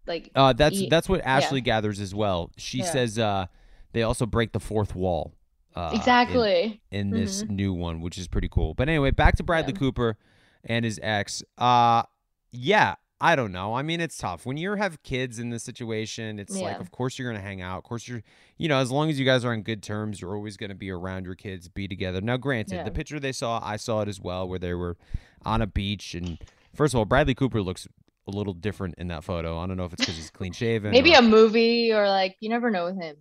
like 0.07 0.31
Uh, 0.35 0.53
that's 0.53 0.77
E- 0.77 0.89
that's 0.89 1.09
what 1.09 1.21
yeah. 1.21 1.37
Ashley 1.37 1.61
gathers 1.61 2.01
as 2.01 2.15
well. 2.15 2.51
She 2.57 2.79
Yeah. 2.79 2.85
says 2.91 3.19
uh, 3.19 3.47
they 3.93 4.03
also 4.03 4.27
break 4.27 4.53
the 4.53 4.61
fourth 4.61 4.95
wall. 4.95 5.33
Uh, 5.77 5.91
exactly. 5.93 6.81
in 6.93 7.11
this 7.11 7.43
Mhm. 7.43 7.49
new 7.51 7.73
one, 7.73 8.01
which 8.01 8.17
is 8.17 8.29
pretty 8.29 8.49
cool. 8.49 8.75
But 8.75 8.89
anyway, 8.89 9.11
back 9.11 9.37
to 9.39 9.43
Bradley 9.43 9.73
Yeah. 9.73 9.79
Cooper 9.81 10.17
and 10.65 10.85
his 10.85 11.01
ex. 11.03 11.43
Uh 11.59 12.05
yeah, 12.53 12.95
I 13.21 13.37
don't 13.37 13.53
know. 13.53 13.75
I 13.75 13.83
mean, 13.83 14.01
it's 14.01 14.19
tough 14.19 14.45
when 14.45 14.57
you 14.57 14.75
have 14.75 15.03
kids 15.03 15.39
in 15.39 15.51
this 15.51 15.63
situation. 15.63 16.39
It's 16.39 16.55
like, 16.57 16.79
of 16.81 16.91
course 16.91 17.19
you're 17.19 17.31
gonna 17.31 17.43
hang 17.43 17.63
out. 17.63 17.79
Of 17.79 17.85
course 17.85 18.07
you're, 18.09 18.23
you 18.59 18.69
know, 18.69 18.79
as 18.79 18.91
long 18.91 19.09
as 19.09 19.19
you 19.19 19.25
guys 19.25 19.45
are 19.45 19.53
on 19.53 19.63
good 19.63 19.83
terms, 19.83 20.21
you're 20.21 20.35
always 20.35 20.57
gonna 20.57 20.75
be 20.75 20.91
around 20.91 21.25
your 21.25 21.35
kids, 21.37 21.69
be 21.69 21.89
together. 21.89 22.21
Now, 22.21 22.37
granted, 22.37 22.75
Yeah. 22.77 22.83
the 22.83 22.91
picture 22.91 23.19
they 23.21 23.33
saw, 23.33 23.61
I 23.63 23.77
saw 23.77 24.01
it 24.03 24.09
as 24.09 24.21
well, 24.21 24.49
where 24.49 24.59
they 24.59 24.75
were 24.75 24.97
on 25.45 25.63
a 25.63 25.67
beach. 25.67 26.15
And 26.15 26.39
first 26.75 26.93
of 26.93 26.99
all, 26.99 27.05
Bradley 27.05 27.35
Cooper 27.35 27.63
looks 27.63 27.87
a 28.27 28.31
little 28.31 28.53
different 28.55 28.97
in 28.99 29.09
that 29.09 29.23
photo. 29.25 29.59
I 29.59 29.67
don't 29.67 29.77
know 29.77 29.85
if 29.85 29.93
it's 29.93 30.03
because 30.03 30.17
he's 30.17 30.31
clean 30.31 30.53
shaven. 30.53 30.91
Maybe 30.91 31.15
or- 31.15 31.19
a 31.21 31.23
movie 31.23 31.93
or 31.93 32.09
like 32.09 32.37
you 32.41 32.49
never 32.51 32.71
know 32.71 32.87
with 32.87 33.01
him. 33.01 33.17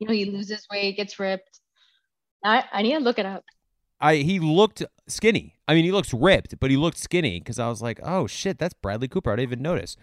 You 0.00 0.08
know, 0.08 0.12
he 0.14 0.24
loses 0.26 0.66
weight, 0.70 0.96
gets 0.96 1.18
ripped. 1.18 1.60
I 2.44 2.64
I 2.72 2.82
need 2.82 2.94
to 2.94 2.98
look 3.00 3.18
it 3.18 3.26
up. 3.26 3.44
I 4.00 4.16
he 4.16 4.38
looked 4.38 4.82
skinny. 5.08 5.54
I 5.68 5.74
mean, 5.74 5.84
he 5.84 5.92
looks 5.92 6.12
ripped, 6.14 6.58
but 6.60 6.70
he 6.70 6.76
looked 6.76 6.98
skinny 6.98 7.38
because 7.40 7.58
I 7.58 7.68
was 7.68 7.80
like, 7.82 7.98
oh 8.02 8.26
shit, 8.26 8.58
that's 8.58 8.74
Bradley 8.74 9.08
Cooper. 9.08 9.32
I 9.32 9.36
didn't 9.36 9.48
even 9.52 9.62
notice. 9.62 9.96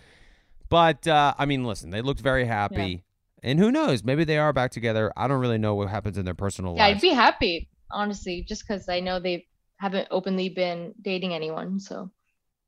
But 0.69 1.07
uh, 1.07 1.33
I 1.37 1.45
mean, 1.45 1.63
listen, 1.63 1.91
they 1.91 2.01
looked 2.01 2.19
very 2.21 2.45
happy, 2.45 3.03
and 3.43 3.59
who 3.59 3.71
knows? 3.71 4.03
Maybe 4.03 4.23
they 4.23 4.37
are 4.39 4.51
back 4.53 4.71
together. 4.71 5.13
I 5.15 5.27
don't 5.27 5.39
really 5.39 5.57
know 5.59 5.75
what 5.75 5.89
happens 5.89 6.17
in 6.17 6.25
their 6.25 6.33
personal 6.33 6.71
life. 6.71 6.79
Yeah, 6.79 6.85
I'd 6.87 7.01
be 7.01 7.09
happy, 7.09 7.69
honestly, 7.91 8.43
just 8.47 8.67
because 8.67 8.89
I 8.89 8.99
know 8.99 9.19
they 9.19 9.45
haven't 9.77 10.07
openly 10.09 10.49
been 10.49 10.93
dating 11.01 11.33
anyone. 11.33 11.79
So 11.79 12.09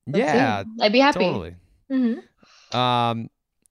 let's 0.06 0.18
see. 0.18 0.38
yeah, 0.38 0.64
I'd 0.82 0.92
be 0.92 1.00
happy. 1.00 1.20
totally. 1.20 1.56
hmm 1.90 2.78
Um, 2.78 3.30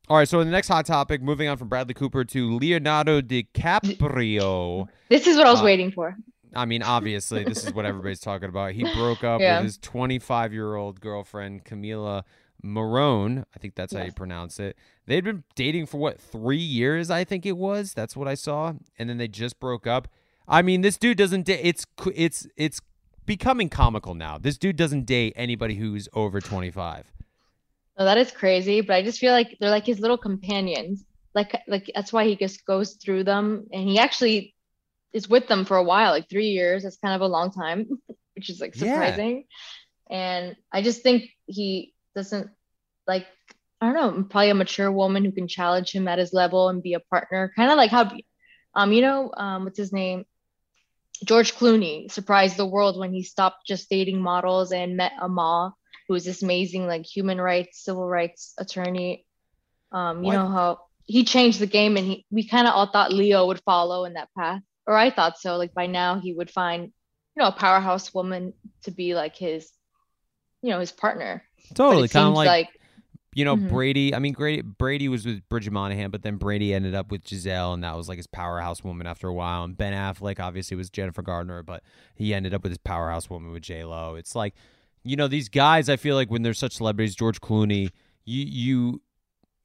all 0.09 0.17
right. 0.17 0.29
So 0.29 0.43
the 0.43 0.51
next 0.51 0.67
hot 0.69 0.87
topic, 0.87 1.23
moving 1.23 1.47
on 1.49 1.57
from 1.57 1.69
Bradley 1.69 1.95
Cooper 1.95 2.25
to 2.25 2.57
Leonardo 2.59 3.21
DiCaprio. 3.21 4.89
This 5.09 5.27
is 5.27 5.37
what 5.37 5.47
I 5.47 5.53
was 5.53 5.61
Uh, 5.61 5.65
waiting 5.65 5.93
for. 5.93 6.17
I 6.57 6.65
mean, 6.65 6.83
obviously, 6.83 7.45
this 7.45 7.65
is 7.65 7.73
what 7.75 7.85
everybody's 7.85 8.21
talking 8.21 8.49
about. 8.49 8.73
He 8.73 8.83
broke 8.95 9.25
up 9.25 9.41
Yeah. 9.41 9.59
with 9.59 9.65
his 9.65 9.79
25 9.79 10.53
year 10.53 10.75
old 10.75 11.01
girlfriend, 11.01 11.65
Camila 11.65 12.23
Morrone. 12.63 13.45
I 13.55 13.59
think 13.59 13.75
that's 13.75 13.93
how 13.95 14.03
you 14.03 14.13
pronounce 14.13 14.59
it. 14.59 14.77
They'd 15.07 15.25
been 15.25 15.45
dating 15.55 15.87
for 15.87 15.99
what, 15.99 16.21
three 16.21 16.57
years, 16.57 17.11
I 17.11 17.25
think 17.25 17.45
it 17.45 17.57
was. 17.57 17.93
That's 17.95 18.17
what 18.17 18.27
I 18.29 18.35
saw. 18.35 18.73
And 18.99 19.09
then 19.11 19.19
they 19.19 19.29
just 19.29 19.61
broke 19.61 19.87
up. 19.87 20.09
I 20.49 20.63
mean, 20.63 20.81
this 20.81 20.97
dude 20.97 21.19
doesn't 21.19 21.47
date. 21.47 21.61
It's, 21.63 21.87
it's, 22.15 22.47
it's 22.57 22.81
becoming 23.27 23.69
comical 23.69 24.15
now. 24.15 24.39
This 24.39 24.59
dude 24.59 24.77
doesn't 24.77 25.05
date 25.07 25.33
anybody 25.37 25.75
who's 25.75 26.09
over 26.15 26.41
25. 26.41 27.07
No, 27.99 28.05
that 28.05 28.19
is 28.19 28.31
crazy, 28.31 28.81
but 28.81 28.95
I 28.95 29.03
just 29.03 29.19
feel 29.21 29.33
like 29.33 29.57
they're 29.61 29.71
like 29.71 29.87
his 29.87 30.01
little 30.01 30.19
companions. 30.19 31.05
Like 31.35 31.57
like 31.67 31.91
that's 31.95 32.13
why 32.13 32.27
he 32.27 32.37
just 32.37 32.65
goes 32.65 32.95
through 32.95 33.25
them, 33.25 33.67
and 33.73 33.89
he 33.89 33.99
actually 33.99 34.54
is 35.15 35.29
with 35.29 35.49
them 35.49 35.65
for 35.65 35.77
a 35.79 35.85
while, 35.85 36.13
like 36.13 36.29
three 36.31 36.49
years. 36.49 36.85
That's 36.85 36.99
kind 36.99 37.15
of 37.17 37.23
a 37.23 37.29
long 37.29 37.53
time, 37.53 37.87
which 38.37 38.51
is 38.51 38.61
like 38.61 38.75
Yeah. 38.75 38.77
surprising. 38.77 39.45
And 40.11 40.57
I 40.73 40.83
just 40.83 41.03
think 41.03 41.31
he 41.47 41.95
doesn't 42.17 42.51
like 43.07 43.27
I 43.81 43.93
don't 43.93 44.19
know, 44.19 44.25
probably 44.25 44.51
a 44.51 44.55
mature 44.55 44.91
woman 44.93 45.25
who 45.25 45.33
can 45.33 45.49
challenge 45.49 45.93
him 45.93 46.09
at 46.09 46.19
his 46.19 46.33
level 46.33 46.69
and 46.69 46.83
be 46.83 46.95
a 46.95 47.01
partner, 47.01 47.53
kind 47.57 47.71
of 47.71 47.77
like 47.79 47.91
how 47.91 48.11
Um, 48.75 48.93
you 48.93 49.03
know, 49.03 49.33
um, 49.37 49.65
what's 49.65 49.79
his 49.79 49.93
name? 49.93 50.25
George 51.25 51.55
Clooney 51.55 52.11
surprised 52.11 52.57
the 52.57 52.67
world 52.67 52.99
when 52.99 53.13
he 53.13 53.23
stopped 53.23 53.67
just 53.67 53.89
dating 53.91 54.21
models 54.21 54.73
and 54.73 54.97
met 54.97 55.13
Amal, 55.21 55.77
who 56.09 56.15
is 56.15 56.25
this 56.25 56.43
amazing 56.43 56.87
like 56.87 57.05
human 57.05 57.41
rights, 57.41 57.85
civil 57.85 58.07
rights 58.07 58.55
attorney. 58.59 59.27
Um, 59.93 60.25
you 60.25 60.31
What? 60.31 60.33
know 60.33 60.49
how 60.49 60.79
he 61.07 61.25
changed 61.25 61.61
the 61.61 61.67
game, 61.67 61.97
and 61.97 62.07
he 62.07 62.27
we 62.31 62.47
kind 62.49 62.67
of 62.67 62.75
all 62.75 62.87
thought 62.91 63.13
Leo 63.13 63.47
would 63.47 63.61
follow 63.63 64.05
in 64.05 64.15
that 64.15 64.29
path, 64.37 64.63
or 64.87 64.97
I 64.97 65.11
thought 65.11 65.39
so. 65.39 65.57
Like 65.57 65.75
by 65.75 65.87
now, 65.87 66.21
he 66.21 66.33
would 66.33 66.51
find 66.51 66.85
you 66.85 67.43
know 67.43 67.49
a 67.49 67.53
powerhouse 67.53 68.13
woman 68.15 68.53
to 68.83 68.91
be 68.91 69.15
like 69.15 69.37
his, 69.37 69.71
you 70.63 70.71
know, 70.71 70.81
his 70.81 70.93
partner. 70.93 71.43
Totally, 71.75 72.09
kind 72.09 72.29
of 72.29 72.37
seems 72.37 72.47
like, 72.47 72.69
you 73.35 73.45
know 73.45 73.57
Mhm. 73.57 73.69
Brady. 73.69 74.15
I 74.15 74.19
mean, 74.19 74.35
Brady 74.35 74.63
Brady 74.63 75.09
was 75.09 75.27
with 75.27 75.49
Bridget 75.49 75.73
Moynahan, 75.73 76.11
but 76.11 76.23
then 76.23 76.37
Brady 76.37 76.73
ended 76.73 76.95
up 76.95 77.11
with 77.11 77.25
Gisele, 77.25 77.73
and 77.73 77.83
that 77.83 77.97
was 77.97 78.09
like 78.09 78.19
his 78.19 78.27
powerhouse 78.27 78.85
woman 78.85 79.07
after 79.07 79.27
a 79.29 79.35
while. 79.35 79.65
And 79.65 79.77
Ben 79.77 79.93
Affleck 79.93 80.39
obviously 80.39 80.77
was 80.77 80.91
Jennifer 80.91 81.23
Gardner, 81.23 81.63
but 81.63 81.83
he 82.15 82.33
ended 82.35 82.55
up 82.55 82.63
with 82.63 82.71
his 82.71 82.79
powerhouse 82.79 83.29
woman 83.29 83.51
with 83.51 83.63
J 83.63 83.85
Lo. 83.85 84.15
It's 84.15 84.35
like, 84.37 84.55
you 85.03 85.17
know, 85.17 85.27
these 85.27 85.49
guys. 85.49 85.89
I 85.89 85.97
feel 85.97 86.15
like 86.15 86.31
when 86.31 86.43
they're 86.43 86.55
such 86.55 86.77
celebrities, 86.77 87.17
George 87.17 87.41
Clooney, 87.41 87.91
you 88.25 88.45
you 88.45 89.03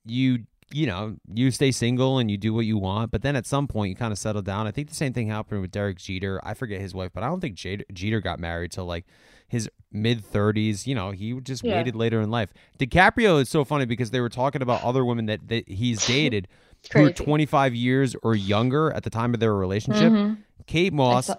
you 0.05 0.45
you 0.73 0.85
know 0.87 1.15
you 1.33 1.51
stay 1.51 1.71
single 1.71 2.17
and 2.19 2.29
you 2.29 2.37
do 2.37 2.53
what 2.53 2.65
you 2.65 2.77
want, 2.77 3.11
but 3.11 3.21
then 3.21 3.35
at 3.35 3.45
some 3.45 3.67
point 3.67 3.89
you 3.89 3.95
kind 3.95 4.11
of 4.11 4.17
settle 4.17 4.41
down. 4.41 4.67
I 4.67 4.71
think 4.71 4.89
the 4.89 4.95
same 4.95 5.13
thing 5.13 5.27
happened 5.27 5.61
with 5.61 5.71
Derek 5.71 5.97
Jeter. 5.97 6.39
I 6.43 6.53
forget 6.53 6.79
his 6.81 6.93
wife, 6.93 7.11
but 7.13 7.23
I 7.23 7.27
don't 7.27 7.39
think 7.41 7.55
Jeter, 7.55 7.83
Jeter 7.93 8.21
got 8.21 8.39
married 8.39 8.71
till 8.71 8.85
like 8.85 9.05
his 9.47 9.69
mid 9.91 10.23
30s. 10.23 10.85
You 10.87 10.95
know, 10.95 11.11
he 11.11 11.39
just 11.41 11.63
Yeah. 11.63 11.77
waited 11.77 11.95
later 11.95 12.21
in 12.21 12.29
life. 12.29 12.53
DiCaprio 12.79 13.41
is 13.41 13.49
so 13.49 13.63
funny 13.65 13.85
because 13.85 14.11
they 14.11 14.19
were 14.21 14.29
talking 14.29 14.61
about 14.61 14.83
other 14.83 15.03
women 15.03 15.25
that, 15.27 15.47
that 15.47 15.67
he's 15.67 16.05
dated 16.07 16.47
who 16.93 16.99
were 17.01 17.05
Crazy. 17.11 17.23
25 17.23 17.75
years 17.75 18.15
or 18.23 18.35
younger 18.35 18.91
at 18.93 19.03
the 19.03 19.09
time 19.09 19.33
of 19.33 19.39
their 19.39 19.53
relationship. 19.55 20.11
Mhm. 20.13 20.37
Kate 20.67 20.93
Moss, 20.93 21.25
saw- 21.27 21.35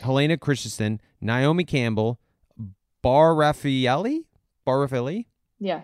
Helena 0.00 0.36
Christensen, 0.38 1.00
Naomi 1.20 1.64
Campbell, 1.64 2.20
Bar 3.02 3.34
Refaeli, 3.34 4.24
Bar 4.64 4.86
Refaeli. 4.86 5.26
Yeah. 5.58 5.82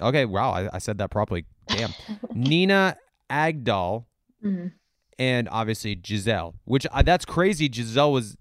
Okay, 0.00 0.24
wow, 0.24 0.50
I, 0.52 0.68
I 0.76 0.78
said 0.78 0.96
that 0.98 1.10
properly. 1.10 1.44
Damn. 1.70 1.92
Nina 2.34 2.96
Agdal, 3.30 4.04
Mhm. 4.44 4.72
and 5.18 5.48
obviously 5.50 5.94
Gisele, 5.94 6.54
which 6.64 6.86
uh, 6.92 7.02
that's 7.02 7.24
crazy. 7.24 7.68
Gisele 7.68 8.12
was 8.12 8.36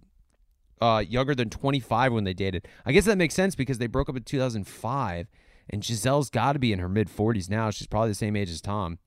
uh, 0.82 1.04
younger 1.08 1.36
than 1.36 1.50
25 1.50 2.14
when 2.14 2.24
they 2.24 2.34
dated. 2.34 2.66
I 2.86 2.92
guess 2.94 3.06
that 3.06 3.18
makes 3.18 3.34
sense 3.36 3.54
because 3.56 3.78
they 3.80 3.88
broke 3.88 4.08
up 4.10 4.16
in 4.16 4.24
2005, 4.24 5.28
and 5.70 5.82
Gisele's 5.84 6.30
got 6.30 6.54
to 6.54 6.60
be 6.60 6.72
in 6.72 6.80
her 6.80 6.88
mid 6.90 7.10
40s 7.10 7.50
now. 7.50 7.70
She's 7.70 7.88
probably 7.88 8.10
the 8.10 8.16
same 8.16 8.36
age 8.36 8.50
as 8.50 8.62
Tom. 8.62 8.98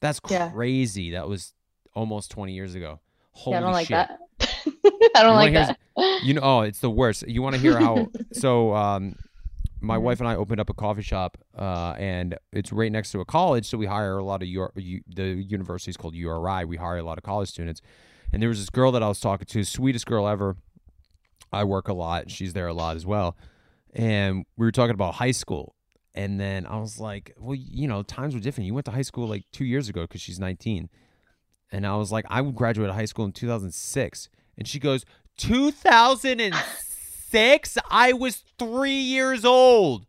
That's 0.00 0.20
Yeah. 0.28 0.50
crazy. 0.50 1.10
That 1.12 1.28
was 1.28 1.54
almost 1.94 2.30
20 2.30 2.52
years 2.52 2.74
ago. 2.74 3.00
Holy 3.32 3.54
yeah, 3.54 3.58
I 3.58 3.62
don't 3.62 3.72
like 3.72 3.86
shit. 3.86 3.94
that. 3.96 4.18
I 5.16 5.22
don't 5.22 5.30
You 5.32 5.36
like 5.36 5.52
that. 5.54 5.78
hear- 5.96 6.18
You 6.22 6.34
know, 6.34 6.40
oh, 6.42 6.60
it's 6.62 6.80
the 6.80 6.90
worst. 6.90 7.26
You 7.26 7.40
want 7.42 7.54
to 7.54 7.60
hear 7.60 7.78
how? 7.80 8.08
so, 8.32 8.74
um, 8.74 9.14
my 9.82 9.96
Mhm. 9.96 10.02
wife 10.02 10.20
and 10.20 10.28
I 10.28 10.36
opened 10.36 10.60
up 10.60 10.70
a 10.70 10.74
coffee 10.74 11.02
shop, 11.02 11.36
uh, 11.58 11.94
and 11.98 12.36
it's 12.52 12.72
right 12.72 12.90
next 12.92 13.12
to 13.12 13.20
a 13.20 13.24
college. 13.24 13.66
So 13.66 13.76
we 13.76 13.86
hire 13.86 14.16
a 14.18 14.24
lot 14.24 14.42
of 14.42 14.48
U- 14.48 15.02
the 15.06 15.24
university 15.42 15.90
is 15.90 15.96
called 15.96 16.14
URI. 16.14 16.64
We 16.64 16.76
hire 16.76 16.98
a 16.98 17.02
lot 17.02 17.18
of 17.18 17.24
college 17.24 17.48
students, 17.48 17.80
and 18.32 18.40
there 18.40 18.48
was 18.48 18.58
this 18.58 18.70
girl 18.70 18.92
that 18.92 19.02
I 19.02 19.08
was 19.08 19.20
talking 19.20 19.46
to, 19.46 19.64
sweetest 19.64 20.06
girl 20.06 20.26
ever. 20.28 20.56
I 21.52 21.64
work 21.64 21.88
a 21.88 21.92
lot. 21.92 22.30
She's 22.30 22.52
there 22.54 22.66
a 22.68 22.72
lot 22.72 22.96
as 22.96 23.04
well, 23.04 23.36
and 23.92 24.46
we 24.56 24.64
were 24.66 24.72
talking 24.72 24.94
about 24.94 25.14
high 25.16 25.32
school. 25.32 25.74
And 26.14 26.38
then 26.38 26.66
I 26.66 26.78
was 26.78 26.98
like, 27.00 27.34
well, 27.38 27.54
you 27.54 27.88
know, 27.88 28.02
times 28.02 28.34
were 28.34 28.40
different. 28.40 28.66
You 28.66 28.74
went 28.74 28.84
to 28.84 28.90
high 28.92 29.02
school 29.02 29.26
like 29.26 29.44
two 29.50 29.64
years 29.64 29.88
ago 29.88 30.02
because 30.02 30.20
she's 30.20 30.38
19. 30.38 30.90
And 31.70 31.86
I 31.86 31.96
was 31.96 32.12
like, 32.12 32.26
I 32.28 32.42
graduated 32.42 32.94
high 32.94 33.06
school 33.06 33.24
in 33.24 33.32
2006. 33.32 34.28
And 34.58 34.68
she 34.68 34.78
goes, 34.78 35.06
2006? 35.38 36.91
I 37.90 38.12
was 38.12 38.44
three 38.58 39.00
years 39.00 39.44
old. 39.44 40.06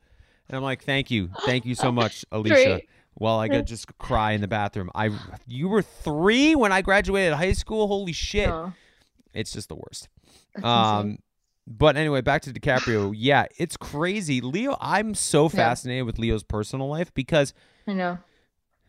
And 0.50 0.58
I'm 0.58 0.64
like, 0.64 0.84
thank 0.84 1.10
you. 1.10 1.30
Thank 1.46 1.66
you 1.66 1.76
so 1.76 1.92
much, 2.02 2.26
Alicia. 2.32 2.54
Great. 2.54 2.90
Well, 3.18 3.40
I 3.40 3.48
could 3.48 3.68
just 3.68 3.96
cry 4.00 4.32
in 4.32 4.42
the 4.42 4.48
bathroom. 4.48 4.90
I, 4.96 5.12
you 5.48 5.68
were 5.70 5.82
three 5.84 6.56
when 6.56 6.72
I 6.72 6.82
graduated 6.82 7.34
high 7.34 7.54
school. 7.54 7.88
Holy 7.88 8.12
shit! 8.12 8.50
Oh, 8.50 8.74
It's 9.34 9.52
just 9.52 9.70
the 9.70 9.76
worst. 9.76 10.10
Um, 10.64 11.20
but 11.68 11.96
anyway, 11.96 12.22
back 12.22 12.42
to 12.44 12.52
DiCaprio. 12.52 13.14
yeah, 13.16 13.46
it's 13.58 13.78
crazy. 13.78 14.42
Leo, 14.42 14.76
I'm 14.82 15.14
so 15.14 15.44
Yeah. 15.44 15.50
fascinated 15.50 16.06
with 16.06 16.18
Leo's 16.20 16.44
personal 16.44 16.88
life 16.90 17.14
because 17.14 17.54
I 17.88 17.94
know. 17.94 18.18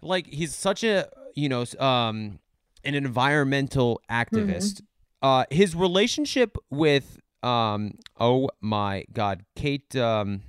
like 0.00 0.26
he's 0.26 0.54
such 0.54 0.82
a 0.84 1.08
you 1.34 1.48
know 1.50 1.64
um 1.78 2.38
an 2.82 2.94
environmental 2.94 4.00
activist 4.10 4.80
uh 5.22 5.44
his 5.50 5.74
relationship 5.76 6.56
with 6.70 7.18
um 7.44 7.92
oh 8.18 8.48
my 8.60 9.04
god 9.12 9.44
kate 9.54 9.94
um 9.96 10.42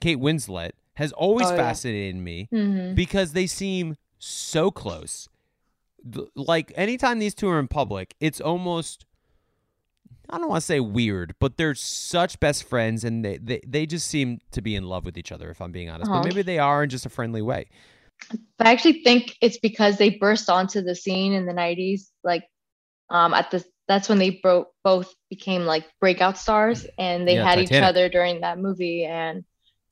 kate 0.00 0.18
winslet 0.18 0.72
has 0.94 1.10
always 1.12 1.48
Oh, 1.48 1.50
yeah. 1.52 1.56
fascinated 1.56 2.16
me 2.16 2.48
hmm 2.50 2.92
because 2.94 3.32
they 3.32 3.46
seem 3.46 3.96
so 4.18 4.70
close 4.70 5.28
like 6.34 6.72
anytime 6.76 7.18
these 7.18 7.34
two 7.34 7.48
are 7.48 7.58
in 7.58 7.68
public 7.68 8.14
it's 8.20 8.40
almost 8.40 9.06
i 10.28 10.36
don't 10.36 10.48
want 10.48 10.60
to 10.60 10.66
say 10.66 10.78
weird 10.80 11.34
but 11.38 11.56
they're 11.56 11.74
such 11.74 12.38
best 12.40 12.64
friends 12.64 13.02
and 13.04 13.24
they, 13.24 13.38
they 13.38 13.60
they 13.66 13.86
just 13.86 14.06
seem 14.06 14.38
to 14.50 14.60
be 14.60 14.74
in 14.74 14.84
love 14.84 15.04
with 15.06 15.16
each 15.16 15.32
other 15.32 15.48
if 15.50 15.60
i'm 15.62 15.72
being 15.72 15.88
honest 15.88 16.10
but 16.12 16.18
Uh-huh. 16.18 16.24
maybe 16.24 16.42
they 16.42 16.58
are 16.58 16.82
in 16.84 16.90
just 16.90 17.06
a 17.06 17.08
friendly 17.08 17.40
way 17.42 17.66
I 18.58 18.70
actually 18.70 19.02
think 19.02 19.36
it's 19.40 19.58
because 19.58 19.98
they 19.98 20.10
burst 20.10 20.48
onto 20.48 20.80
the 20.82 20.94
scene 20.94 21.32
in 21.32 21.46
the 21.46 21.52
90s. 21.52 22.10
Like, 22.22 22.44
um, 23.10 23.34
at 23.34 23.50
the 23.50 23.64
that's 23.88 24.08
when 24.08 24.18
they 24.18 24.30
broke 24.42 24.68
both 24.84 25.12
became 25.30 25.64
like 25.64 25.84
breakout 26.00 26.38
stars, 26.38 26.86
and 26.98 27.26
they 27.26 27.34
Yeah, 27.36 27.44
had 27.44 27.58
each 27.58 27.70
other 27.82 28.08
during 28.08 28.40
that 28.40 28.58
movie. 28.58 29.04
And 29.04 29.44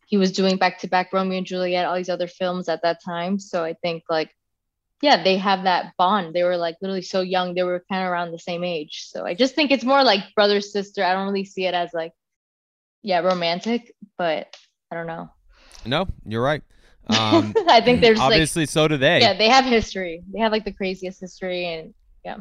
he 0.07 0.17
was 0.17 0.33
doing 0.33 0.57
back 0.57 0.79
to 0.81 0.89
back 0.89 1.13
Romeo 1.13 1.39
and 1.39 1.47
Juliet, 1.47 1.87
all 1.87 1.97
these 1.97 2.09
other 2.09 2.29
films 2.29 2.69
at 2.69 2.83
that 2.83 2.99
time. 3.05 3.39
So 3.39 3.65
I 3.65 3.75
think 3.75 4.05
like, 4.09 4.31
yeah, 5.03 5.23
they 5.23 5.37
have 5.39 5.65
that 5.65 5.95
bond. 5.99 6.35
They 6.35 6.43
were 6.45 6.57
like 6.57 6.77
literally 6.83 7.03
so 7.03 7.21
young. 7.23 7.55
They 7.55 7.63
were 7.63 7.85
kind 7.91 8.05
of 8.05 8.11
around 8.11 8.33
the 8.33 8.39
same 8.39 8.65
age. 8.65 9.07
So 9.09 9.25
I 9.27 9.35
just 9.35 9.55
think 9.55 9.71
it's 9.71 9.85
more 9.85 10.03
like 10.05 10.35
brother 10.35 10.61
sister. 10.61 11.05
I 11.05 11.13
don't 11.15 11.27
really 11.29 11.45
see 11.45 11.67
it 11.67 11.75
as 11.75 11.91
like, 11.95 12.13
yeah, 13.03 13.21
romantic, 13.21 13.95
but 14.19 14.55
I 14.91 14.97
don't 14.97 15.07
know. 15.07 15.31
no 15.87 16.07
you're 16.27 16.43
right 16.43 16.63
um 17.09 17.55
I 17.69 17.81
think 17.81 18.01
there's 18.01 18.19
like 18.19 18.33
obviously 18.33 18.67
so 18.67 18.87
do 18.89 18.97
they 18.97 19.21
yeah 19.21 19.35
they 19.37 19.49
have 19.49 19.65
history 19.65 20.23
they 20.33 20.41
have 20.41 20.53
like 20.53 20.65
the 20.65 20.73
craziest 20.73 21.21
history 21.21 21.67
and 21.67 21.95
Yeah, 22.25 22.39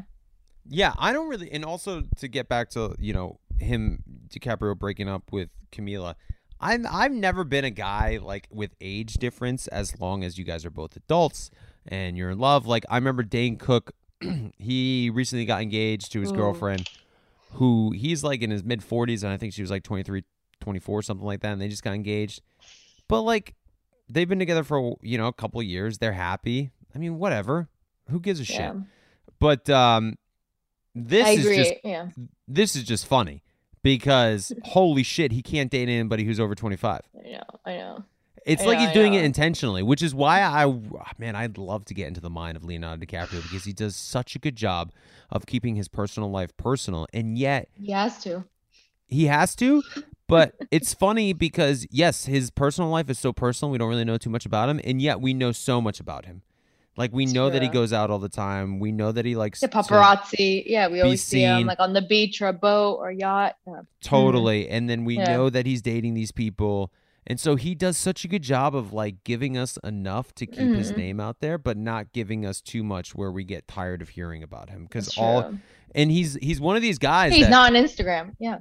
I 0.97 1.13
don't 1.13 1.28
really, 1.28 1.51
and 1.51 1.65
also 1.65 2.03
to 2.17 2.28
get 2.28 2.47
back 2.47 2.70
to 2.72 2.95
you 2.99 3.13
know 3.13 3.39
him 3.57 4.03
DiCaprio 4.30 4.78
breaking 4.78 5.09
up 5.09 5.32
with 5.32 5.49
Camila, 5.72 6.15
I'm 6.59 6.86
I've 6.89 7.11
never 7.11 7.43
been 7.43 7.65
a 7.65 7.72
guy 7.72 8.20
like 8.22 8.47
with 8.51 8.76
age 8.80 9.15
difference 9.15 9.67
as 9.67 9.99
long 9.99 10.24
as 10.24 10.38
you 10.38 10.43
guys 10.43 10.65
are 10.65 10.70
both 10.70 10.95
adults 10.95 11.51
and 11.88 12.17
you're 12.17 12.30
in 12.30 12.39
love. 12.39 12.65
Like 12.65 12.86
I 12.89 12.95
remember 12.97 13.24
Dane 13.24 13.57
Cook, 13.57 13.91
he 14.57 15.09
recently 15.13 15.45
got 15.45 15.61
engaged 15.61 16.11
to 16.13 16.22
his 16.22 16.32
Ooh. 16.32 16.36
girlfriend, 16.36 16.89
who 17.53 17.91
he's 17.91 18.24
like 18.24 18.41
in 18.41 18.51
his 18.51 18.63
mid 18.63 18.82
40s, 18.82 19.24
and 19.24 19.32
I 19.32 19.38
think 19.38 19.53
she 19.53 19.61
was 19.61 19.72
like 19.72 19.84
23, 19.84 20.24
24, 20.59 21.01
something 21.01 21.26
like 21.26 21.41
that, 21.41 21.53
and 21.53 21.61
they 21.61 21.67
just 21.67 21.84
got 21.84 21.93
engaged. 21.93 22.41
But 23.07 23.22
like 23.22 23.55
they've 24.09 24.30
been 24.30 24.39
together 24.39 24.63
for 24.63 24.97
you 25.01 25.17
know 25.17 25.28
a 25.28 25.34
couple 25.34 25.59
of 25.59 25.65
years, 25.65 25.97
they're 25.97 26.13
happy. 26.13 26.72
I 26.93 26.97
mean, 26.97 27.17
whatever. 27.17 27.70
Who 28.09 28.20
gives 28.20 28.39
a 28.39 28.45
shit? 28.45 28.57
But 29.39 29.70
um, 29.70 30.15
this 30.95 31.25
I 31.25 31.31
is 31.31 31.39
agree 31.39 31.57
just 31.57 31.73
yeah 31.83 32.07
this 32.47 32.75
is 32.75 32.83
just 32.83 33.05
funny 33.05 33.43
because 33.83 34.51
holy 34.65 35.03
shit, 35.03 35.31
he 35.31 35.41
can't 35.41 35.71
date 35.71 35.89
anybody 35.89 36.23
who's 36.25 36.39
over 36.39 36.55
twenty 36.55 36.75
five. 36.75 37.01
I 37.17 37.29
know 37.31 37.43
I 37.65 37.75
know 37.77 38.03
It's 38.45 38.63
I 38.63 38.65
like 38.65 38.79
know, 38.79 38.85
he's 38.85 38.93
doing 38.93 39.13
it 39.13 39.23
intentionally, 39.23 39.83
which 39.83 40.01
is 40.01 40.13
why 40.13 40.41
I 40.41 40.65
ah, 40.65 41.11
man, 41.17 41.35
I'd 41.35 41.57
love 41.57 41.85
to 41.85 41.93
get 41.93 42.07
into 42.07 42.21
the 42.21 42.29
mind 42.29 42.57
of 42.57 42.63
Leonardo 42.63 43.05
DiCaprio 43.05 43.41
because 43.43 43.63
he 43.63 43.73
does 43.73 43.95
such 43.95 44.35
a 44.35 44.39
good 44.39 44.55
job 44.55 44.91
of 45.29 45.45
keeping 45.45 45.75
his 45.75 45.87
personal 45.87 46.31
life 46.31 46.55
personal, 46.57 47.07
and 47.13 47.37
yet 47.37 47.69
he 47.73 47.91
has 47.91 48.21
to 48.23 48.43
he 49.07 49.25
has 49.25 49.55
to. 49.57 49.83
But 50.27 50.55
it's 50.71 50.93
funny 50.93 51.33
because 51.33 51.87
yes, 51.89 52.25
his 52.25 52.51
personal 52.51 52.89
life 52.89 53.09
is 53.09 53.19
so 53.19 53.33
personal. 53.33 53.71
We 53.71 53.77
don't 53.77 53.89
really 53.89 54.05
know 54.05 54.17
too 54.17 54.29
much 54.29 54.45
about 54.45 54.69
him, 54.69 54.79
and 54.83 55.01
yet 55.01 55.21
we 55.21 55.33
know 55.33 55.51
so 55.51 55.81
much 55.81 55.99
about 55.99 56.25
him. 56.25 56.41
Like 57.00 57.14
we 57.14 57.26
know 57.26 57.50
that 57.50 57.62
he 57.62 57.70
goes 57.70 57.93
out 57.93 58.12
all 58.12 58.20
the 58.20 58.28
time. 58.30 58.80
We 58.80 58.91
know 58.91 59.14
that 59.14 59.24
he 59.26 59.36
likes 59.38 59.62
the 59.62 59.70
paparazzi 59.70 60.64
yeah 60.68 60.89
we 60.89 61.00
always 61.00 61.24
see 61.24 61.41
him 61.41 61.66
like 61.66 61.80
on 61.80 61.93
the 61.93 62.02
beach 62.02 62.41
or 62.41 62.47
a 62.47 62.54
boat 62.54 62.97
or 63.00 63.10
yacht. 63.10 63.56
Totally. 64.04 64.68
And 64.70 64.89
then 64.89 65.06
we 65.06 65.18
Yeah. 65.18 65.24
know 65.38 65.50
that 65.50 65.66
he's 65.66 65.82
dating 65.82 66.14
these 66.14 66.32
people. 66.32 66.91
And 67.26 67.39
so 67.39 67.56
he 67.56 67.74
does 67.74 67.95
such 67.95 68.26
a 68.26 68.28
good 68.28 68.41
job 68.41 68.76
of 68.76 68.91
like 68.91 69.24
giving 69.24 69.58
us 69.58 69.78
enough 69.84 70.34
to 70.36 70.45
keep 70.45 70.74
his 70.74 70.91
Mhm. 70.91 70.97
name 70.97 71.20
out 71.20 71.39
there, 71.39 71.58
but 71.58 71.78
not 71.78 72.12
giving 72.12 72.45
us 72.45 72.60
too 72.60 72.84
much 72.84 73.16
where 73.16 73.32
we 73.32 73.43
get 73.43 73.68
tired 73.68 74.02
of 74.02 74.10
hearing 74.10 74.43
about 74.43 74.70
him. 74.70 74.84
Because 74.84 75.18
all 75.18 75.54
and 75.95 76.12
he's 76.12 76.36
he's 76.41 76.60
one 76.60 76.76
of 76.76 76.82
these 76.82 77.00
guys 77.00 77.34
he's 77.34 77.45
that, 77.45 77.50
not 77.50 77.74
on 77.74 77.82
Instagram 77.82 78.36
yeah 78.39 78.60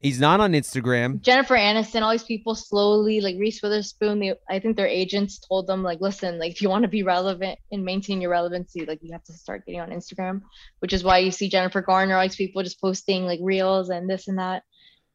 He's 0.00 0.18
not 0.18 0.40
on 0.40 0.52
Instagram. 0.52 1.20
Jennifer 1.20 1.54
Aniston, 1.56 2.00
all 2.00 2.10
these 2.10 2.22
people 2.22 2.54
slowly, 2.54 3.20
like 3.20 3.36
Reese 3.38 3.62
Witherspoon, 3.62 4.18
they, 4.18 4.34
I 4.48 4.58
think 4.58 4.78
their 4.78 4.86
agents 4.86 5.38
told 5.38 5.66
them, 5.66 5.82
like, 5.82 6.00
listen, 6.00 6.38
like, 6.38 6.52
if 6.52 6.62
you 6.62 6.70
want 6.70 6.84
to 6.84 6.88
be 6.88 7.02
relevant 7.02 7.58
and 7.70 7.84
maintain 7.84 8.22
your 8.22 8.30
relevancy, 8.30 8.86
like, 8.86 9.00
you 9.02 9.12
have 9.12 9.24
to 9.24 9.34
start 9.34 9.66
getting 9.66 9.82
on 9.82 9.90
Instagram, 9.90 10.40
which 10.78 10.94
is 10.94 11.04
why 11.04 11.18
you 11.18 11.30
see 11.30 11.50
Jennifer 11.50 11.82
Garner, 11.82 12.16
all 12.16 12.22
these 12.22 12.34
people 12.34 12.62
just 12.62 12.80
posting 12.80 13.26
like 13.26 13.40
reels 13.42 13.90
and 13.90 14.08
this 14.08 14.26
and 14.26 14.38
that. 14.38 14.62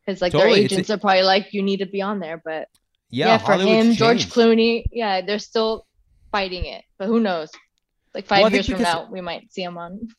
Because, 0.06 0.22
like, 0.22 0.34
Totally, 0.34 0.54
their 0.54 0.66
it's 0.66 0.74
agents 0.74 0.90
are 0.92 1.00
probably 1.00 1.24
like, 1.24 1.52
you 1.52 1.64
need 1.64 1.78
to 1.78 1.88
be 1.88 2.04
on 2.04 2.20
there. 2.20 2.40
But 2.46 2.68
Yeah, 3.10 3.28
yeah, 3.28 3.38
for 3.40 3.54
Hollywood's 3.54 3.88
him, 3.88 3.94
George. 3.94 4.30
Clooney, 4.30 4.84
yeah, 4.92 5.22
they're 5.22 5.40
still 5.40 5.88
fighting 6.32 6.66
it. 6.66 6.84
But 7.00 7.08
who 7.08 7.20
knows? 7.20 7.50
Like, 8.14 8.28
five 8.28 8.44
Well, 8.44 8.52
years 8.52 8.70
from 8.70 8.84
now, 8.84 9.10
we 9.12 9.20
might 9.20 9.52
see 9.52 9.64
him 9.64 9.80
on. 9.80 10.10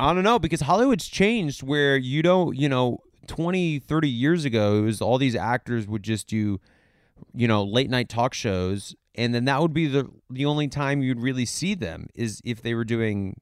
I 0.00 0.14
don't 0.14 0.24
know 0.24 0.38
because 0.38 0.62
Hollywood's 0.62 1.08
changed 1.08 1.62
where 1.62 1.96
you 1.96 2.22
don't, 2.22 2.56
you 2.56 2.70
know, 2.70 3.00
20, 3.26 3.78
30 3.78 4.08
years 4.08 4.44
ago, 4.44 4.78
it 4.78 4.82
was 4.82 5.00
all 5.00 5.18
these 5.18 5.36
actors 5.36 5.86
would 5.86 6.02
just 6.02 6.26
do, 6.26 6.60
you 7.34 7.48
know, 7.48 7.62
late 7.62 7.90
night 7.90 8.08
talk 8.08 8.34
shows. 8.34 8.94
And 9.14 9.34
then 9.34 9.44
that 9.46 9.60
would 9.60 9.72
be 9.72 9.86
the 9.86 10.10
the 10.28 10.44
only 10.44 10.68
time 10.68 11.02
you'd 11.02 11.20
really 11.20 11.46
see 11.46 11.74
them 11.74 12.08
is 12.14 12.42
if 12.44 12.60
they 12.62 12.74
were 12.74 12.84
doing 12.84 13.40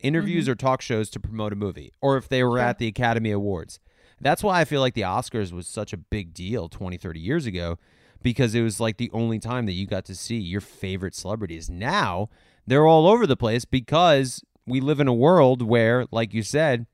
interviews 0.00 0.44
mm-hmm. 0.44 0.52
or 0.52 0.56
talk 0.56 0.80
shows 0.80 1.10
to 1.10 1.20
promote 1.20 1.52
a 1.52 1.56
movie 1.56 1.92
or 2.00 2.16
if 2.16 2.28
they 2.28 2.42
were 2.42 2.58
Sure. 2.58 2.60
at 2.60 2.78
the 2.78 2.86
Academy 2.86 3.30
Awards. 3.30 3.78
That's 4.20 4.42
why 4.42 4.60
I 4.60 4.64
feel 4.64 4.80
like 4.80 4.94
the 4.94 5.02
Oscars 5.02 5.52
was 5.52 5.66
such 5.66 5.92
a 5.92 5.98
big 5.98 6.32
deal 6.32 6.68
20, 6.68 6.96
30 6.96 7.20
years 7.20 7.44
ago 7.44 7.78
because 8.22 8.54
it 8.54 8.62
was 8.62 8.80
like 8.80 8.96
the 8.96 9.10
only 9.12 9.38
time 9.38 9.66
that 9.66 9.72
you 9.72 9.86
got 9.86 10.06
to 10.06 10.14
see 10.14 10.36
your 10.36 10.62
favorite 10.62 11.14
celebrities. 11.14 11.68
Now 11.68 12.30
they're 12.66 12.86
all 12.86 13.06
over 13.06 13.26
the 13.26 13.36
place 13.36 13.64
because 13.64 14.42
we 14.66 14.80
live 14.80 15.00
in 15.00 15.08
a 15.08 15.14
world 15.14 15.62
where, 15.62 16.06
like 16.10 16.34
you 16.34 16.42
said, 16.42 16.86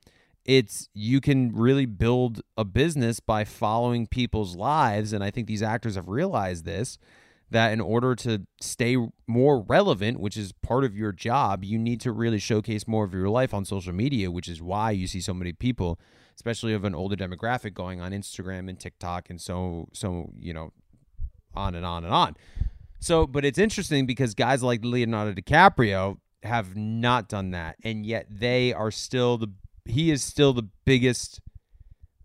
it's 0.45 0.89
you 0.95 1.21
can 1.21 1.55
really 1.55 1.87
build 1.87 2.43
a 2.57 2.65
business 2.65 3.21
by 3.21 3.45
following 3.45 4.07
people's 4.07 4.57
lives. 4.57 5.13
And 5.13 5.23
I 5.23 5.31
think 5.31 5.47
these 5.47 5.63
actors 5.63 5.95
have 5.95 6.09
realized 6.09 6.65
this 6.65 6.99
that 7.51 7.73
in 7.73 7.81
order 7.83 8.15
to 8.15 8.47
stay 8.63 8.97
more 9.27 9.61
relevant, 9.61 10.19
which 10.19 10.39
is 10.39 10.53
part 10.53 10.85
of 10.85 10.97
your 10.97 11.13
job, 11.13 11.63
you 11.63 11.79
need 11.79 12.01
to 12.01 12.11
really 12.11 12.39
showcase 12.39 12.89
more 12.89 13.05
of 13.05 13.13
your 13.13 13.29
life 13.29 13.53
on 13.53 13.65
social 13.65 13.93
media, 13.93 14.31
which 14.31 14.49
is 14.49 14.63
why 14.63 14.91
you 14.91 15.07
see 15.07 15.21
so 15.21 15.35
many 15.35 15.53
people, 15.53 16.01
especially 16.35 16.73
of 16.73 16.83
an 16.85 16.95
older 16.95 17.15
demographic, 17.15 17.75
going 17.75 18.01
on 18.01 18.13
Instagram 18.13 18.71
and 18.71 18.81
TikTok 18.81 19.29
and 19.29 19.41
so 19.41 19.89
so 19.93 20.31
you 20.39 20.53
know 20.53 20.73
on 21.55 21.75
and 21.75 21.85
on 21.85 22.05
and 22.05 22.13
on. 22.13 22.37
So, 23.01 23.27
but 23.27 23.45
it's 23.45 23.59
interesting 23.59 24.07
because 24.07 24.35
guys 24.35 24.63
like 24.63 24.85
Leonardo 24.85 25.33
DiCaprio 25.33 26.19
have 26.45 26.77
not 26.77 27.29
done 27.29 27.51
that, 27.51 27.77
and 27.85 28.07
yet 28.07 28.27
they 28.31 28.73
are 28.73 28.91
still 28.91 29.39
the 29.39 29.49
he 29.85 30.11
is 30.11 30.23
still 30.23 30.53
the 30.53 30.69
biggest, 30.85 31.41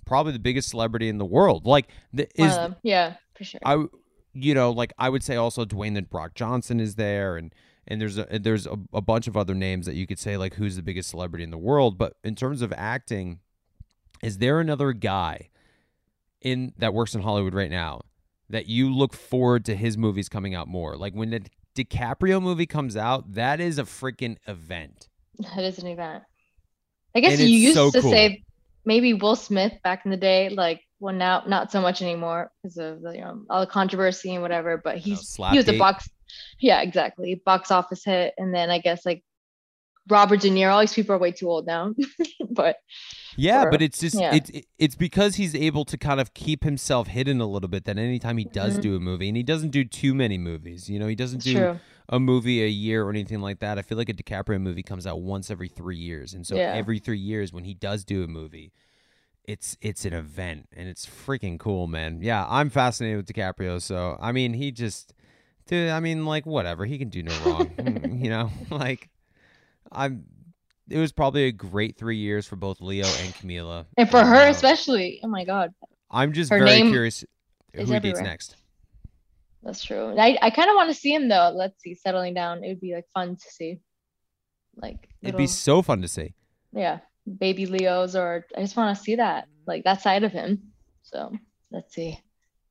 probably 0.06 0.34
the 0.34 0.40
biggest 0.40 0.70
celebrity 0.70 1.10
in 1.10 1.18
the 1.18 1.26
world. 1.26 1.66
Like 1.66 1.88
the 2.14 2.28
is 2.36 2.56
them. 2.56 2.76
Yeah, 2.84 3.16
for 3.36 3.44
sure. 3.44 3.62
I, 3.66 3.86
you 4.34 4.54
know, 4.54 4.72
like 4.72 4.94
I 4.98 5.10
would 5.10 5.24
say 5.24 5.36
also 5.36 5.66
Dwayne 5.66 5.96
the 5.96 6.06
Rock 6.12 6.36
Johnson 6.36 6.80
is 6.80 6.96
there, 6.96 7.38
and 7.38 7.54
and 7.88 8.00
there's 8.02 8.18
a 8.18 8.26
there's 8.40 8.68
a, 8.68 8.78
a 8.94 9.02
bunch 9.02 9.28
of 9.28 9.36
other 9.36 9.56
names 9.56 9.86
that 9.86 9.96
you 9.96 10.06
could 10.06 10.20
say 10.20 10.38
like 10.38 10.56
who's 10.56 10.76
the 10.76 10.82
biggest 10.82 11.10
celebrity 11.10 11.44
in 11.44 11.52
the 11.52 11.58
world. 11.58 11.98
But 11.98 12.14
in 12.24 12.36
terms 12.36 12.62
of 12.62 12.74
acting, 12.76 13.40
is 14.22 14.38
there 14.38 14.60
another 14.60 14.94
guy 14.94 15.50
in 16.42 16.74
that 16.78 16.94
works 16.94 17.16
in 17.16 17.22
Hollywood 17.22 17.54
right 17.54 17.72
now 17.72 18.02
that 18.50 18.68
you 18.68 18.94
look 18.94 19.14
forward 19.14 19.66
to 19.66 19.76
his 19.76 19.98
movies 19.98 20.30
coming 20.30 20.54
out 20.54 20.68
more? 20.68 20.96
Like 20.96 21.14
when 21.14 21.32
the 21.32 21.42
DiCaprio 21.76 22.42
movie 22.42 22.66
comes 22.66 22.98
out, 22.98 23.34
that 23.34 23.60
is 23.60 23.78
a 23.80 23.84
freaking 23.84 24.38
event. 24.48 25.08
That 25.56 25.64
is 25.64 25.78
an 25.78 25.86
event. 25.86 26.24
I 27.18 27.20
guess 27.22 27.40
And 27.40 27.50
you 27.50 27.58
used 27.58 27.76
so 27.76 27.90
to 27.92 28.02
cool. 28.02 28.12
say 28.12 28.44
maybe 28.86 29.14
Will 29.14 29.36
Smith 29.36 29.74
back 29.84 30.06
in 30.06 30.12
the 30.12 30.18
day, 30.18 30.50
like 30.50 30.82
well 31.00 31.14
now 31.16 31.44
not 31.48 31.72
so 31.72 31.82
much 31.82 32.02
anymore 32.02 32.52
because 32.62 32.78
of 32.78 33.02
the, 33.02 33.12
you 33.14 33.22
know 33.22 33.42
all 33.50 33.60
the 33.60 33.68
controversy 33.68 34.34
and 34.34 34.42
whatever. 34.44 34.78
But 34.78 34.98
he's 35.00 35.36
he 35.36 35.58
was 35.58 35.68
a 35.68 35.78
box, 35.78 36.08
yeah, 36.60 36.82
exactly, 36.82 37.42
box 37.44 37.72
office 37.72 38.04
hit. 38.04 38.34
And 38.38 38.54
then 38.54 38.70
I 38.70 38.80
guess 38.80 39.06
like 39.06 39.24
Robert 40.10 40.40
De 40.42 40.50
Niro, 40.50 40.72
all 40.74 40.80
these 40.80 40.94
people 40.94 41.16
are 41.16 41.18
way 41.18 41.32
too 41.32 41.50
old 41.50 41.66
now. 41.66 41.94
but 42.52 42.78
Yeah, 43.36 43.64
Or- 43.66 43.72
but 43.72 43.82
it's 43.82 44.00
just 44.00 44.18
yeah. 44.20 44.36
it's 44.36 44.52
it's 44.78 44.96
because 44.96 45.36
he's 45.36 45.54
able 45.56 45.84
to 45.86 45.98
kind 45.98 46.20
of 46.22 46.34
keep 46.34 46.64
himself 46.64 47.08
hidden 47.08 47.42
a 47.42 47.48
little 47.48 47.70
bit. 47.70 47.86
That 47.86 47.98
anytime 47.98 48.38
he 48.38 48.46
does 48.46 48.78
Mhm. 48.78 48.82
do 48.82 48.96
a 48.96 49.00
movie, 49.00 49.28
and 49.28 49.36
he 49.36 49.44
doesn't 49.44 49.72
do 49.72 49.84
too 49.84 50.14
many 50.14 50.38
movies, 50.38 50.90
you 50.90 50.98
know, 51.00 51.08
he 51.08 51.16
doesn't 51.16 51.38
it's 51.40 51.46
do 51.46 51.54
true. 51.56 51.80
A 52.10 52.20
movie 52.20 52.64
a 52.64 52.68
year 52.68 53.04
or 53.04 53.10
anything 53.10 53.42
like 53.42 53.60
that. 53.60 53.78
I 53.78 53.82
feel 53.82 53.98
like 53.98 54.10
a 54.10 54.14
DiCaprio 54.14 54.62
movie 54.62 54.84
comes 54.84 55.06
out 55.06 55.22
once 55.22 55.52
every 55.52 55.68
three 55.68 55.98
years, 55.98 56.34
and 56.34 56.46
so 56.46 56.56
Yeah. 56.56 56.74
every 56.74 57.00
three 57.00 57.20
years 57.20 57.52
when 57.52 57.64
he 57.66 57.74
does 57.74 58.06
do 58.06 58.24
a 58.24 58.28
movie, 58.28 58.72
it's 59.44 59.78
it's 59.82 60.06
an 60.06 60.14
event, 60.14 60.68
and 60.76 60.88
it's 60.88 61.06
freaking 61.06 61.60
cool, 61.60 61.88
man. 61.88 62.22
Yeah, 62.22 62.46
I'm 62.50 62.70
fascinated 62.70 63.18
with 63.18 63.28
DiCaprio. 63.28 63.82
So 63.82 64.18
I 64.22 64.32
mean, 64.32 64.54
he 64.54 64.72
just, 64.72 65.14
dude, 65.68 65.90
I 65.90 66.00
mean, 66.00 66.26
like 66.26 66.46
whatever, 66.46 66.86
he 66.86 66.98
can 66.98 67.10
do 67.10 67.24
no 67.24 67.32
wrong, 67.32 67.70
Mm, 67.82 68.24
you 68.24 68.30
know, 68.30 68.50
like 68.70 69.10
I'm. 69.92 70.26
It 70.90 71.00
was 71.00 71.12
probably 71.12 71.48
a 71.48 71.52
great 71.52 71.98
three 71.98 72.16
years 72.16 72.48
for 72.48 72.56
both 72.56 72.80
Leo 72.80 73.04
and 73.04 73.34
Camila. 73.34 73.88
And 73.98 74.10
for 74.10 74.24
her 74.24 74.48
uh, 74.48 74.50
especially, 74.50 75.20
oh 75.22 75.28
my 75.28 75.44
god, 75.44 75.74
I'm 76.10 76.32
just 76.32 76.50
her 76.50 76.60
very 76.60 76.80
curious 76.80 77.26
who 77.76 77.84
he 77.84 78.00
dates 78.00 78.22
next. 78.22 78.56
That's 79.68 79.84
true. 79.84 80.16
I 80.18 80.38
I 80.42 80.50
kind 80.50 80.70
of 80.70 80.76
want 80.76 80.90
to 80.90 80.96
see 80.96 81.14
him 81.14 81.28
though. 81.28 81.52
Let's 81.54 81.80
see, 81.84 81.94
settling 81.94 82.34
down. 82.34 82.64
It 82.64 82.70
would 82.70 82.80
be 82.82 82.96
like 82.96 83.06
fun 83.14 83.36
to 83.36 83.52
see. 83.52 83.80
Like 84.76 84.96
It'd 85.22 85.34
little- 85.36 85.38
be 85.40 85.48
so 85.48 85.82
fun 85.82 86.02
to 86.02 86.08
see. 86.08 86.34
yeah, 86.72 87.00
baby 87.40 87.66
Leos, 87.66 88.16
or 88.16 88.46
I 88.56 88.62
just 88.62 88.78
want 88.78 88.96
to 88.98 89.04
see 89.04 89.16
that, 89.16 89.48
like 89.66 89.84
that 89.84 90.02
side 90.02 90.24
of 90.24 90.32
him. 90.32 90.72
So 91.04 91.32
let's 91.72 91.94
see. 91.94 92.20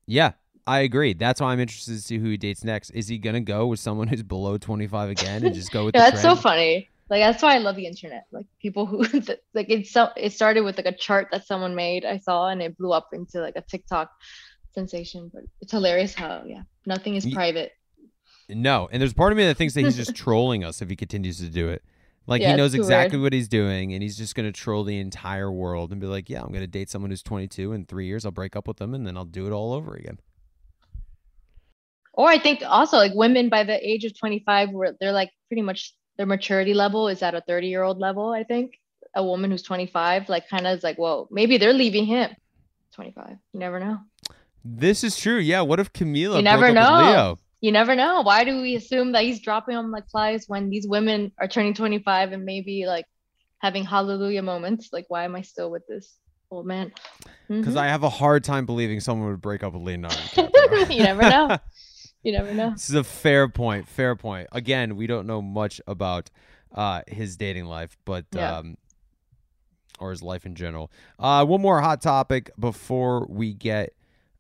Yeah, 0.07 0.32
I 0.66 0.80
agree. 0.80 1.12
That's 1.14 1.40
why 1.40 1.53
I'm 1.53 1.61
interested 1.61 1.94
to 1.97 2.01
see 2.03 2.18
who 2.18 2.30
he 2.30 2.36
dates 2.36 2.64
next. 2.64 2.90
Is 2.90 3.09
he 3.09 3.18
gonna 3.18 3.40
go 3.40 3.66
with 3.66 3.80
someone 3.80 4.09
who's 4.09 4.22
below 4.22 4.57
25 4.57 5.11
again 5.11 5.44
and 5.44 5.55
just 5.55 5.70
go 5.72 5.84
with 5.84 5.94
Yeah, 5.94 6.07
the 6.07 6.11
that's 6.12 6.22
so 6.22 6.34
funny. 6.36 6.88
Like 7.11 7.20
that's 7.22 7.42
why 7.42 7.55
I 7.55 7.59
love 7.59 7.76
the 7.76 7.86
internet. 7.86 8.26
Like 8.32 8.47
people 8.61 8.86
who 8.86 8.99
like 9.55 9.66
it's 9.68 9.90
so 9.92 10.09
it 10.16 10.32
started 10.32 10.62
with 10.62 10.76
like 10.76 10.86
a 10.86 10.97
chart 10.97 11.28
that 11.32 11.47
someone 11.47 11.74
made 11.74 12.05
I 12.05 12.18
saw 12.18 12.49
and 12.49 12.61
it 12.62 12.76
blew 12.78 12.92
up 12.92 13.09
into 13.12 13.40
like 13.40 13.55
a 13.57 13.62
TikTok 13.62 14.11
sensation. 14.77 15.31
But 15.33 15.45
it's 15.61 15.72
hilarious 15.72 16.14
how 16.14 16.45
yeah 16.47 16.62
nothing 16.85 17.16
is 17.16 17.27
private. 17.27 17.72
No, 18.49 18.89
and 18.93 19.01
there's 19.01 19.14
part 19.14 19.33
of 19.33 19.39
me 19.39 19.45
that 19.47 19.57
thinks 19.57 19.74
that 19.74 19.81
he's 19.83 19.97
just 19.97 20.14
trolling 20.24 20.62
us 20.62 20.81
if 20.81 20.89
he 20.89 20.95
continues 20.95 21.39
to 21.39 21.49
do 21.49 21.68
it. 21.68 21.83
Like 22.29 22.43
Yeah, 22.43 22.51
he 22.51 22.57
knows 22.57 22.74
exactly 22.74 23.18
weird. 23.18 23.27
what 23.27 23.33
he's 23.33 23.49
doing, 23.49 23.93
and 23.93 24.03
he's 24.03 24.16
just 24.16 24.35
gonna 24.35 24.53
troll 24.53 24.85
the 24.85 24.99
entire 24.99 25.51
world 25.51 25.91
and 25.93 26.01
be 26.01 26.07
like, 26.07 26.29
"Yeah, 26.29 26.43
I'm 26.43 26.53
gonna 26.53 26.66
date 26.66 26.91
someone 26.91 27.11
who's 27.11 27.22
22 27.22 27.72
in 27.72 27.87
three 27.87 28.07
years. 28.07 28.24
I'll 28.24 28.33
break 28.33 28.55
up 28.57 28.68
with 28.68 28.77
them, 28.79 28.95
and 28.95 29.07
then 29.07 29.16
I'll 29.16 29.24
do 29.24 29.47
it 29.47 29.53
all 29.53 29.72
over 29.72 29.95
again." 29.95 30.18
Or 32.12 32.29
I 32.29 32.39
think 32.39 32.62
also 32.64 32.97
like 32.97 33.12
women 33.14 33.49
by 33.49 33.62
the 33.64 33.79
age 33.87 34.05
of 34.05 34.18
25 34.18 34.70
where 34.70 34.97
they're 34.99 35.12
like 35.12 35.31
pretty 35.49 35.62
much 35.62 35.95
their 36.16 36.27
maturity 36.27 36.72
level 36.72 37.09
is 37.09 37.22
at 37.22 37.35
a 37.35 37.43
30 37.43 37.68
year 37.68 37.83
old 37.83 37.99
level. 37.99 38.31
I 38.31 38.43
think 38.43 38.81
a 39.14 39.22
woman 39.22 39.51
who's 39.51 39.62
25 39.62 40.29
like 40.29 40.49
kind 40.49 40.66
of 40.66 40.79
is 40.79 40.85
like 40.85 40.97
whoa 40.97 41.29
maybe 41.31 41.59
they're 41.59 41.72
leaving 41.74 42.07
him. 42.07 42.31
25. 42.93 43.37
You 43.53 43.61
never 43.61 43.79
know. 43.79 43.99
This 44.69 45.05
is 45.05 45.17
true. 45.17 45.39
Yeah. 45.39 45.61
What 45.62 45.79
if 45.81 45.93
Camila 45.93 46.37
You 46.37 46.43
never 46.43 46.73
broke 46.73 46.77
up 46.77 46.93
with 46.93 47.01
know. 47.05 47.11
Leo? 47.11 47.39
You 47.61 47.73
never 47.73 47.95
know. 47.97 48.21
Why 48.23 48.45
do 48.45 48.61
we 48.61 48.75
assume 48.77 49.12
that 49.12 49.23
he's 49.25 49.41
dropping 49.41 49.77
them 49.77 49.91
like 49.91 50.09
flies 50.09 50.45
when 50.49 50.69
these 50.71 50.87
women 50.87 51.33
are 51.39 51.49
turning 51.49 51.73
25 51.75 52.33
and 52.33 52.45
maybe 52.45 52.85
like 52.87 53.07
having 53.59 53.85
hallelujah 53.85 54.43
moments? 54.43 54.91
Like, 54.93 55.07
why 55.09 55.25
am 55.25 55.35
I 55.37 55.43
still 55.43 55.71
with 55.71 55.87
this 55.89 56.17
old 56.51 56.67
man? 56.67 56.93
Because 57.49 57.75
Mhm. 57.75 57.79
I 57.79 57.89
have 57.89 58.03
a 58.03 58.09
hard 58.11 58.45
time 58.45 58.67
believing 58.67 59.01
someone 59.01 59.31
would 59.31 59.41
break 59.41 59.62
up 59.62 59.73
with 59.73 59.83
Leonardo. 59.83 60.17
You 60.91 61.03
never 61.03 61.23
know. 61.23 61.59
You 62.23 62.33
never 62.33 62.53
know. 62.53 62.71
This 62.71 62.89
is 62.89 62.97
a 62.97 63.05
fair 63.05 63.49
point. 63.49 63.89
Fair 63.89 64.17
point. 64.17 64.49
Again, 64.51 64.97
we 64.97 65.07
don't 65.07 65.29
know 65.29 65.41
much 65.41 65.81
about 65.87 66.29
uh, 66.75 67.03
his 67.07 67.37
dating 67.37 67.67
life, 67.67 67.97
but 68.05 68.25
Yeah. 68.35 68.59
um, 68.59 68.77
or 70.01 70.11
his 70.11 70.23
life 70.25 70.45
in 70.45 70.57
general. 70.57 70.91
Uh, 71.21 71.45
one 71.47 71.61
more 71.61 71.81
hot 71.81 72.03
topic 72.03 72.51
before 72.59 73.27
we 73.31 73.55
get. 73.55 73.93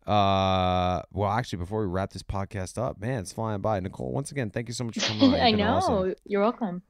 Uh, 0.06 1.02
well, 1.12 1.30
actually, 1.30 1.58
before 1.58 1.80
we 1.80 1.86
wrap 1.86 2.12
this 2.12 2.22
podcast 2.22 2.78
up, 2.80 3.00
man, 3.00 3.20
it's 3.20 3.32
flying 3.32 3.60
by. 3.60 3.80
Nicole, 3.80 4.12
once 4.12 4.30
again, 4.30 4.50
thank 4.50 4.68
you 4.68 4.74
so 4.74 4.84
much 4.84 4.98
for 4.98 5.06
coming. 5.18 5.34
I 5.40 5.50
know. 5.50 5.74
awesome. 5.74 6.14
You're 6.24 6.42
welcome. 6.42 6.82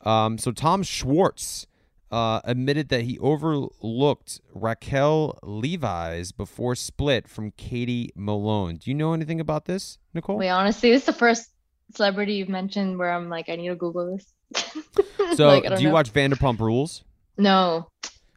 Um, 0.00 0.38
so 0.38 0.50
Tom 0.52 0.82
Schwartz 0.82 1.66
uh, 2.10 2.40
admitted 2.44 2.88
that 2.88 3.02
he 3.02 3.18
overlooked 3.18 4.40
Raquel 4.54 5.38
Leviss 5.42 6.36
before 6.36 6.74
split 6.74 7.28
from 7.28 7.52
Katie 7.52 8.10
Malone. 8.16 8.76
Do 8.76 8.90
you 8.90 8.94
know 8.94 9.12
anything 9.12 9.38
about 9.40 9.66
this, 9.66 9.98
Nicole? 10.14 10.38
Wait, 10.38 10.48
honestly, 10.48 10.90
this 10.90 11.02
is 11.02 11.06
the 11.06 11.12
first 11.12 11.50
celebrity 11.94 12.34
you've 12.34 12.48
mentioned 12.48 12.98
where 12.98 13.12
I'm 13.12 13.28
like, 13.28 13.48
I 13.48 13.56
need 13.56 13.68
to 13.68 13.76
Google 13.76 14.16
this. 14.16 14.32
so, 15.36 15.46
Like, 15.48 15.64
do 15.76 15.82
you 15.82 15.88
know. 15.88 15.94
watch 15.94 16.12
Vanderpump 16.12 16.58
Rules? 16.58 17.04
No. 17.36 17.88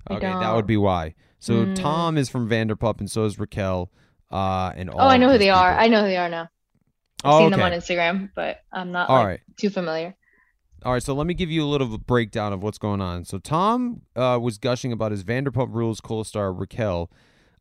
Okay, 0.10 0.20
that 0.28 0.54
would 0.54 0.68
be 0.68 0.78
why. 0.78 1.16
So 1.40 1.66
Mm. 1.66 1.76
Tom 1.76 2.18
is 2.18 2.30
from 2.30 2.50
Vanderpump, 2.50 3.00
and 3.00 3.10
so 3.10 3.26
is 3.26 3.40
Raquel. 3.40 3.92
Uh, 4.36 4.74
and 4.76 4.90
all 4.90 5.02
Oh, 5.02 5.08
I 5.08 5.18
know 5.18 5.30
who 5.32 5.38
they 5.38 5.50
are. 5.50 5.74
I 5.74 5.88
know 5.88 6.02
who 6.02 6.08
they 6.08 6.18
are 6.18 6.30
now. 6.30 6.50
I've 7.24 7.34
Oh, 7.34 7.40
seen 7.40 7.52
them 7.52 7.62
on 7.62 7.72
Instagram, 7.72 8.30
but 8.36 8.60
I'm 8.72 8.92
not 8.92 9.10
All 9.10 9.18
like, 9.18 9.26
right. 9.28 9.40
too 9.58 9.70
familiar. 9.70 10.16
All 10.84 10.94
right, 10.94 11.02
so 11.02 11.14
let 11.16 11.26
me 11.26 11.34
give 11.34 11.50
you 11.50 11.64
a 11.64 11.66
little 11.66 11.98
breakdown 11.98 12.54
of 12.54 12.62
what's 12.62 12.78
going 12.78 13.02
on. 13.02 13.24
So 13.26 13.40
Tom 13.40 14.02
uh, 14.16 14.38
was 14.42 14.58
gushing 14.58 14.92
about 14.92 15.12
his 15.12 15.24
Vanderpump 15.24 15.74
Rules 15.74 16.00
co-star 16.02 16.54
Raquel 16.54 17.10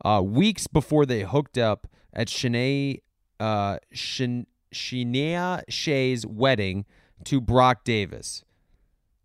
uh, 0.05 0.21
weeks 0.25 0.67
before 0.67 1.07
they 1.07 1.23
hooked 1.23 1.57
up 1.57 1.87
at 2.13 2.27
Shanae, 2.29 3.01
uh, 3.41 3.79
Shan- 3.93 4.47
Scheana 4.75 5.63
Shay's 5.69 6.27
wedding 6.27 6.85
to 7.25 7.41
Brock 7.41 7.85
Davies. 7.85 8.45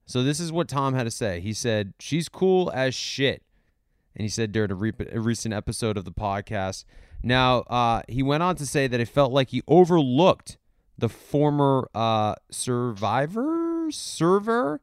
So 0.06 0.24
this 0.24 0.40
is 0.40 0.52
what 0.52 0.68
Tom 0.70 0.94
had 0.94 1.04
to 1.04 1.12
say. 1.12 1.40
He 1.42 1.52
said, 1.54 1.94
She's 2.00 2.30
cool 2.30 2.72
as 2.74 2.96
shit. 2.96 3.44
And 4.16 4.24
he 4.24 4.30
said 4.30 4.52
during 4.52 4.72
a, 4.72 4.76
re- 4.76 4.94
a 5.12 5.20
recent 5.20 5.54
episode 5.54 5.98
of 5.98 6.06
the 6.06 6.12
podcast. 6.12 6.86
Now, 7.24 7.60
uh, 7.62 8.02
he 8.08 8.24
went 8.24 8.44
on 8.44 8.56
to 8.58 8.66
say 8.66 8.88
that 8.88 9.00
it 9.00 9.08
felt 9.10 9.32
like 9.32 9.50
he 9.50 9.62
overlooked 9.68 10.58
the 10.98 11.10
former 11.10 11.90
uh, 11.94 12.36
survivor, 12.50 13.88
server. 13.92 14.82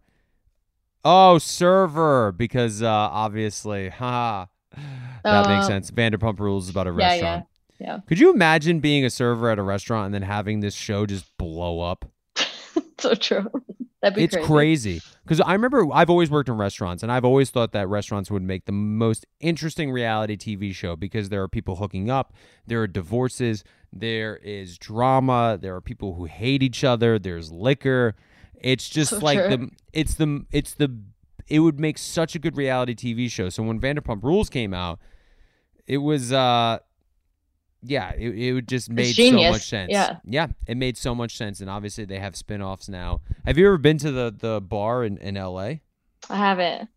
Oh, 1.04 1.38
server, 1.38 2.32
because 2.32 2.82
uh, 2.82 2.88
obviously, 2.88 3.88
ha, 3.90 4.48
that 5.24 5.48
makes 5.48 5.64
Uh, 5.64 5.68
sense. 5.68 5.90
Vanderpump 5.90 6.38
Rules 6.40 6.64
is 6.64 6.70
about 6.70 6.86
a 6.86 6.90
Yeah, 6.90 6.96
yeah. 6.96 7.10
restaurant. 7.12 7.44
Yeah. 7.78 7.98
Could 8.06 8.18
you 8.18 8.32
imagine 8.32 8.80
being 8.80 9.04
a 9.04 9.10
server 9.10 9.50
at 9.50 9.58
a 9.58 9.62
restaurant 9.62 10.06
and 10.06 10.14
then 10.14 10.22
having 10.22 10.60
this 10.60 10.74
show 10.74 11.04
just 11.06 11.26
blow 11.38 11.80
up? 11.80 12.06
so 12.98 13.14
true. 13.14 13.50
That'd 14.02 14.16
be 14.16 14.24
it's 14.24 14.36
crazy. 14.46 15.00
because 15.24 15.40
I 15.40 15.52
remember 15.54 15.86
I've 15.92 16.10
always 16.10 16.30
worked 16.30 16.48
in 16.48 16.56
restaurants 16.56 17.02
and 17.02 17.10
I've 17.10 17.24
always 17.24 17.50
thought 17.50 17.72
that 17.72 17.88
restaurants 17.88 18.30
would 18.30 18.42
make 18.42 18.66
the 18.66 18.72
most 18.72 19.24
interesting 19.40 19.90
reality 19.90 20.36
TV 20.36 20.74
show 20.74 20.96
because 20.96 21.28
there 21.30 21.42
are 21.42 21.48
people 21.48 21.76
hooking 21.76 22.10
up, 22.10 22.34
there 22.66 22.82
are 22.82 22.86
divorces, 22.86 23.64
there 23.92 24.36
is 24.36 24.76
drama, 24.78 25.58
there 25.60 25.74
are 25.74 25.80
people 25.80 26.14
who 26.14 26.26
hate 26.26 26.62
each 26.62 26.84
other, 26.84 27.18
there's 27.18 27.50
liquor. 27.50 28.14
It's 28.60 28.88
just 28.88 29.10
So 29.10 29.18
like 29.18 29.38
true. 29.38 29.48
the 29.56 29.70
it's 29.92 30.14
the 30.14 30.44
it's 30.52 30.74
the 30.74 30.94
it 31.48 31.60
would 31.60 31.78
make 31.80 31.96
such 31.96 32.34
a 32.34 32.38
good 32.38 32.56
reality 32.56 32.94
TV 32.94 33.30
show. 33.30 33.48
So 33.48 33.62
when 33.62 33.80
Vanderpump 33.80 34.22
Rules 34.22 34.50
came 34.50 34.74
out, 34.74 34.98
it 35.86 35.98
was 35.98 36.32
uh 36.32 36.78
yeah, 37.86 38.12
it, 38.16 38.30
it 38.30 38.52
would 38.52 38.68
just 38.68 38.90
made 38.90 39.14
so 39.14 39.32
much 39.50 39.62
sense. 39.68 39.90
Yeah. 39.92 40.16
Yeah, 40.24 40.48
it 40.66 40.76
made 40.76 40.96
so 40.96 41.14
much 41.14 41.36
sense. 41.36 41.60
And 41.60 41.70
obviously 41.70 42.04
they 42.04 42.18
have 42.18 42.36
spin-offs 42.36 42.88
now. 42.88 43.20
Have 43.44 43.56
you 43.58 43.66
ever 43.66 43.78
been 43.78 43.98
to 43.98 44.10
the 44.12 44.34
the 44.36 44.60
bar 44.60 45.04
in, 45.04 45.18
in 45.18 45.34
LA? 45.36 45.74
I 46.28 46.36
haven't. 46.36 46.88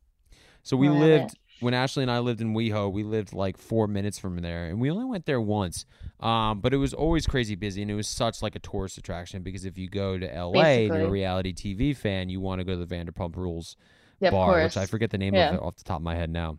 So 0.64 0.76
we 0.78 0.88
I 0.88 0.92
lived 0.92 1.22
haven't. 1.22 1.38
when 1.62 1.74
Ashley 1.74 2.04
and 2.04 2.12
I 2.12 2.20
lived 2.20 2.42
in 2.42 2.54
WeHo, 2.54 2.92
we 2.92 3.04
lived 3.04 3.34
like 3.34 3.58
four 3.58 3.88
minutes 3.88 4.18
from 4.20 4.38
there, 4.40 4.66
and 4.66 4.80
we 4.82 4.90
only 4.92 5.06
went 5.06 5.26
there 5.26 5.40
once. 5.42 5.86
Um, 6.20 6.60
but 6.60 6.74
it 6.74 6.78
was 6.78 6.94
always 6.94 7.26
crazy 7.28 7.56
busy, 7.56 7.82
and 7.82 7.90
it 7.90 7.96
was 7.96 8.08
such 8.08 8.42
like 8.42 8.56
a 8.56 8.60
tourist 8.60 8.98
attraction 8.98 9.42
because 9.42 9.64
if 9.66 9.78
you 9.78 9.88
go 9.90 10.18
to 10.18 10.26
LA 10.26 10.62
and 10.62 10.88
you're 10.96 11.08
a 11.08 11.10
reality 11.10 11.54
TV 11.54 11.96
fan, 11.96 12.30
you 12.30 12.42
want 12.42 12.60
to 12.60 12.66
go 12.66 12.74
to 12.78 12.86
the 12.86 12.96
Vanderpump 12.96 13.36
Rules 13.38 13.78
Yeah, 14.20 14.32
bar, 14.32 14.62
which 14.64 14.76
I 14.78 14.86
forget 14.86 15.12
the 15.12 15.18
name 15.18 15.34
Yeah. 15.36 15.50
of 15.50 15.56
it 15.56 15.62
off 15.62 15.76
the 15.78 15.84
top 15.86 15.98
of 16.00 16.04
my 16.04 16.16
head 16.16 16.30
now. 16.30 16.58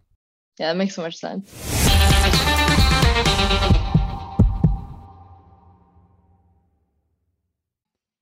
Yeah, 0.59 0.69
that 0.73 0.77
makes 0.79 0.95
so 0.95 1.03
much 1.03 1.17
sense. 1.17 1.51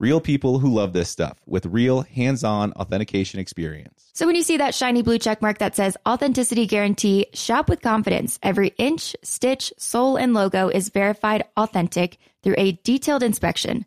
Real 0.00 0.20
people 0.20 0.58
who 0.58 0.74
love 0.74 0.92
this 0.92 1.08
stuff 1.08 1.38
with 1.46 1.66
real 1.66 2.02
hands 2.02 2.42
on 2.42 2.72
authentication 2.72 3.38
experience. 3.38 4.10
So 4.12 4.26
when 4.26 4.34
you 4.34 4.42
see 4.42 4.56
that 4.56 4.74
shiny 4.74 5.02
blue 5.02 5.20
check 5.20 5.40
mark 5.40 5.58
that 5.58 5.76
says 5.76 5.96
authenticity 6.06 6.66
guarantee, 6.66 7.26
shop 7.32 7.68
with 7.68 7.80
confidence. 7.80 8.40
Every 8.42 8.74
inch, 8.76 9.14
stitch, 9.22 9.72
sole, 9.78 10.16
and 10.16 10.34
logo 10.34 10.68
is 10.68 10.88
verified 10.88 11.44
authentic 11.56 12.18
through 12.42 12.56
a 12.58 12.72
detailed 12.82 13.22
inspection. 13.22 13.86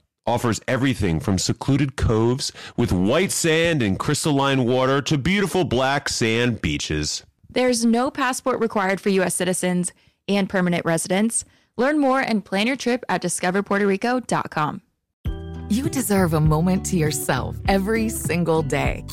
offers 0.25 0.61
everything 0.67 1.19
from 1.19 1.37
secluded 1.37 1.95
coves 1.95 2.51
with 2.77 2.91
white 2.91 3.31
sand 3.31 3.81
and 3.81 3.97
crystalline 3.97 4.65
water 4.65 5.01
to 5.01 5.17
beautiful 5.17 5.63
black 5.63 6.09
sand 6.09 6.61
beaches. 6.61 7.23
There's 7.49 7.83
no 7.83 8.11
passport 8.11 8.59
required 8.59 9.01
for 9.01 9.09
U.S. 9.09 9.35
citizens 9.35 9.91
and 10.27 10.49
permanent 10.49 10.85
residents. 10.85 11.43
Learn 11.77 11.99
more 11.99 12.21
and 12.21 12.45
plan 12.45 12.67
your 12.67 12.75
trip 12.75 13.03
at 13.09 13.21
discoverpuertorico.com. 13.21 14.81
You 15.69 15.89
deserve 15.89 16.33
a 16.33 16.41
moment 16.41 16.85
to 16.87 16.97
yourself 16.97 17.57
every 17.67 18.09
single 18.09 18.61
day. 18.61 19.05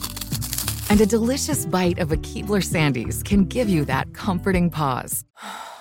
And 0.90 1.00
a 1.00 1.06
delicious 1.06 1.66
bite 1.66 1.98
of 1.98 2.12
a 2.12 2.16
Keebler 2.16 2.64
Sandies 2.64 3.24
can 3.24 3.44
give 3.44 3.68
you 3.68 3.84
that 3.84 4.12
comforting 4.12 4.70
pause. 4.70 5.24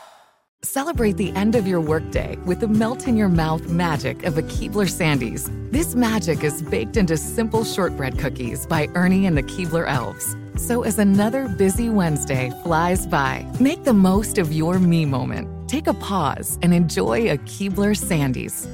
Celebrate 0.69 1.15
the 1.15 1.31
end 1.31 1.55
of 1.55 1.65
your 1.65 1.79
workday 1.79 2.35
with 2.45 2.59
the 2.59 2.67
melt 2.67 3.07
in 3.07 3.15
your 3.15 3.29
mouth 3.29 3.69
magic 3.69 4.25
of 4.25 4.37
a 4.37 4.41
Keebler 4.41 4.85
Sandies. 4.85 5.49
This 5.71 5.95
magic 5.95 6.43
is 6.43 6.61
baked 6.61 6.97
into 6.97 7.15
simple 7.15 7.63
shortbread 7.63 8.19
cookies 8.19 8.65
by 8.65 8.89
Ernie 8.93 9.27
and 9.27 9.37
the 9.37 9.43
Keebler 9.43 9.87
Elves. 9.87 10.35
So 10.57 10.83
as 10.83 10.99
another 10.99 11.47
busy 11.47 11.87
Wednesday 11.87 12.51
flies 12.63 13.07
by, 13.07 13.49
make 13.61 13.85
the 13.85 13.93
most 13.93 14.37
of 14.37 14.51
your 14.51 14.77
me 14.77 15.05
moment. 15.05 15.69
Take 15.69 15.87
a 15.87 15.93
pause 15.93 16.59
and 16.61 16.73
enjoy 16.73 17.31
a 17.31 17.37
Keebler 17.37 17.95
Sandies. 17.95 18.67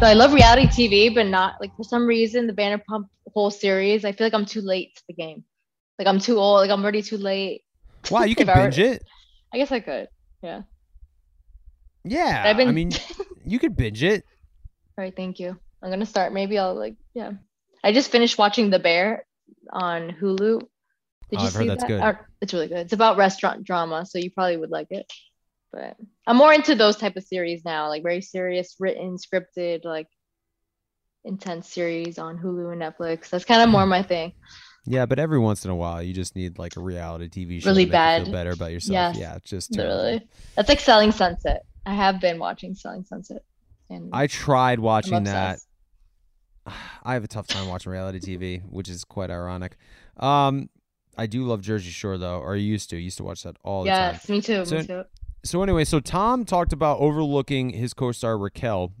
So 0.00 0.06
I 0.06 0.14
love 0.14 0.32
reality 0.32 0.68
TV, 0.68 1.14
but 1.14 1.26
not 1.26 1.60
like 1.60 1.76
for 1.76 1.84
some 1.84 2.06
reason 2.06 2.46
the 2.46 2.54
Vanderpump 2.54 3.10
whole 3.34 3.50
series. 3.50 4.06
I 4.06 4.12
feel 4.12 4.26
like 4.26 4.34
I'm 4.34 4.46
too 4.46 4.62
late 4.62 4.96
to 4.96 5.02
the 5.06 5.12
game. 5.12 5.44
Like 6.00 6.06
I'm 6.06 6.18
too 6.18 6.38
old. 6.38 6.60
Like 6.60 6.70
I'm 6.70 6.80
already 6.82 7.02
too 7.02 7.18
late. 7.18 7.60
Wow, 8.10 8.22
you 8.22 8.34
can 8.40 8.48
I 8.48 8.54
binge 8.54 8.78
it. 8.78 9.04
I 9.52 9.58
guess 9.58 9.70
I 9.70 9.80
could. 9.80 10.08
Yeah. 10.42 10.62
Yeah, 12.04 12.42
I've 12.46 12.56
been- 12.56 12.68
I 12.68 12.72
mean, 12.72 12.92
you 13.44 13.58
could 13.58 13.76
binge 13.76 14.02
it. 14.02 14.24
All 14.98 15.04
right. 15.04 15.14
Thank 15.14 15.38
you. 15.38 15.58
I'm 15.82 15.90
gonna 15.90 16.06
start. 16.06 16.32
Maybe 16.32 16.56
I'll 16.56 16.74
like. 16.74 16.96
Yeah. 17.12 17.32
I 17.84 17.92
just 17.92 18.10
finished 18.10 18.38
watching 18.38 18.70
The 18.70 18.78
Bear 18.78 19.26
on 19.70 20.16
Hulu. 20.18 20.60
Did 20.60 21.38
Oh, 21.38 21.42
you 21.42 21.46
I've 21.46 21.52
see 21.52 21.58
heard 21.58 21.68
that's 21.68 21.84
that? 21.84 21.88
good. 21.88 22.18
It's 22.40 22.54
really 22.54 22.68
good. 22.68 22.78
It's 22.78 22.94
about 22.94 23.18
restaurant 23.18 23.64
drama, 23.64 24.06
so 24.06 24.18
you 24.18 24.30
probably 24.30 24.56
would 24.56 24.70
like 24.70 24.88
it. 24.90 25.04
But 25.70 25.98
I'm 26.26 26.38
more 26.38 26.54
into 26.54 26.74
those 26.74 26.96
type 26.96 27.16
of 27.16 27.24
series 27.24 27.62
now, 27.62 27.88
like 27.88 28.02
very 28.02 28.22
serious, 28.22 28.74
written, 28.80 29.18
scripted, 29.18 29.84
like 29.84 30.08
intense 31.26 31.68
series 31.68 32.18
on 32.18 32.38
Hulu 32.38 32.72
and 32.72 32.80
Netflix. 32.80 33.28
That's 33.28 33.44
kind 33.44 33.60
of 33.60 33.68
more 33.68 33.82
hmm. 33.82 33.90
my 33.90 34.02
thing. 34.02 34.32
Yeah, 34.86 35.06
but 35.06 35.18
every 35.18 35.38
once 35.38 35.64
in 35.64 35.70
a 35.70 35.76
while, 35.76 36.02
you 36.02 36.12
just 36.12 36.34
need 36.34 36.58
like 36.58 36.76
a 36.76 36.80
reality 36.80 37.28
TV 37.28 37.60
show 37.62 37.70
Really 37.70 37.84
to 37.84 37.88
make 37.90 37.92
you 37.92 37.92
bad. 37.92 38.22
feel 38.24 38.32
better 38.32 38.50
about 38.52 38.72
yourself. 38.72 39.14
Yes, 39.14 39.16
yeah, 39.18 39.38
just 39.44 39.72
terrible. 39.72 39.94
Literally, 39.96 40.28
that's 40.56 40.68
like 40.68 40.80
Selling 40.80 41.12
Sunset. 41.12 41.64
I 41.86 41.94
have 41.94 42.20
been 42.20 42.38
watching 42.38 42.74
Selling 42.74 43.04
Sunset, 43.04 43.44
and 43.88 44.10
I 44.12 44.26
tried 44.26 44.80
watching 44.80 45.24
that. 45.24 45.58
I 47.02 47.14
have 47.14 47.24
a 47.24 47.28
tough 47.28 47.46
time 47.46 47.68
watching 47.68 47.92
reality 47.92 48.20
TV, 48.20 48.62
which 48.70 48.88
is 48.88 49.04
quite 49.04 49.30
ironic. 49.30 49.76
Um, 50.18 50.68
I 51.16 51.26
do 51.26 51.44
love 51.44 51.60
Jersey 51.60 51.90
Shore 51.90 52.16
though, 52.18 52.38
or 52.40 52.54
I 52.54 52.58
used 52.58 52.90
to. 52.90 52.96
I 52.96 53.00
used 53.00 53.16
to 53.18 53.24
watch 53.24 53.42
that 53.42 53.56
all 53.62 53.84
the 53.84 53.90
time. 53.90 54.12
Yes, 54.14 54.28
me 54.28 54.40
too. 54.40 54.64
So- 54.64 54.78
me 54.78 54.86
too. 54.86 55.04
So 55.42 55.62
anyway, 55.62 55.84
so 55.84 56.00
Tom 56.00 56.44
talked 56.44 56.70
about 56.74 56.98
overlooking 57.00 57.70
his 57.70 57.94
co-star 57.94 58.36
Raquel 58.36 58.92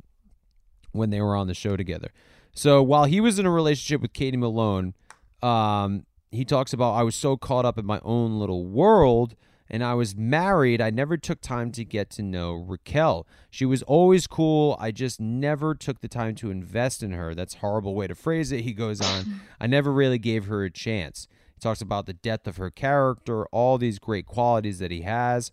when 0.92 1.10
they 1.10 1.20
were 1.20 1.36
on 1.36 1.48
the 1.48 1.54
show 1.54 1.76
together. 1.76 2.08
So 2.54 2.82
while 2.82 3.04
he 3.04 3.20
was 3.20 3.38
in 3.38 3.44
a 3.44 3.50
relationship 3.50 4.00
with 4.00 4.14
Katie 4.14 4.38
Malone, 4.38 4.94
um, 5.42 6.06
he 6.30 6.44
talks 6.44 6.72
about 6.72 6.92
I 6.92 7.02
was 7.02 7.14
so 7.14 7.36
caught 7.36 7.64
up 7.64 7.78
in 7.78 7.86
my 7.86 8.00
own 8.02 8.38
little 8.38 8.66
world 8.66 9.34
and 9.72 9.84
I 9.84 9.94
was 9.94 10.16
married, 10.16 10.80
I 10.80 10.90
never 10.90 11.16
took 11.16 11.40
time 11.40 11.70
to 11.72 11.84
get 11.84 12.10
to 12.10 12.22
know 12.22 12.54
Raquel. 12.54 13.26
She 13.50 13.64
was 13.64 13.84
always 13.84 14.26
cool. 14.26 14.76
I 14.80 14.90
just 14.90 15.20
never 15.20 15.76
took 15.76 16.00
the 16.00 16.08
time 16.08 16.34
to 16.36 16.50
invest 16.50 17.04
in 17.04 17.12
her. 17.12 17.36
That's 17.36 17.54
a 17.54 17.58
horrible 17.58 17.94
way 17.94 18.08
to 18.08 18.16
phrase 18.16 18.50
it. 18.50 18.62
He 18.62 18.72
goes 18.72 19.00
on, 19.00 19.40
I 19.60 19.68
never 19.68 19.92
really 19.92 20.18
gave 20.18 20.46
her 20.46 20.64
a 20.64 20.70
chance. 20.70 21.28
He 21.54 21.60
talks 21.60 21.80
about 21.80 22.06
the 22.06 22.12
depth 22.12 22.48
of 22.48 22.56
her 22.56 22.70
character, 22.70 23.46
all 23.46 23.78
these 23.78 24.00
great 24.00 24.26
qualities 24.26 24.80
that 24.80 24.90
he 24.90 25.02
has. 25.02 25.52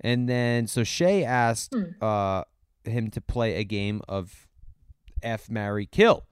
And 0.00 0.28
then, 0.28 0.66
so 0.66 0.82
Shay 0.82 1.24
asked 1.24 1.72
uh, 2.02 2.42
him 2.84 3.10
to 3.10 3.20
play 3.20 3.54
a 3.54 3.64
game 3.64 4.02
of 4.08 4.48
F, 5.22 5.48
Marry, 5.48 5.86
Kill. 5.86 6.26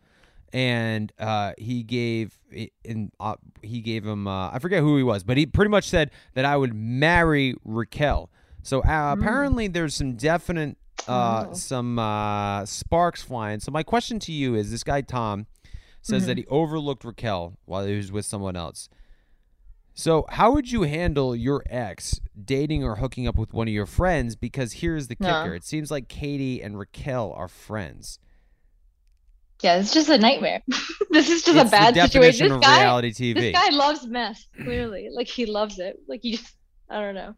And 0.54 1.12
uh, 1.18 1.54
he 1.58 1.82
gave 1.82 2.38
in 2.84 3.10
uh, 3.18 3.34
he 3.60 3.80
gave 3.80 4.06
him 4.06 4.28
uh, 4.28 4.50
I 4.52 4.60
forget 4.60 4.80
who 4.82 4.96
he 4.96 5.02
was, 5.02 5.24
but 5.24 5.36
he 5.36 5.46
pretty 5.46 5.68
much 5.68 5.88
said 5.88 6.12
that 6.34 6.44
I 6.44 6.56
would 6.56 6.72
marry 6.72 7.56
Raquel. 7.64 8.30
So 8.62 8.80
uh, 8.82 9.16
apparently 9.18 9.66
there's 9.66 9.96
some 9.96 10.14
definite 10.14 10.76
uh, 11.08 11.52
some 11.54 11.98
uh, 11.98 12.64
sparks 12.66 13.20
flying. 13.20 13.58
So 13.58 13.72
my 13.72 13.82
question 13.82 14.20
to 14.20 14.32
you 14.32 14.54
is: 14.54 14.70
This 14.70 14.84
guy 14.84 15.00
Tom 15.00 15.46
says 16.02 16.26
that 16.26 16.38
he 16.38 16.46
overlooked 16.46 17.04
Raquel 17.04 17.58
while 17.64 17.84
he 17.84 17.96
was 17.96 18.12
with 18.12 18.24
someone 18.24 18.54
else. 18.54 18.88
So 19.92 20.24
how 20.28 20.52
would 20.52 20.70
you 20.70 20.82
handle 20.82 21.34
your 21.34 21.64
ex 21.68 22.20
dating 22.42 22.84
or 22.84 22.96
hooking 22.96 23.26
up 23.26 23.36
with 23.36 23.52
one 23.52 23.66
of 23.66 23.74
your 23.74 23.86
friends? 23.86 24.36
Because 24.36 24.74
here's 24.74 25.08
the 25.08 25.16
No. 25.18 25.26
kicker: 25.42 25.54
it 25.56 25.64
seems 25.64 25.90
like 25.90 26.06
Katie 26.08 26.62
and 26.62 26.78
Raquel 26.78 27.32
are 27.32 27.48
friends. 27.48 28.20
Yeah, 29.62 29.76
it's 29.78 29.92
just 29.94 30.08
a 30.08 30.18
nightmare. 30.18 30.62
this 31.10 31.30
is 31.30 31.42
just 31.42 31.56
It's 31.56 31.68
a 31.68 31.70
bad 31.70 31.94
situation. 31.94 32.48
This 32.48 32.58
guy, 32.58 32.80
reality 32.82 33.12
TV. 33.12 33.34
this 33.34 33.52
guy 33.52 33.70
loves 33.70 34.06
mess. 34.06 34.46
Clearly, 34.62 35.08
like 35.14 35.28
he 35.28 35.46
loves 35.46 35.78
it. 35.78 35.96
Like 36.08 36.20
he 36.22 36.32
just, 36.36 36.54
I 36.90 37.00
don't 37.00 37.14
know. 37.14 37.34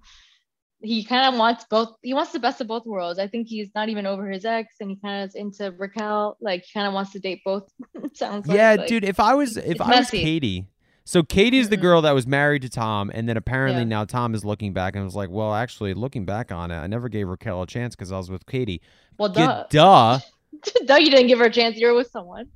He 0.82 1.04
kind 1.04 1.32
of 1.32 1.38
wants 1.38 1.64
both. 1.70 1.96
He 2.02 2.12
wants 2.14 2.32
the 2.32 2.38
best 2.38 2.60
of 2.60 2.66
both 2.68 2.84
worlds. 2.86 3.18
I 3.18 3.26
think 3.28 3.46
he's 3.48 3.68
not 3.74 3.88
even 3.88 4.06
over 4.06 4.28
his 4.30 4.44
ex, 4.44 4.74
and 4.80 4.90
he 4.90 4.96
kind 4.96 5.22
of 5.22 5.28
is 5.30 5.34
into 5.34 5.72
Raquel. 5.72 6.36
Like 6.40 6.64
he 6.64 6.72
kind 6.74 6.86
of 6.86 6.92
wants 6.94 7.12
to 7.12 7.18
date 7.18 7.40
both. 7.44 7.70
Sounds 8.14 8.46
like, 8.46 8.56
Yeah, 8.56 8.74
like- 8.74 8.86
dude. 8.88 9.04
If 9.04 9.20
I 9.20 9.34
was 9.34 9.56
if 9.56 9.80
I 9.80 9.98
was. 10.00 10.10
Katie, 10.10 10.66
so 11.04 11.22
Katie's 11.22 11.68
the 11.68 11.76
Mhm. 11.76 11.82
girl 11.82 12.02
that 12.02 12.12
was 12.12 12.26
married 12.26 12.62
to 12.62 12.68
Tom, 12.68 13.10
and 13.14 13.28
then 13.28 13.36
apparently 13.36 13.82
Yeah. 13.82 13.88
now 13.88 14.04
Tom 14.04 14.34
is 14.34 14.44
looking 14.44 14.72
back 14.72 14.96
and 14.96 15.04
was 15.04 15.14
like, 15.14 15.30
well, 15.30 15.54
actually, 15.54 15.94
looking 15.94 16.24
back 16.24 16.50
on 16.52 16.70
it, 16.70 16.76
I 16.76 16.86
never 16.88 17.08
gave 17.08 17.28
Raquel 17.28 17.62
a 17.62 17.66
chance 17.66 17.94
because 17.94 18.10
I 18.12 18.16
was 18.18 18.30
with 18.30 18.44
Katie. 18.46 18.80
Well, 19.18 19.28
duh. 19.30 19.64
duh. 19.70 20.18
duh, 20.86 20.96
you 20.96 21.10
didn't 21.10 21.28
give 21.28 21.38
her 21.38 21.46
a 21.46 21.50
chance. 21.50 21.76
You're 21.76 21.94
with 21.94 22.10
someone. 22.10 22.48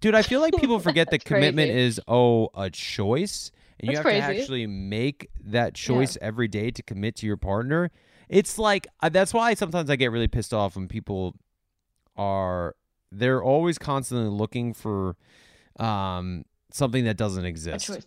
Dude, 0.00 0.14
I 0.14 0.22
feel 0.22 0.40
like 0.40 0.54
people 0.60 0.78
forget 0.78 1.10
that 1.10 1.24
commitment 1.24 1.70
crazy. 1.70 1.86
is 1.86 2.00
oh 2.08 2.48
a 2.54 2.70
choice, 2.70 3.50
and 3.80 3.90
you 3.90 3.96
That's 3.96 4.08
have 4.08 4.32
to 4.32 4.40
actually 4.40 4.66
make 4.66 5.30
that 5.44 5.74
choice 5.74 6.16
every 6.20 6.48
day 6.48 6.70
to 6.70 6.82
commit 6.82 7.16
to 7.16 7.26
your 7.26 7.36
partner. 7.36 7.90
It's 8.28 8.58
like 8.58 8.86
uh, 9.00 9.08
that's 9.08 9.32
why 9.32 9.54
sometimes 9.54 9.90
I 9.90 9.96
get 9.96 10.12
really 10.12 10.28
pissed 10.28 10.52
off 10.52 10.76
when 10.76 10.88
people 10.88 11.34
are 12.16 12.74
they're 13.10 13.42
always 13.42 13.78
constantly 13.78 14.28
looking 14.28 14.74
for 14.74 15.16
um 15.78 16.44
something 16.70 17.04
that 17.04 17.16
doesn't 17.16 17.44
exist. 17.44 17.86
choice. 17.86 18.06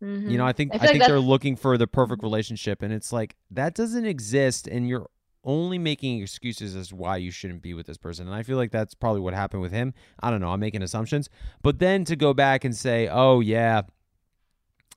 You 0.00 0.36
know, 0.36 0.44
I 0.44 0.52
think 0.52 0.72
I, 0.72 0.76
I 0.76 0.78
like 0.80 0.90
think 0.90 1.04
they're 1.06 1.18
looking 1.18 1.56
for 1.56 1.78
the 1.78 1.86
perfect 1.86 2.22
relationship, 2.22 2.82
and 2.82 2.92
it's 2.92 3.14
like 3.14 3.34
that 3.50 3.74
doesn't 3.74 4.04
exist, 4.04 4.68
and 4.68 4.86
you're 4.86 5.06
only 5.46 5.78
making 5.78 6.20
excuses 6.20 6.76
as 6.76 6.92
why 6.92 7.16
you 7.16 7.30
shouldn't 7.30 7.62
be 7.62 7.72
with 7.72 7.86
this 7.86 7.96
person. 7.96 8.26
And 8.26 8.34
I 8.34 8.42
feel 8.42 8.56
like 8.58 8.72
that's 8.72 8.94
probably 8.94 9.20
what 9.22 9.32
happened 9.32 9.62
with 9.62 9.72
him. 9.72 9.94
I 10.20 10.30
don't 10.30 10.40
know. 10.40 10.50
I'm 10.50 10.60
making 10.60 10.82
assumptions, 10.82 11.30
but 11.62 11.78
then 11.78 12.04
to 12.04 12.16
go 12.16 12.34
back 12.34 12.64
and 12.64 12.76
say, 12.76 13.08
"Oh 13.08 13.40
yeah, 13.40 13.82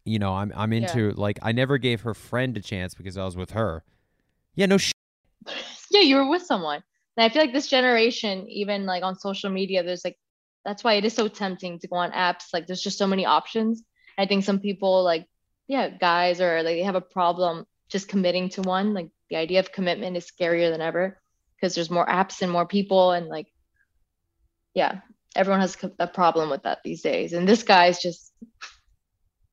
you 0.05 0.19
know, 0.19 0.33
I'm 0.33 0.51
I'm 0.55 0.73
Yeah. 0.73 0.91
into 0.91 1.11
like 1.11 1.39
I 1.41 1.51
never 1.51 1.77
gave 1.77 2.01
her 2.01 2.13
friend 2.13 2.57
a 2.57 2.61
chance 2.61 2.93
because 2.93 3.17
I 3.17 3.25
was 3.25 3.37
with 3.37 3.51
her." 3.51 3.83
Yeah, 4.55 4.65
no 4.65 4.77
sh- 4.77 4.91
yeah, 5.91 6.01
you 6.01 6.15
were 6.15 6.27
with 6.29 6.43
someone. 6.43 6.81
And 7.17 7.23
I 7.25 7.29
feel 7.29 7.41
like 7.41 7.53
this 7.53 7.67
generation, 7.67 8.47
even 8.49 8.85
like 8.85 9.03
on 9.03 9.17
social 9.17 9.49
media, 9.49 9.83
there's 9.83 10.03
like 10.03 10.17
that's 10.65 10.83
why 10.83 10.93
it 10.93 11.05
is 11.05 11.13
so 11.13 11.27
tempting 11.27 11.79
to 11.79 11.87
go 11.87 11.95
on 11.97 12.11
apps. 12.11 12.45
Like 12.53 12.67
there's 12.67 12.81
just 12.81 12.97
so 12.97 13.07
many 13.07 13.25
options. 13.25 13.83
I 14.17 14.25
think 14.25 14.43
some 14.43 14.59
people 14.59 15.03
like, 15.03 15.27
yeah, 15.67 15.89
guys 15.89 16.41
or 16.41 16.57
like 16.63 16.75
they 16.75 16.83
have 16.83 16.95
a 16.95 17.01
problem 17.01 17.65
just 17.89 18.07
committing 18.07 18.49
to 18.49 18.61
one. 18.61 18.93
Like 18.93 19.09
the 19.29 19.35
idea 19.35 19.59
of 19.59 19.71
commitment 19.71 20.17
is 20.17 20.29
scarier 20.29 20.71
than 20.71 20.81
ever 20.81 21.19
because 21.55 21.75
there's 21.75 21.89
more 21.89 22.05
apps 22.05 22.41
and 22.41 22.51
more 22.51 22.65
people 22.65 23.11
and 23.11 23.27
like, 23.27 23.47
yeah, 24.73 25.01
everyone 25.35 25.61
has 25.61 25.77
a 25.99 26.07
problem 26.07 26.49
with 26.49 26.63
that 26.63 26.79
these 26.83 27.01
days. 27.01 27.33
And 27.33 27.47
this 27.47 27.63
guy's 27.63 27.99
just, 27.99 28.31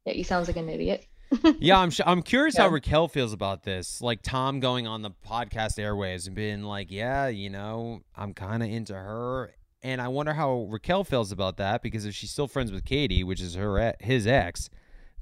yeah, 0.05 0.13
he 0.13 0.23
sounds 0.23 0.47
like 0.49 0.57
an 0.57 0.69
idiot. 0.69 1.07
yeah, 1.59 1.79
I'm 1.79 1.91
sh- 1.91 2.03
I'm 2.07 2.23
curious 2.23 2.57
how 2.57 2.69
Raquel 2.69 3.09
feels 3.09 3.33
about 3.33 3.65
this. 3.65 4.01
Like 4.01 4.23
Tom 4.23 4.61
going 4.61 4.87
on 4.87 5.03
the 5.03 5.11
podcast 5.11 5.77
airways 5.79 6.29
and 6.29 6.37
being 6.37 6.63
like, 6.63 6.93
"Yeah, 6.93 7.27
you 7.27 7.51
know, 7.51 8.03
I'm 8.15 8.33
kind 8.33 8.63
of 8.63 8.71
into 8.71 8.95
her." 8.95 9.53
And 9.83 10.01
I 10.01 10.07
wonder 10.07 10.35
how 10.35 10.69
Raquel 10.71 11.03
feels 11.03 11.33
about 11.33 11.57
that 11.57 11.83
because 11.83 12.05
if 12.05 12.15
she's 12.15 12.31
still 12.31 12.47
friends 12.47 12.71
with 12.71 12.85
Katie, 12.85 13.25
which 13.25 13.41
is 13.41 13.57
her 13.57 13.95
his 14.01 14.27
ex, 14.27 14.71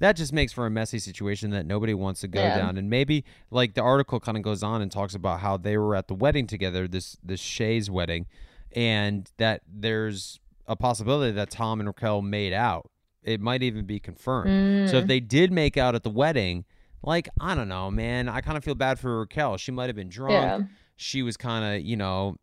that 0.01 0.17
just 0.17 0.33
makes 0.33 0.53
for 0.53 0.67
a 0.67 0.71
messy 0.71 0.99
situation 0.99 1.51
that 1.51 1.67
nobody 1.67 1.95
wants 1.95 2.21
to 2.23 2.29
go 2.29 2.41
Yeah. 2.41 2.57
down. 2.59 2.77
And 2.77 2.91
maybe 2.91 3.25
like 3.51 3.75
the 3.75 3.83
article 3.83 4.19
kind 4.21 4.37
of 4.37 4.43
goes 4.43 4.63
on 4.63 4.83
and 4.83 4.91
talks 4.91 5.15
about 5.15 5.41
how 5.41 5.57
they 5.57 5.77
were 5.79 5.95
at 5.95 6.09
the 6.09 6.15
wedding 6.15 6.47
together, 6.47 6.89
this 6.89 7.17
this 7.23 7.41
Shay's 7.41 7.91
wedding, 7.91 8.27
and 8.75 9.31
that 9.39 9.63
there's 9.73 10.41
a 10.67 10.77
possibility 10.77 11.33
that 11.33 11.51
Tom 11.51 11.81
and 11.81 11.87
Raquel 11.89 12.23
made 12.23 12.53
out. 12.53 12.91
It 13.23 13.41
might 13.41 13.63
even 13.63 13.85
be 13.87 14.01
confirmed. 14.01 14.91
So 14.91 14.99
if 14.99 15.05
Mm. 15.05 15.09
they 15.09 15.21
did 15.21 15.53
make 15.53 15.77
out 15.77 15.95
at 15.95 16.03
the 16.03 16.11
wedding, 16.11 16.65
like 17.03 17.29
I 17.41 17.55
don't 17.55 17.69
know, 17.69 17.91
man, 17.91 18.29
I 18.29 18.41
kind 18.41 18.57
of 18.57 18.65
feel 18.65 18.75
bad 18.75 18.99
for 18.99 19.21
Raquel. 19.21 19.57
She 19.59 19.73
might 19.73 19.87
have 19.87 19.97
been 19.97 20.09
drunk. 20.09 20.33
Yeah. 20.33 20.61
She 20.97 21.23
was 21.23 21.37
kind 21.37 21.77
of, 21.77 21.83
you 21.87 21.97
know, 21.97 22.37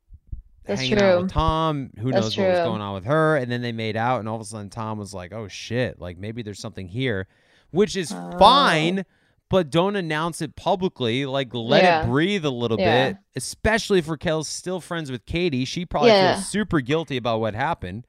That's 0.65 0.81
hanging 0.81 0.99
out 1.01 1.21
with 1.23 1.31
Tom. 1.31 1.89
Who 1.99 2.11
That's 2.11 2.25
knows 2.25 2.37
what 2.37 2.47
was 2.49 2.59
going 2.59 2.81
on 2.81 2.93
with 2.93 3.05
her? 3.05 3.35
And 3.37 3.51
then 3.51 3.61
they 3.63 3.71
made 3.71 3.97
out, 3.97 4.19
and 4.19 4.29
all 4.29 4.35
of 4.35 4.41
a 4.41 4.45
sudden 4.45 4.69
Tom 4.69 4.99
was 4.99 5.11
like, 5.13 5.33
"Oh 5.33 5.47
shit! 5.47 5.99
Like 5.99 6.17
maybe 6.19 6.43
there's 6.43 6.59
something 6.59 6.87
here," 6.87 7.27
which 7.71 7.95
is 7.95 8.11
Oh. 8.11 8.37
fine. 8.37 9.05
But 9.49 9.69
don't 9.69 9.97
announce 9.97 10.41
it 10.41 10.55
publicly. 10.55 11.25
Like, 11.25 11.53
let 11.53 11.83
Yeah. 11.83 12.03
it 12.03 12.05
breathe 12.05 12.45
a 12.45 12.49
little 12.49 12.79
Yeah. 12.79 13.09
bit. 13.09 13.17
Especially 13.35 13.99
if 13.99 14.07
Raquel's 14.07 14.47
still 14.47 14.79
friends 14.79 15.11
with 15.11 15.25
Katie, 15.25 15.65
she 15.65 15.85
probably 15.85 16.11
Yeah. 16.11 16.35
feels 16.35 16.47
super 16.47 16.79
guilty 16.79 17.17
about 17.17 17.41
what 17.41 17.53
happened. 17.53 18.07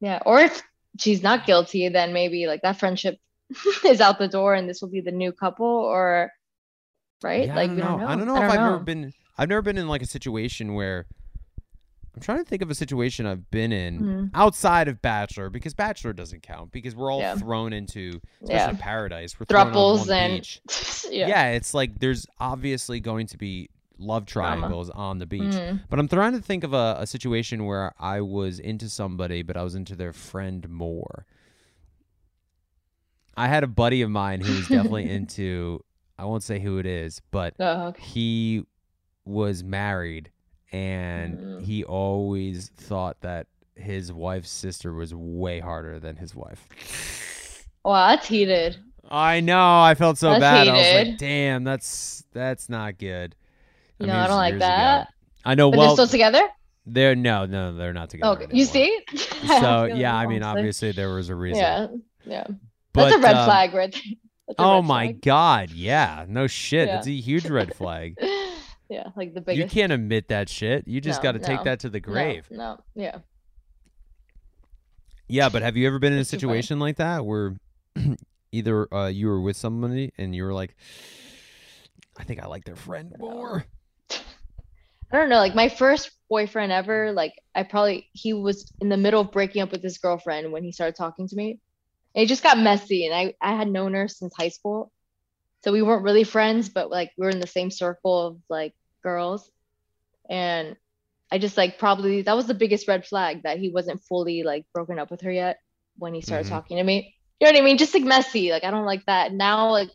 Yeah, 0.00 0.20
or 0.24 0.38
if 0.38 0.62
she's 1.00 1.24
not 1.24 1.44
guilty, 1.44 1.88
then 1.88 2.12
maybe 2.12 2.46
like 2.46 2.62
that 2.62 2.78
friendship 2.78 3.18
is 3.84 4.00
out 4.00 4.18
the 4.20 4.28
door 4.28 4.54
and 4.54 4.68
this 4.68 4.80
will 4.80 4.88
be 4.88 5.00
the 5.00 5.10
new 5.10 5.32
couple 5.32 5.66
or 5.66 6.30
right? 7.20 7.46
Yeah, 7.46 7.56
like 7.56 7.70
I 7.70 7.74
don't 7.74 7.78
don't 7.78 7.90
know. 7.90 8.06
know. 8.06 8.06
I 8.06 8.16
don't 8.16 8.26
know 8.26 8.36
if 8.36 8.50
I've 8.50 8.60
ever 8.60 8.78
been. 8.78 9.12
I've 9.36 9.48
never 9.48 9.62
been 9.62 9.78
in 9.78 9.88
like 9.88 10.02
a 10.02 10.06
situation 10.06 10.74
where. 10.74 11.06
I'm 12.16 12.22
trying 12.22 12.38
to 12.38 12.44
think 12.44 12.62
of 12.62 12.70
a 12.70 12.74
situation 12.74 13.26
I've 13.26 13.50
been 13.50 13.72
in 13.72 14.00
Mhm. 14.00 14.30
outside 14.32 14.88
of 14.88 15.02
Bachelor 15.02 15.50
because 15.50 15.74
Bachelor 15.74 16.14
doesn't 16.14 16.42
count 16.42 16.72
because 16.72 16.96
we're 16.96 17.12
all 17.12 17.20
Yeah. 17.20 17.36
thrown 17.36 17.74
into 17.74 18.20
especially 18.42 18.54
Yeah. 18.54 18.72
Paradise. 18.80 19.38
We're 19.38 19.44
Thruples 19.46 19.98
one 20.08 20.10
and 20.12 20.32
beach. 20.36 20.60
yeah. 21.10 21.28
Yeah. 21.28 21.48
it's 21.50 21.74
like 21.74 21.98
there's 22.00 22.26
obviously 22.40 23.00
going 23.00 23.26
to 23.28 23.36
be 23.36 23.68
love 23.98 24.24
Drama. 24.24 24.60
triangles 24.62 24.88
on 24.90 25.18
the 25.18 25.26
beach. 25.26 25.42
Mhm. 25.42 25.82
But 25.90 25.98
I'm 25.98 26.08
trying 26.08 26.32
to 26.32 26.40
think 26.40 26.64
of 26.64 26.72
a, 26.72 26.96
a 27.00 27.06
situation 27.06 27.66
where 27.66 27.92
I 27.98 28.22
was 28.22 28.58
into 28.58 28.88
somebody, 28.88 29.42
but 29.42 29.56
I 29.58 29.62
was 29.62 29.74
into 29.74 29.94
their 29.94 30.12
friend 30.14 30.66
more. 30.70 31.26
I 33.36 33.48
had 33.48 33.62
a 33.62 33.66
buddy 33.66 34.00
of 34.00 34.10
mine 34.10 34.40
who 34.40 34.54
was 34.54 34.68
definitely 34.68 35.10
into. 35.10 35.84
I 36.18 36.24
won't 36.24 36.42
say 36.42 36.60
who 36.60 36.78
it 36.78 36.86
is, 36.86 37.20
but 37.30 37.54
Oh, 37.60 37.88
okay. 37.88 38.02
he 38.02 38.64
was 39.26 39.62
married 39.62 40.30
and 40.76 41.38
Mm. 41.38 41.62
he 41.64 41.84
always 41.84 42.68
thought 42.76 43.20
that 43.22 43.46
his 43.74 44.12
wife's 44.12 44.50
sister 44.50 44.92
was 44.92 45.14
way 45.14 45.60
harder 45.60 45.98
than 45.98 46.16
his 46.16 46.34
wife. 46.34 47.66
Wow, 47.84 48.08
that's 48.08 48.26
heated. 48.26 48.76
I 49.08 49.40
know. 49.40 49.80
I 49.80 49.94
felt 49.94 50.18
so 50.18 50.30
That's 50.30 50.40
bad. 50.40 50.68
I 50.68 50.72
was 50.72 50.80
like, 50.80 51.04
heated. 51.06 51.18
"Damn, 51.18 51.64
that's 51.64 52.24
that's 52.32 52.68
not 52.68 52.98
good." 52.98 53.36
No, 54.00 54.06
mean, 54.06 54.16
I 54.16 54.26
don't 54.26 54.36
like 54.36 54.52
years 54.52 54.62
ago. 54.62 54.66
that. 54.66 55.08
I 55.44 55.54
know. 55.54 55.70
But 55.70 55.78
well, 55.78 55.86
they're 55.96 56.06
still 56.06 56.18
together? 56.18 56.42
they're 56.86 57.14
no, 57.16 57.46
no, 57.46 57.74
they're 57.76 57.92
not 57.92 58.10
together. 58.10 58.42
Okay. 58.42 58.56
You 58.56 58.64
see? 58.64 59.00
I 59.44 59.60
So 59.60 59.84
yeah, 59.84 60.14
I 60.14 60.26
mean, 60.26 60.42
obviously 60.42 60.92
there 60.92 61.12
was 61.14 61.28
a 61.28 61.34
reason. 61.34 61.62
Yeah. 61.62 61.86
Yeah. 62.24 62.46
But, 62.92 63.10
that's 63.10 63.16
a 63.16 63.18
red 63.20 63.36
um, 63.36 63.44
flag 63.46 63.74
right 63.74 63.92
there. 63.92 64.02
Oh 64.58 64.80
my 64.80 65.06
flag. 65.06 65.22
god, 65.22 65.70
yeah, 65.70 66.24
no 66.28 66.46
shit. 66.46 66.86
Yeah. 66.86 66.94
That's 66.94 67.08
a 67.08 67.10
huge 67.10 67.46
red 67.46 67.74
flag. 67.74 68.16
yeah, 68.88 69.08
like 69.16 69.34
the 69.34 69.40
biggest. 69.40 69.74
you 69.74 69.80
can't 69.80 69.92
admit 69.92 70.28
that 70.28 70.48
shit. 70.48 70.86
You 70.86 71.00
just 71.00 71.20
No, 71.22 71.32
got 71.32 71.32
to 71.32 71.38
take 71.40 71.62
that 71.64 71.80
to 71.80 71.88
the 71.90 72.00
grave. 72.00 72.46
No, 72.50 72.78
yeah. 72.94 73.18
Yeah, 75.28 75.48
but 75.48 75.62
have 75.62 75.76
you 75.76 75.86
ever 75.88 75.98
been 75.98 76.12
in 76.12 76.18
a 76.18 76.20
It's 76.22 76.30
too 76.30 76.36
funny. 76.38 76.58
situation 76.60 76.78
like 76.78 76.96
that 76.96 77.26
where 77.26 77.56
either 78.52 78.92
uh, 78.94 79.08
you 79.08 79.26
were 79.26 79.40
with 79.40 79.56
somebody 79.56 80.12
and 80.18 80.34
you 80.34 80.44
were 80.44 80.54
like, 80.54 80.76
I 82.16 82.24
think 82.24 82.42
I 82.42 82.46
like 82.46 82.64
their 82.64 82.76
friend 82.76 83.12
more? 83.18 83.64
I 85.12 85.18
don't 85.18 85.28
know, 85.28 85.38
like 85.38 85.54
my 85.54 85.68
first 85.68 86.10
boyfriend 86.28 86.72
ever, 86.72 87.12
like 87.12 87.34
I 87.54 87.62
probably 87.62 88.08
he 88.12 88.32
was 88.32 88.72
in 88.80 88.88
the 88.88 88.96
middle 88.96 89.20
of 89.20 89.30
breaking 89.30 89.62
up 89.62 89.70
with 89.70 89.82
his 89.82 89.98
girlfriend 89.98 90.50
when 90.52 90.64
he 90.64 90.72
started 90.72 90.96
talking 90.96 91.28
to 91.28 91.36
me. 91.36 91.60
And 92.14 92.24
it 92.24 92.26
just 92.26 92.42
got 92.42 92.58
messy 92.58 93.06
and 93.06 93.14
I 93.14 93.34
I 93.40 93.54
had 93.56 93.68
known 93.68 93.94
her 93.94 94.08
since 94.08 94.34
high 94.36 94.48
school. 94.48 94.90
So 95.66 95.72
we 95.72 95.82
weren't 95.82 96.04
really 96.04 96.22
friends, 96.22 96.68
but 96.68 96.90
like 96.92 97.10
we 97.18 97.24
were 97.26 97.30
in 97.32 97.40
the 97.40 97.46
same 97.48 97.72
circle 97.72 98.24
of 98.28 98.38
like 98.48 98.72
girls. 99.02 99.50
And 100.30 100.76
I 101.32 101.38
just 101.38 101.56
like 101.56 101.76
probably 101.76 102.22
that 102.22 102.36
was 102.36 102.46
the 102.46 102.54
biggest 102.54 102.86
red 102.86 103.04
flag 103.04 103.42
that 103.42 103.58
he 103.58 103.70
wasn't 103.70 104.00
fully 104.04 104.44
like 104.44 104.64
broken 104.72 105.00
up 105.00 105.10
with 105.10 105.22
her 105.22 105.32
yet 105.32 105.58
when 105.98 106.14
he 106.14 106.20
started 106.20 106.46
Mhm. 106.46 106.50
talking 106.50 106.76
to 106.76 106.84
me. 106.84 107.16
You 107.40 107.46
know 107.46 107.52
what 107.52 107.60
I 107.60 107.64
mean? 107.64 107.78
Just 107.78 107.94
like 107.94 108.04
messy. 108.04 108.52
Like 108.52 108.62
I 108.62 108.70
don't 108.70 108.84
like 108.86 109.04
that. 109.06 109.32
Now 109.32 109.70
like 109.72 109.90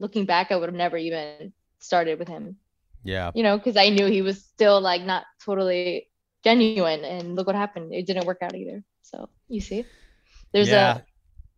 looking 0.00 0.26
back, 0.26 0.50
I 0.50 0.56
would 0.56 0.68
have 0.68 0.74
never 0.74 0.96
even 0.96 1.52
started 1.78 2.18
with 2.18 2.26
him 2.26 2.56
Yeah. 3.04 3.30
you 3.32 3.44
know, 3.44 3.56
because 3.56 3.76
I 3.76 3.90
knew 3.90 4.06
he 4.06 4.22
was 4.22 4.44
still 4.44 4.80
like 4.80 5.02
not 5.02 5.24
totally 5.44 6.08
genuine. 6.42 7.04
And 7.04 7.36
look 7.36 7.46
what 7.46 7.54
happened. 7.54 7.94
It 7.94 8.06
didn't 8.08 8.26
work 8.26 8.38
out 8.42 8.56
either. 8.56 8.82
So 9.02 9.28
you 9.48 9.60
see, 9.60 9.84
there's 10.52 10.68
yeah. 10.68 10.98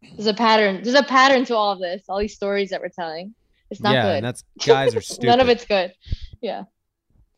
a 0.02 0.16
there's 0.16 0.26
a 0.26 0.34
pattern. 0.34 0.82
There's 0.82 0.96
a 0.96 1.02
pattern 1.02 1.46
to 1.46 1.56
all 1.56 1.72
of 1.72 1.80
this. 1.80 2.04
All 2.10 2.18
these 2.18 2.34
stories 2.34 2.68
that 2.68 2.82
we're 2.82 2.90
telling. 2.90 3.34
It's 3.70 3.80
not 3.80 3.92
yeah, 3.94 4.02
good. 4.04 4.16
and 4.18 4.26
that's 4.26 4.44
guys 4.64 4.94
are 4.94 5.00
stupid. 5.00 5.26
None 5.28 5.40
of 5.40 5.48
it's 5.48 5.64
good. 5.64 5.92
Yeah, 6.40 6.64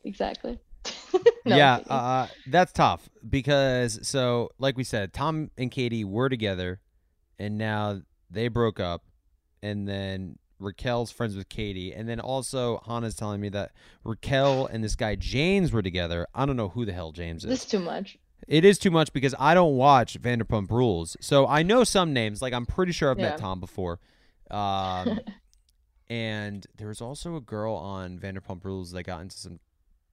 exactly. 0.03 0.59
No, 1.45 1.55
yeah, 1.55 1.75
uh, 1.89 2.27
that's 2.47 2.73
tough 2.73 3.09
because 3.27 4.05
so 4.05 4.49
like 4.59 4.75
we 4.75 4.83
said, 4.83 5.13
Tom 5.13 5.49
and 5.57 5.71
Katie 5.71 6.03
were 6.03 6.27
together, 6.27 6.81
and 7.39 7.57
now 7.57 8.01
they 8.29 8.49
broke 8.49 8.81
up, 8.81 9.03
and 9.63 9.87
then 9.87 10.37
Raquel's 10.59 11.09
friends 11.09 11.37
with 11.37 11.47
Katie, 11.47 11.93
and 11.93 12.09
then 12.09 12.19
also 12.19 12.81
Hannah's 12.85 13.15
telling 13.15 13.39
me 13.39 13.47
that 13.49 13.71
Raquel 14.03 14.65
and 14.65 14.83
this 14.83 14.95
guy 14.97 15.15
James 15.15 15.71
were 15.71 15.81
together. 15.81 16.27
I 16.35 16.45
don't 16.45 16.57
know 16.57 16.67
who 16.67 16.83
the 16.85 16.91
hell 16.91 17.13
James 17.13 17.45
is. 17.45 17.49
this 17.49 17.59
is 17.63 17.65
too 17.69 17.79
much. 17.79 18.17
It 18.45 18.65
is 18.65 18.77
too 18.77 18.91
much 18.91 19.13
because 19.13 19.33
I 19.39 19.53
don't 19.53 19.77
watch 19.77 20.21
Vanderpump 20.21 20.69
Rules, 20.69 21.15
so 21.21 21.47
I 21.47 21.63
know 21.63 21.85
some 21.85 22.11
names. 22.11 22.41
Like 22.41 22.51
I'm 22.53 22.65
pretty 22.65 22.91
sure 22.91 23.09
I've 23.09 23.19
Yeah. 23.19 23.29
met 23.29 23.39
Tom 23.39 23.59
before. 23.61 23.99
Um, 24.51 25.19
and 26.09 26.65
there 26.77 26.87
was 26.87 27.01
also 27.01 27.35
a 27.35 27.41
girl 27.41 27.73
on 27.75 28.17
Vanderpump 28.19 28.63
Rules 28.63 28.91
that 28.91 29.03
got 29.03 29.21
into 29.21 29.37
some 29.37 29.59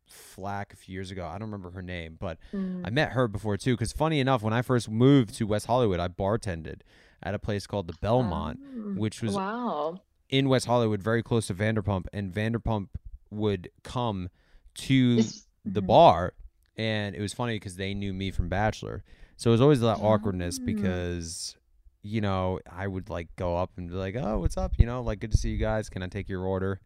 flack 0.07 0.73
a 0.73 0.77
few 0.77 0.93
years 0.93 1.11
ago. 1.11 1.27
I 1.27 1.33
don't 1.39 1.51
remember 1.51 1.71
her 1.71 1.83
name, 1.83 2.17
but 2.21 2.39
Mm. 2.53 2.83
I 2.87 2.91
met 2.91 3.13
her 3.13 3.27
before 3.29 3.57
too. 3.57 3.73
Because 3.75 3.93
funny 3.93 4.21
enough, 4.21 4.43
when 4.43 4.53
I 4.53 4.63
first 4.63 4.91
moved 4.91 5.35
to 5.37 5.47
West 5.47 5.67
Hollywood, 5.67 5.99
I 6.01 6.09
bartended 6.09 6.81
at 7.23 7.35
a 7.35 7.39
place 7.39 7.67
called 7.67 7.87
the 7.87 7.95
Belmont, 8.01 8.61
Um, 8.63 8.97
which 8.97 9.23
was 9.23 9.35
wow. 9.35 10.01
in 10.29 10.49
West 10.49 10.67
Hollywood, 10.67 11.03
very 11.03 11.23
close 11.23 11.47
to 11.47 11.55
Vanderpump, 11.55 12.07
and 12.13 12.33
Vanderpump 12.33 12.89
would 13.31 13.71
come 13.83 14.29
to 14.75 15.17
This- 15.17 15.47
the 15.65 15.81
mhm. 15.83 15.87
bar, 15.87 16.35
and 16.77 17.15
it 17.17 17.21
was 17.21 17.33
funny 17.33 17.55
because 17.57 17.77
they 17.77 17.95
knew 17.95 18.13
me 18.13 18.31
from 18.31 18.49
Bachelor, 18.51 19.03
so 19.37 19.51
it 19.51 19.53
was 19.53 19.61
always 19.63 19.81
that 19.81 20.01
awkwardness 20.01 20.59
Ah. 20.61 20.65
because 20.67 21.57
you 22.05 22.21
know 22.21 22.61
I 22.71 22.87
would 22.87 23.09
like 23.11 23.35
go 23.37 23.57
up 23.57 23.71
and 23.77 23.89
be 23.89 23.95
like, 23.97 24.15
"Oh, 24.15 24.39
what's 24.39 24.57
up?" 24.57 24.75
You 24.79 24.87
know, 24.87 25.03
like 25.03 25.19
good 25.21 25.33
to 25.33 25.37
see 25.39 25.49
you 25.51 25.59
guys. 25.59 25.89
Can 25.89 26.03
I 26.03 26.07
take 26.07 26.29
your 26.29 26.43
order? 26.45 26.81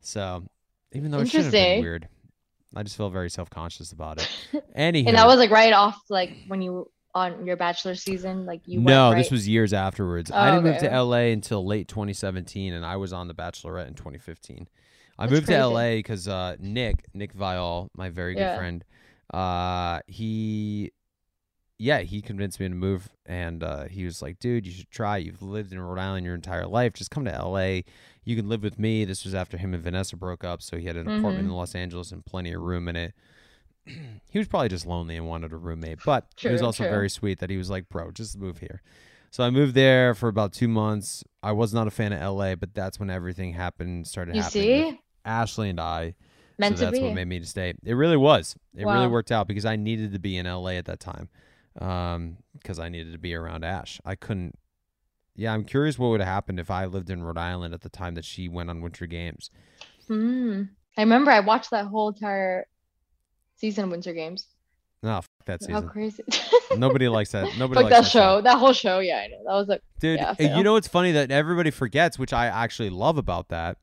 So 0.00 0.44
even 0.92 1.10
though 1.10 1.18
it 1.20 1.30
should 1.30 1.42
have 1.44 1.52
been 1.52 1.80
weird, 1.80 2.08
I 2.76 2.82
just 2.84 2.96
felt 2.96 3.12
very 3.12 3.30
self 3.30 3.50
conscious 3.50 3.90
about 3.92 4.18
it. 4.18 4.28
Anyhow, 4.74 5.08
And 5.08 5.18
that 5.18 5.26
was 5.26 5.38
like 5.38 5.50
right 5.50 5.72
off 5.72 5.98
like 6.08 6.30
when 6.46 6.62
you 6.62 6.90
on 7.14 7.46
your 7.46 7.56
bachelor 7.56 7.94
season, 7.94 8.44
like 8.46 8.60
you 8.66 8.78
no, 8.80 9.08
went 9.08 9.18
this 9.22 9.30
was 9.30 9.48
years 9.48 9.72
afterwards. 9.72 10.30
Oh, 10.30 10.36
I 10.36 10.50
didn't 10.50 10.64
move 10.64 10.78
to 10.78 11.02
LA 11.02 11.32
until 11.32 11.64
late 11.66 11.88
2017, 11.88 12.74
and 12.74 12.84
I 12.84 12.96
was 12.96 13.12
on 13.12 13.26
The 13.26 13.34
Bachelorette 13.34 13.88
in 13.88 13.94
2015. 13.94 14.68
I 15.18 15.26
That's 15.26 15.32
moved 15.32 15.46
to. 15.48 15.66
LA 15.66 15.96
because 15.96 16.28
uh, 16.28 16.56
Nick, 16.60 17.06
Nick 17.14 17.34
Viall, 17.34 17.88
my 17.96 18.10
very 18.10 18.34
good 18.34 18.40
Yeah. 18.42 18.56
friend, 18.56 18.84
uh, 19.32 20.00
he, 20.06 20.92
yeah, 21.78 22.00
he 22.00 22.20
convinced 22.20 22.58
me 22.60 22.68
to 22.68 22.74
move, 22.74 23.08
and 23.24 23.62
uh, 23.62 23.84
he 23.84 24.04
was 24.04 24.20
like, 24.20 24.38
"Dude, 24.40 24.66
you 24.66 24.72
should 24.72 24.90
try. 24.90 25.16
You've 25.18 25.42
lived 25.42 25.72
in 25.72 25.80
Rhode 25.80 25.98
Island 26.00 26.26
your 26.26 26.34
entire 26.34 26.66
life. 26.66 26.92
Just 26.94 27.10
come 27.10 27.24
to 27.24 27.30
LA. 27.30 27.82
You 28.24 28.36
can 28.36 28.48
live 28.48 28.62
with 28.62 28.78
me." 28.78 29.04
This 29.04 29.24
was 29.24 29.34
after 29.34 29.56
him 29.56 29.74
and 29.74 29.82
Vanessa 29.82 30.16
broke 30.16 30.42
up, 30.44 30.60
so 30.62 30.76
he 30.76 30.86
had 30.86 30.96
an 30.96 31.06
apartment 31.06 31.38
Mhm. 31.46 31.50
in 31.50 31.50
Los 31.50 31.74
Angeles 31.74 32.10
and 32.12 32.24
plenty 32.26 32.52
of 32.52 32.60
room 32.62 32.88
in 32.88 32.96
it. 32.96 33.14
he 33.86 34.38
was 34.38 34.48
probably 34.48 34.68
just 34.68 34.86
lonely 34.86 35.16
and 35.16 35.26
wanted 35.26 35.52
a 35.52 35.56
roommate, 35.56 35.98
but 36.04 36.26
he 36.36 36.48
was 36.48 36.62
also 36.62 36.82
true. 36.84 36.90
very 36.90 37.08
sweet 37.08 37.38
that 37.38 37.48
he 37.50 37.56
was 37.56 37.70
like, 37.70 37.88
"Bro, 37.88 38.10
just 38.12 38.36
move 38.36 38.58
here." 38.58 38.82
So 39.30 39.44
I 39.44 39.50
moved 39.50 39.74
there 39.74 40.14
for 40.14 40.28
about 40.28 40.52
two 40.52 40.68
months. 40.68 41.22
I 41.42 41.52
was 41.52 41.72
not 41.74 41.86
a 41.86 41.90
fan 41.90 42.12
of 42.12 42.20
LA, 42.20 42.54
but 42.56 42.74
that's 42.74 42.98
when 42.98 43.10
everything 43.10 43.52
happened. 43.52 44.06
Started 44.06 44.34
You 44.34 44.42
happening 44.42 44.92
see? 44.92 45.00
Ashley 45.24 45.68
and 45.70 45.78
I. 45.80 46.14
Meant 46.58 46.76
so 46.78 46.86
that's 46.86 46.98
be. 46.98 47.04
what 47.04 47.14
made 47.14 47.28
me 47.28 47.38
to 47.38 47.46
stay. 47.46 47.74
It 47.84 47.92
really 47.94 48.16
was. 48.16 48.56
It 48.74 48.84
really 48.84 49.06
worked 49.06 49.30
out 49.30 49.46
because 49.46 49.64
I 49.64 49.76
needed 49.76 50.12
to 50.12 50.18
be 50.18 50.36
in 50.36 50.46
LA 50.46 50.70
at 50.72 50.86
that 50.86 50.98
time. 50.98 51.28
Um, 51.80 52.38
because 52.52 52.78
I 52.78 52.88
needed 52.88 53.12
to 53.12 53.18
be 53.18 53.34
around 53.34 53.64
Ash. 53.64 54.00
I 54.04 54.14
couldn't. 54.14 54.58
Yeah, 55.36 55.52
I'm 55.52 55.64
curious 55.64 55.98
what 55.98 56.08
would 56.08 56.20
have 56.20 56.28
happened 56.28 56.58
if 56.58 56.70
I 56.70 56.86
lived 56.86 57.10
in 57.10 57.22
Rhode 57.22 57.38
Island 57.38 57.72
at 57.72 57.82
the 57.82 57.88
time 57.88 58.14
that 58.14 58.24
she 58.24 58.48
went 58.48 58.70
on 58.70 58.80
Winter 58.80 59.06
Games. 59.06 59.50
Mm. 60.08 60.70
I 60.96 61.02
remember 61.02 61.30
I 61.30 61.40
watched 61.40 61.70
that 61.70 61.86
whole 61.86 62.08
entire 62.08 62.66
season 63.54 63.84
of 63.84 63.90
Winter 63.90 64.12
Games. 64.12 64.46
No, 65.02 65.20
fuck 65.20 65.28
that 65.46 65.60
season. 65.60 65.74
How 65.74 65.82
crazy! 65.82 66.24
Nobody 66.76 67.06
likes 67.08 67.30
that. 67.30 67.56
Nobody 67.56 67.82
Fuck 67.82 67.90
likes 67.92 68.06
that 68.06 68.10
show. 68.10 68.40
That 68.40 68.58
whole 68.58 68.72
show. 68.72 68.98
Yeah, 68.98 69.18
I 69.18 69.28
know. 69.28 69.38
That 69.44 69.52
was 69.52 69.68
like, 69.68 69.82
Dude, 70.00 70.18
Yeah, 70.18 70.56
you 70.56 70.64
know 70.64 70.72
what's 70.72 70.88
funny 70.88 71.12
that 71.12 71.30
everybody 71.30 71.70
forgets, 71.70 72.18
which 72.18 72.32
I 72.32 72.46
actually 72.46 72.90
love 72.90 73.16
about 73.16 73.50
that, 73.50 73.78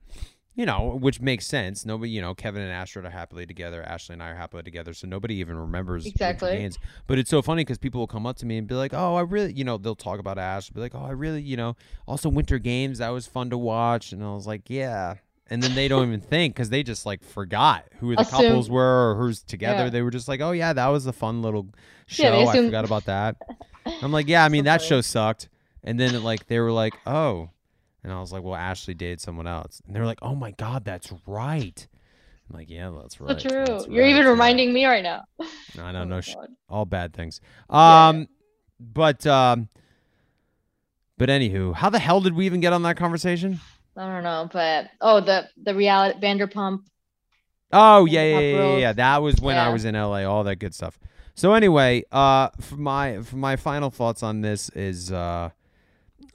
you 0.56 0.66
know, 0.66 0.98
which 1.00 1.20
makes 1.22 1.46
sense. 1.46 1.86
Nobody, 1.86 2.12
you 2.12 2.22
know, 2.22 2.34
Kevin 2.34 2.62
and 2.62 2.72
Astrid 2.72 3.06
are 3.06 3.10
happily 3.10 3.46
together. 3.46 3.84
Ashley 3.84 4.14
and 4.14 4.24
I 4.24 4.30
are 4.30 4.36
happily 4.36 4.64
together, 4.64 4.94
so 4.94 5.06
nobody 5.08 5.36
even 5.36 5.58
remembers 5.58 6.06
Exactly. 6.06 6.56
Games. 6.56 6.78
But 7.08 7.20
it's 7.20 7.30
so 7.30 7.42
funny 7.42 7.64
because 7.64 7.78
people 7.78 8.00
will 8.00 8.08
come 8.08 8.26
up 8.26 8.38
to 8.38 8.46
me 8.46 8.58
and 8.58 8.68
be 8.68 8.76
like, 8.76 8.94
"Oh, 8.94 9.16
I 9.16 9.22
really," 9.22 9.54
you 9.54 9.64
know, 9.64 9.78
they'll 9.78 9.96
talk 9.96 10.20
about 10.20 10.38
Ash, 10.38 10.70
be 10.70 10.80
like, 10.80 10.96
"Oh, 10.96 11.04
I 11.06 11.12
really," 11.12 11.42
you 11.42 11.58
know, 11.58 11.76
also 12.08 12.30
Winter 12.30 12.58
Games 12.58 12.98
that 13.00 13.10
was 13.10 13.28
fun 13.28 13.50
to 13.52 13.58
watch, 13.58 14.12
and 14.12 14.24
I 14.24 14.34
was 14.34 14.48
like, 14.48 14.70
"Yeah." 14.70 15.16
And 15.48 15.62
then 15.62 15.76
they 15.76 15.88
don't 15.88 16.08
even 16.08 16.22
think 16.22 16.56
because 16.56 16.72
they 16.72 16.82
just 16.82 17.06
like 17.06 17.24
forgot 17.24 17.86
who 18.00 18.16
the 18.16 18.22
Assume- 18.22 18.40
couples 18.42 18.68
were 18.70 19.12
or 19.12 19.16
who's 19.16 19.44
together. 19.44 19.84
Yeah. 19.84 19.90
They 19.92 20.02
were 20.02 20.10
just 20.10 20.28
like, 20.28 20.42
"Oh 20.42 20.52
yeah, 20.54 20.74
that 20.74 20.88
was 20.88 21.06
a 21.06 21.14
fun 21.14 21.42
little 21.44 21.68
show. 22.08 22.24
Yeah, 22.24 22.32
they 22.32 22.48
I 22.48 22.66
forgot 22.66 22.84
about 22.86 23.06
that." 23.06 23.36
I'm 24.02 24.12
like, 24.12 24.28
"Yeah, 24.28 24.44
I 24.44 24.50
mean 24.50 24.62
So 24.64 24.66
that 24.66 24.82
funny. 24.82 24.88
show 24.90 25.02
sucked." 25.02 25.50
And 25.84 26.00
then 26.00 26.24
like 26.24 26.48
they 26.48 26.60
were 26.60 26.72
like, 26.72 26.96
"Oh," 27.06 27.50
and 28.06 28.14
I 28.14 28.20
was 28.20 28.32
like, 28.32 28.44
"Well, 28.44 28.54
Ashley 28.54 28.94
dated 28.94 29.20
someone 29.20 29.48
else," 29.48 29.82
and 29.86 29.96
they 29.96 30.00
were 30.00 30.06
like, 30.06 30.20
"Oh 30.22 30.36
my 30.36 30.52
god, 30.52 30.86
that's 30.86 31.12
right." 31.26 31.88
I'm 32.48 32.56
like, 32.56 32.70
"Yeah, 32.70 32.92
that's 33.02 33.20
right. 33.20 33.42
so 33.42 33.50
true. 33.50 33.66
that's 33.66 33.88
You're 33.88 34.04
right, 34.04 34.12
even 34.12 34.24
yeah." 34.24 34.30
reminding 34.30 34.72
me 34.72 34.86
right 34.86 35.02
now. 35.02 35.24
I 35.80 35.92
know, 35.92 36.02
Oh 36.02 36.04
no, 36.04 36.22
sh- 36.22 36.36
all 36.70 36.86
bad 36.86 37.14
things. 37.14 37.42
Yeah. 37.70 38.10
Um, 38.10 38.28
but 38.80 39.26
um, 39.26 39.70
but 41.18 41.30
anywho, 41.30 41.74
how 41.74 41.90
the 41.90 41.98
hell 41.98 42.22
did 42.22 42.36
we 42.36 42.46
even 42.46 42.60
get 42.60 42.74
on 42.74 42.84
that 42.84 42.96
conversation? 42.96 43.60
I 43.98 44.08
don't 44.08 44.24
know, 44.24 44.50
but 44.54 44.90
oh, 45.02 45.20
the 45.22 45.50
the 45.64 45.74
reality 45.74 46.20
Vanderpump. 46.20 46.82
Oh 47.74 48.06
yeah, 48.06 48.24
yeah, 48.24 48.40
yeah, 48.40 48.62
yeah, 48.62 48.78
yeah. 48.78 48.94
That 48.94 49.24
was 49.24 49.42
when 49.42 49.58
I 49.58 49.70
was 49.70 49.84
in 49.84 49.96
LA. 49.96 50.26
All 50.26 50.44
that 50.44 50.58
good 50.58 50.76
stuff. 50.76 51.00
So 51.34 51.54
anyway, 51.54 52.04
uh, 52.12 52.50
for 52.62 52.76
my 52.76 53.24
for 53.24 53.38
my 53.38 53.56
final 53.56 53.90
thoughts 53.90 54.22
on 54.22 54.42
this 54.42 54.70
is, 54.70 55.12
uh, 55.12 55.50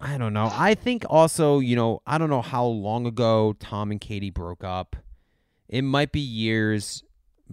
I 0.01 0.17
don't 0.19 0.33
know. 0.33 0.49
I 0.53 0.75
think 0.75 1.05
also, 1.11 1.59
you 1.59 1.77
know, 1.77 2.01
I 2.07 2.19
don't 2.19 2.31
know 2.31 2.43
how 2.43 2.65
long 2.65 3.07
ago 3.07 3.55
Tom 3.59 3.91
and 3.91 4.01
Katie 4.01 4.31
broke 4.31 4.65
up. 4.65 4.97
It 5.69 5.83
might 5.83 6.11
be 6.11 6.21
years, 6.21 7.05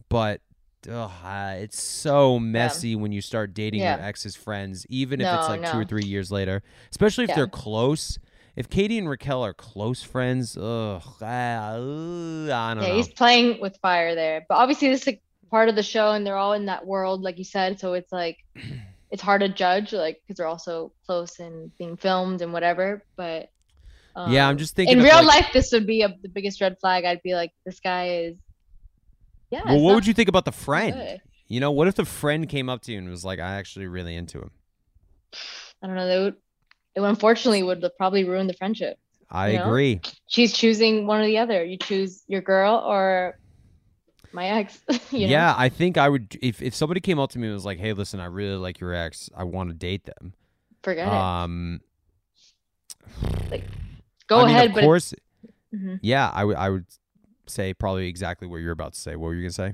but 0.10 0.42
ugh, 0.90 1.12
it's 1.60 1.82
so 1.82 2.40
messy 2.40 2.96
when 2.96 3.12
you 3.12 3.22
start 3.22 3.54
dating 3.54 3.82
your 3.82 4.00
ex's 4.00 4.36
friends, 4.36 4.86
even 4.90 5.20
if 5.22 5.32
it's 5.34 5.48
No, 5.48 5.54
like 5.56 5.72
two 5.72 5.80
or 5.80 5.86
three 5.86 6.06
years 6.06 6.32
later. 6.32 6.64
Especially 6.90 7.26
if 7.26 7.30
Yeah. 7.30 7.36
they're 7.36 7.48
close. 7.48 8.18
If 8.56 8.70
Katie 8.70 8.98
and 8.98 9.08
Raquel 9.08 9.44
are 9.46 9.54
close 9.54 10.02
friends, 10.02 10.58
ugh, 10.58 11.04
ugh, 11.22 11.22
I 11.22 11.76
don't 11.78 12.84
Yeah, 12.84 12.90
know. 12.90 12.96
he's 12.96 13.10
playing 13.10 13.60
with 13.62 13.78
fire 13.82 14.16
there. 14.16 14.46
But 14.50 14.56
obviously, 14.56 14.88
this 14.88 15.02
is 15.02 15.08
like 15.08 15.22
part 15.52 15.70
of 15.70 15.76
the 15.76 15.84
show, 15.84 16.12
and 16.14 16.26
they're 16.26 16.38
all 16.38 16.54
in 16.54 16.66
that 16.66 16.88
world, 16.88 17.22
like 17.22 17.38
you 17.38 17.44
said. 17.44 17.80
So 17.80 17.94
it's 17.94 18.12
like 18.12 18.38
it's 19.12 19.22
hard 19.22 19.42
to 19.42 19.50
judge, 19.50 19.94
like 19.94 20.22
because 20.22 20.38
they're 20.38 20.48
also 20.48 20.92
close 21.06 21.40
and 21.40 21.72
being 21.78 21.98
filmed 21.98 22.42
and 22.42 22.52
whatever. 22.54 23.04
But 23.16 23.50
Yeah, 24.16 24.46
I'm 24.48 24.52
um, 24.52 24.58
just 24.58 24.76
thinking 24.76 24.98
in 24.98 25.04
real 25.04 25.16
like- 25.24 25.44
life, 25.44 25.50
this 25.54 25.72
would 25.72 25.88
be 25.88 26.02
a, 26.02 26.10
the 26.22 26.30
biggest 26.30 26.60
red 26.62 26.78
flag. 26.80 27.06
I'd 27.06 27.22
be 27.24 27.36
like, 27.36 27.52
this 27.66 27.80
guy 27.80 28.10
is. 28.10 28.36
Yeah. 29.50 29.62
Well, 29.66 29.80
what 29.82 29.96
would 29.96 30.06
you 30.08 30.14
think 30.14 30.28
about 30.30 30.46
the 30.46 30.52
friend? 30.52 30.94
good. 30.96 31.22
You 31.48 31.62
know, 31.62 31.72
what 31.72 31.88
if 31.88 31.96
the 31.96 32.04
friend 32.04 32.50
came 32.50 32.68
up 32.68 32.82
to 32.84 32.92
you 32.92 32.98
and 32.98 33.10
was 33.10 33.24
like, 33.24 33.40
"I 33.40 33.56
actually 33.56 33.88
really 33.88 34.16
into 34.18 34.40
him." 34.40 34.52
I 35.82 35.88
don't 35.88 35.96
know. 35.96 36.06
They 36.08 36.20
would. 36.20 36.36
It 36.96 37.02
unfortunately 37.02 37.64
would 37.64 37.86
probably 37.98 38.26
ruin 38.26 38.48
the 38.48 38.54
friendship. 38.54 38.98
I 39.30 39.52
You 39.52 39.58
know? 39.60 39.66
agree. 39.68 40.02
She's 40.28 40.52
choosing 40.52 41.08
one 41.08 41.22
or 41.22 41.26
the 41.26 41.38
other. 41.38 41.64
You 41.64 41.78
choose 41.78 42.24
your 42.28 42.42
girl 42.42 42.76
or 42.76 43.40
my 44.34 44.48
ex. 44.48 44.80
you 45.12 45.22
know? 45.28 45.32
Yeah, 45.32 45.54
I 45.58 45.70
think 45.70 45.98
I 45.98 46.10
would 46.10 46.38
if 46.42 46.62
if 46.62 46.74
somebody 46.76 47.00
came 47.00 47.20
up 47.20 47.32
to 47.32 47.40
me 47.40 47.48
and 47.48 47.54
was 47.54 47.66
like, 47.66 47.80
"Hey, 47.80 47.94
listen, 47.94 48.20
I 48.20 48.26
really 48.26 48.56
like 48.58 48.80
your 48.80 48.94
ex. 48.94 49.30
I 49.36 49.44
want 49.44 49.70
to 49.70 49.74
date 49.76 50.06
them." 50.06 50.34
Forget 50.84 51.08
Um, 51.08 51.82
it. 53.52 53.64
Go 54.28 54.42
I 54.42 54.46
mean, 54.48 54.56
ahead, 54.56 54.70
of 54.72 54.84
course, 54.84 55.14
Mhm. 55.74 56.00
yeah, 56.02 56.30
I 56.34 56.44
would 56.44 56.56
I 56.58 56.70
would 56.70 56.86
say 57.48 57.74
probably 57.74 58.08
exactly 58.08 58.48
what 58.48 58.58
you're 58.58 58.72
about 58.74 58.94
to 58.94 59.00
say. 59.00 59.16
What 59.16 59.28
were 59.28 59.36
you 59.36 59.42
gonna 59.44 59.52
say? 59.54 59.74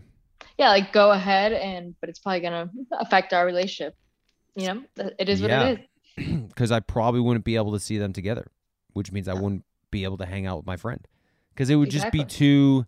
yeah, 0.58 0.70
like 0.70 0.94
go 0.94 1.12
ahead 1.12 1.54
and 1.54 1.96
but 2.00 2.10
it's 2.10 2.20
probably 2.20 2.42
gonna 2.42 2.70
affect 3.00 3.34
our 3.34 3.46
relationship. 3.46 3.96
You 4.56 4.68
know, 4.68 4.84
it 5.20 5.30
is 5.30 5.42
what 5.42 5.50
Yeah. 5.50 5.68
it 5.70 5.90
is. 6.18 6.42
because 6.50 6.72
I 6.72 6.80
probably 6.80 7.22
wouldn't 7.22 7.46
be 7.46 7.56
able 7.56 7.72
to 7.74 7.80
see 7.80 7.98
them 7.98 8.14
together, 8.14 8.52
which 8.94 9.12
means 9.12 9.28
I 9.28 9.34
wouldn't 9.34 9.66
be 9.90 10.04
able 10.04 10.18
to 10.20 10.26
hang 10.28 10.46
out 10.46 10.58
with 10.58 10.66
my 10.68 10.78
friend 10.78 11.08
because 11.50 11.72
it 11.72 11.76
would 11.76 11.90
just 11.90 12.12
be 12.12 12.24
too. 12.24 12.86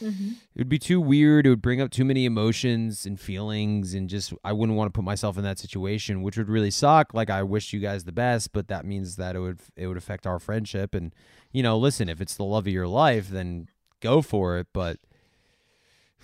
Mhm. 0.00 0.32
It 0.54 0.58
would 0.58 0.68
be 0.68 0.78
too 0.78 1.00
weird. 1.00 1.46
It 1.46 1.50
would 1.50 1.62
bring 1.62 1.80
up 1.80 1.90
too 1.90 2.04
many 2.04 2.24
emotions 2.24 3.06
and 3.06 3.18
feelings, 3.20 3.94
and 3.94 4.08
just 4.08 4.32
I 4.44 4.52
wouldn't 4.52 4.76
want 4.76 4.92
to 4.92 4.96
put 4.96 5.04
myself 5.04 5.36
in 5.36 5.44
that 5.44 5.58
situation, 5.58 6.22
which 6.22 6.36
would 6.36 6.48
really 6.48 6.70
suck. 6.70 7.12
Like 7.14 7.30
I 7.30 7.42
wish 7.42 7.72
you 7.72 7.80
guys 7.80 8.04
the 8.04 8.12
best, 8.12 8.52
but 8.52 8.68
that 8.68 8.84
means 8.84 9.16
that 9.16 9.36
it 9.36 9.40
would 9.40 9.60
it 9.76 9.86
would 9.86 9.96
affect 9.96 10.26
our 10.26 10.38
friendship. 10.38 10.94
And 10.94 11.14
you 11.52 11.62
know, 11.62 11.76
listen, 11.78 12.08
if 12.08 12.20
it's 12.20 12.36
the 12.36 12.44
love 12.44 12.66
of 12.66 12.72
your 12.72 12.88
life, 12.88 13.28
then 13.28 13.68
go 14.00 14.22
for 14.22 14.58
it. 14.58 14.68
But, 14.72 14.98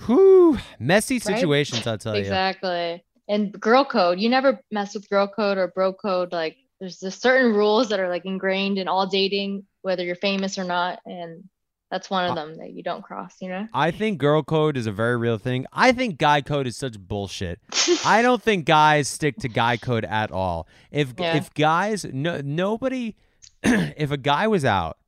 whew, 0.07 0.59
messy 0.79 1.16
Right? 1.16 1.22
situations, 1.22 1.87
I'll 1.87 1.99
tell 1.99 2.14
you. 2.14 2.20
Exactly. 2.22 3.03
And 3.29 3.53
girl 3.61 3.85
code, 3.85 4.20
you 4.20 4.29
never 4.29 4.61
mess 4.70 4.95
with 4.95 5.09
girl 5.11 5.27
code 5.27 5.59
or 5.59 5.68
bro 5.68 5.93
code. 5.93 6.33
Like 6.33 6.57
there's 6.79 7.01
just 7.01 7.20
certain 7.20 7.53
rules 7.55 7.89
that 7.89 7.99
are 7.99 8.09
like 8.09 8.24
ingrained 8.24 8.79
in 8.79 8.87
all 8.89 9.07
dating, 9.07 9.64
whether 9.83 10.05
you're 10.05 10.14
famous 10.14 10.59
or 10.59 10.64
not. 10.64 11.01
And 11.07 11.45
that's 11.91 12.11
one 12.11 12.24
of 12.24 12.32
Uh, 12.32 12.34
them 12.34 12.57
that 12.59 12.70
you 12.72 12.82
don't 12.82 13.03
cross, 13.03 13.34
you 13.41 13.49
know? 13.49 13.68
I 13.72 13.91
think 13.91 14.18
girl 14.18 14.43
code 14.43 14.76
is 14.76 14.87
a 14.87 14.93
very 14.93 15.16
real 15.16 15.39
thing. 15.39 15.66
I 15.72 15.93
think 15.93 16.18
guy 16.18 16.41
code 16.41 16.66
is 16.66 16.76
such 16.76 16.99
bullshit. 16.99 17.61
I 18.05 18.22
don't 18.22 18.43
think 18.49 18.64
guys 18.66 19.07
stick 19.09 19.37
to 19.39 19.49
guy 19.49 19.76
code 19.76 20.05
at 20.05 20.30
all. 20.32 20.66
If 20.91 21.14
Yeah. 21.18 21.37
if 21.37 21.53
guys 21.55 22.05
no 22.12 22.41
nobody 22.43 23.14
if 23.62 24.11
a 24.11 24.16
guy 24.16 24.47
was 24.47 24.64
out 24.64 24.99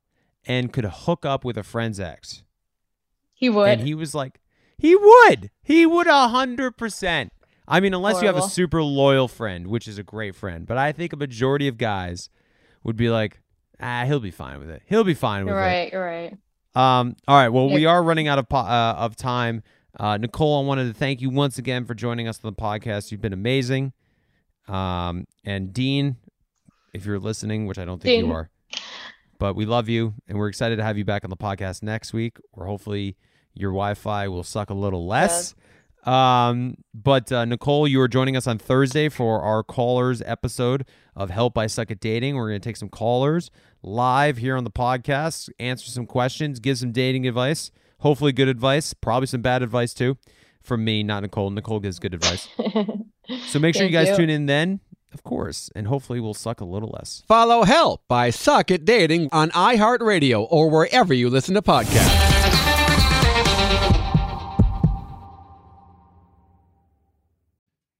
and 0.45 0.71
could 0.73 0.85
hook 0.85 1.25
up 1.25 1.43
with 1.43 1.57
a 1.57 1.63
friend's 1.63 1.99
ex 1.99 2.43
He 3.33 3.49
would. 3.49 3.67
and 3.69 3.81
he 3.81 3.93
was 3.93 4.15
like 4.15 4.39
he 4.77 4.95
would. 4.95 5.51
He 5.61 5.85
would 5.85 6.07
a 6.07 6.29
hundred 6.29 6.77
percent. 6.77 7.33
I 7.67 7.81
mean, 7.81 7.93
unless 7.93 8.21
you 8.21 8.27
have 8.27 8.37
a 8.37 8.41
super 8.49 8.81
loyal 8.81 9.27
friend, 9.27 9.67
which 9.67 9.87
is 9.87 9.99
a 9.99 10.03
great 10.03 10.33
friend. 10.33 10.65
But 10.65 10.77
I 10.77 10.91
think 10.91 11.13
a 11.13 11.17
majority 11.17 11.67
of 11.67 11.77
guys 11.77 12.29
would 12.83 12.95
be 12.95 13.09
like, 13.09 13.41
ah, 13.79 14.05
he'll 14.05 14.19
be 14.21 14.31
fine 14.31 14.59
with 14.59 14.69
it. 14.71 14.81
He'll 14.87 15.03
be 15.03 15.13
fine 15.13 15.45
with 15.45 15.51
you're 15.53 15.59
it. 15.61 15.65
right. 15.65 15.91
You're 15.91 16.05
right. 16.05 16.37
Um, 16.75 17.15
all 17.27 17.35
right. 17.37 17.49
Well, 17.49 17.69
we 17.69 17.85
are 17.85 18.03
running 18.03 18.27
out 18.27 18.39
of 18.39 18.47
po- 18.47 18.57
uh, 18.57 18.95
of 18.97 19.15
time. 19.15 19.63
Uh, 19.99 20.17
Nicole, 20.17 20.63
I 20.63 20.65
wanted 20.67 20.87
to 20.87 20.93
thank 20.93 21.19
you 21.21 21.29
once 21.29 21.57
again 21.57 21.85
for 21.85 21.93
joining 21.93 22.27
us 22.27 22.39
on 22.43 22.53
the 22.53 22.61
podcast. 22.61 23.11
You've 23.11 23.21
been 23.21 23.33
amazing. 23.33 23.93
Um, 24.67 25.25
and 25.43 25.73
Dean, 25.73 26.17
if 26.93 27.05
you're 27.05 27.19
listening, 27.19 27.65
which 27.65 27.79
I 27.79 27.85
don't 27.85 28.01
think 28.01 28.23
you 28.27 28.31
are, 28.31 28.49
but 29.39 29.55
we 29.55 29.65
love 29.65 29.89
you 29.89 30.13
and 30.27 30.37
we're 30.37 30.47
excited 30.47 30.75
to 30.77 30.83
have 30.83 30.97
you 30.97 31.05
back 31.05 31.23
on 31.23 31.29
the 31.29 31.37
podcast 31.37 31.81
next 31.81 32.13
week, 32.13 32.37
or 32.53 32.65
hopefully 32.65 33.17
your 33.53 33.71
Wi-Fi 33.71 34.27
will 34.27 34.43
suck 34.43 34.69
a 34.69 34.73
little 34.75 35.07
less. 35.07 35.55
Um, 36.05 36.75
but 36.93 37.31
uh, 37.31 37.45
Nicole, 37.45 37.87
you 37.87 37.99
are 38.01 38.07
joining 38.07 38.37
us 38.37 38.47
on 38.47 38.57
Thursday 38.57 39.09
for 39.09 39.41
our 39.41 39.63
callers 39.63 40.21
episode 40.25 40.85
of 41.19 41.29
Help 41.29 41.57
I 41.57 41.67
Suck 41.67 41.91
at 41.91 41.99
Dating. 41.99 42.35
We're 42.35 42.49
going 42.49 42.61
to 42.61 42.67
take 42.67 42.77
some 42.77 42.89
callers 42.89 43.51
live 43.83 44.37
here 44.37 44.55
on 44.55 44.63
the 44.63 44.71
podcast, 44.71 45.49
answer 45.59 45.91
some 45.91 46.07
questions, 46.07 46.59
give 46.59 46.77
some 46.77 46.91
dating 46.93 47.27
advice. 47.27 47.71
Hopefully, 47.99 48.31
good 48.31 48.47
advice. 48.47 48.93
Probably 48.93 49.27
some 49.27 49.41
bad 49.41 49.61
advice 49.61 49.93
too, 49.93 50.17
from 50.63 50.85
me, 50.85 51.03
not 51.03 51.21
Nicole. 51.21 51.49
Nicole 51.51 51.81
gives 51.81 51.99
good 51.99 52.15
advice. 52.15 52.47
So 53.45 53.59
make 53.59 53.75
sure 53.75 53.85
you 53.85 53.91
guys 53.91 54.07
you. 54.07 54.15
tune 54.15 54.31
in 54.31 54.47
then, 54.47 54.79
of 55.13 55.21
course, 55.21 55.69
and 55.75 55.85
hopefully 55.85 56.19
we'll 56.19 56.33
suck 56.33 56.61
a 56.61 56.65
little 56.65 56.89
less. 56.89 57.21
Follow 57.27 57.61
Help 57.61 58.01
I 58.11 58.31
Suck 58.31 58.71
at 58.71 58.85
Dating 58.85 59.29
on 59.31 59.51
iHeartRadio 59.51 60.47
or 60.49 60.67
wherever 60.71 61.13
you 61.13 61.29
listen 61.29 61.53
to 61.53 61.61
podcasts. 61.61 62.25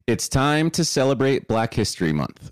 It's 0.08 0.28
time 0.28 0.72
to 0.72 0.84
celebrate 0.84 1.48
Black 1.48 1.76
History 1.76 2.12
Month 2.12 2.52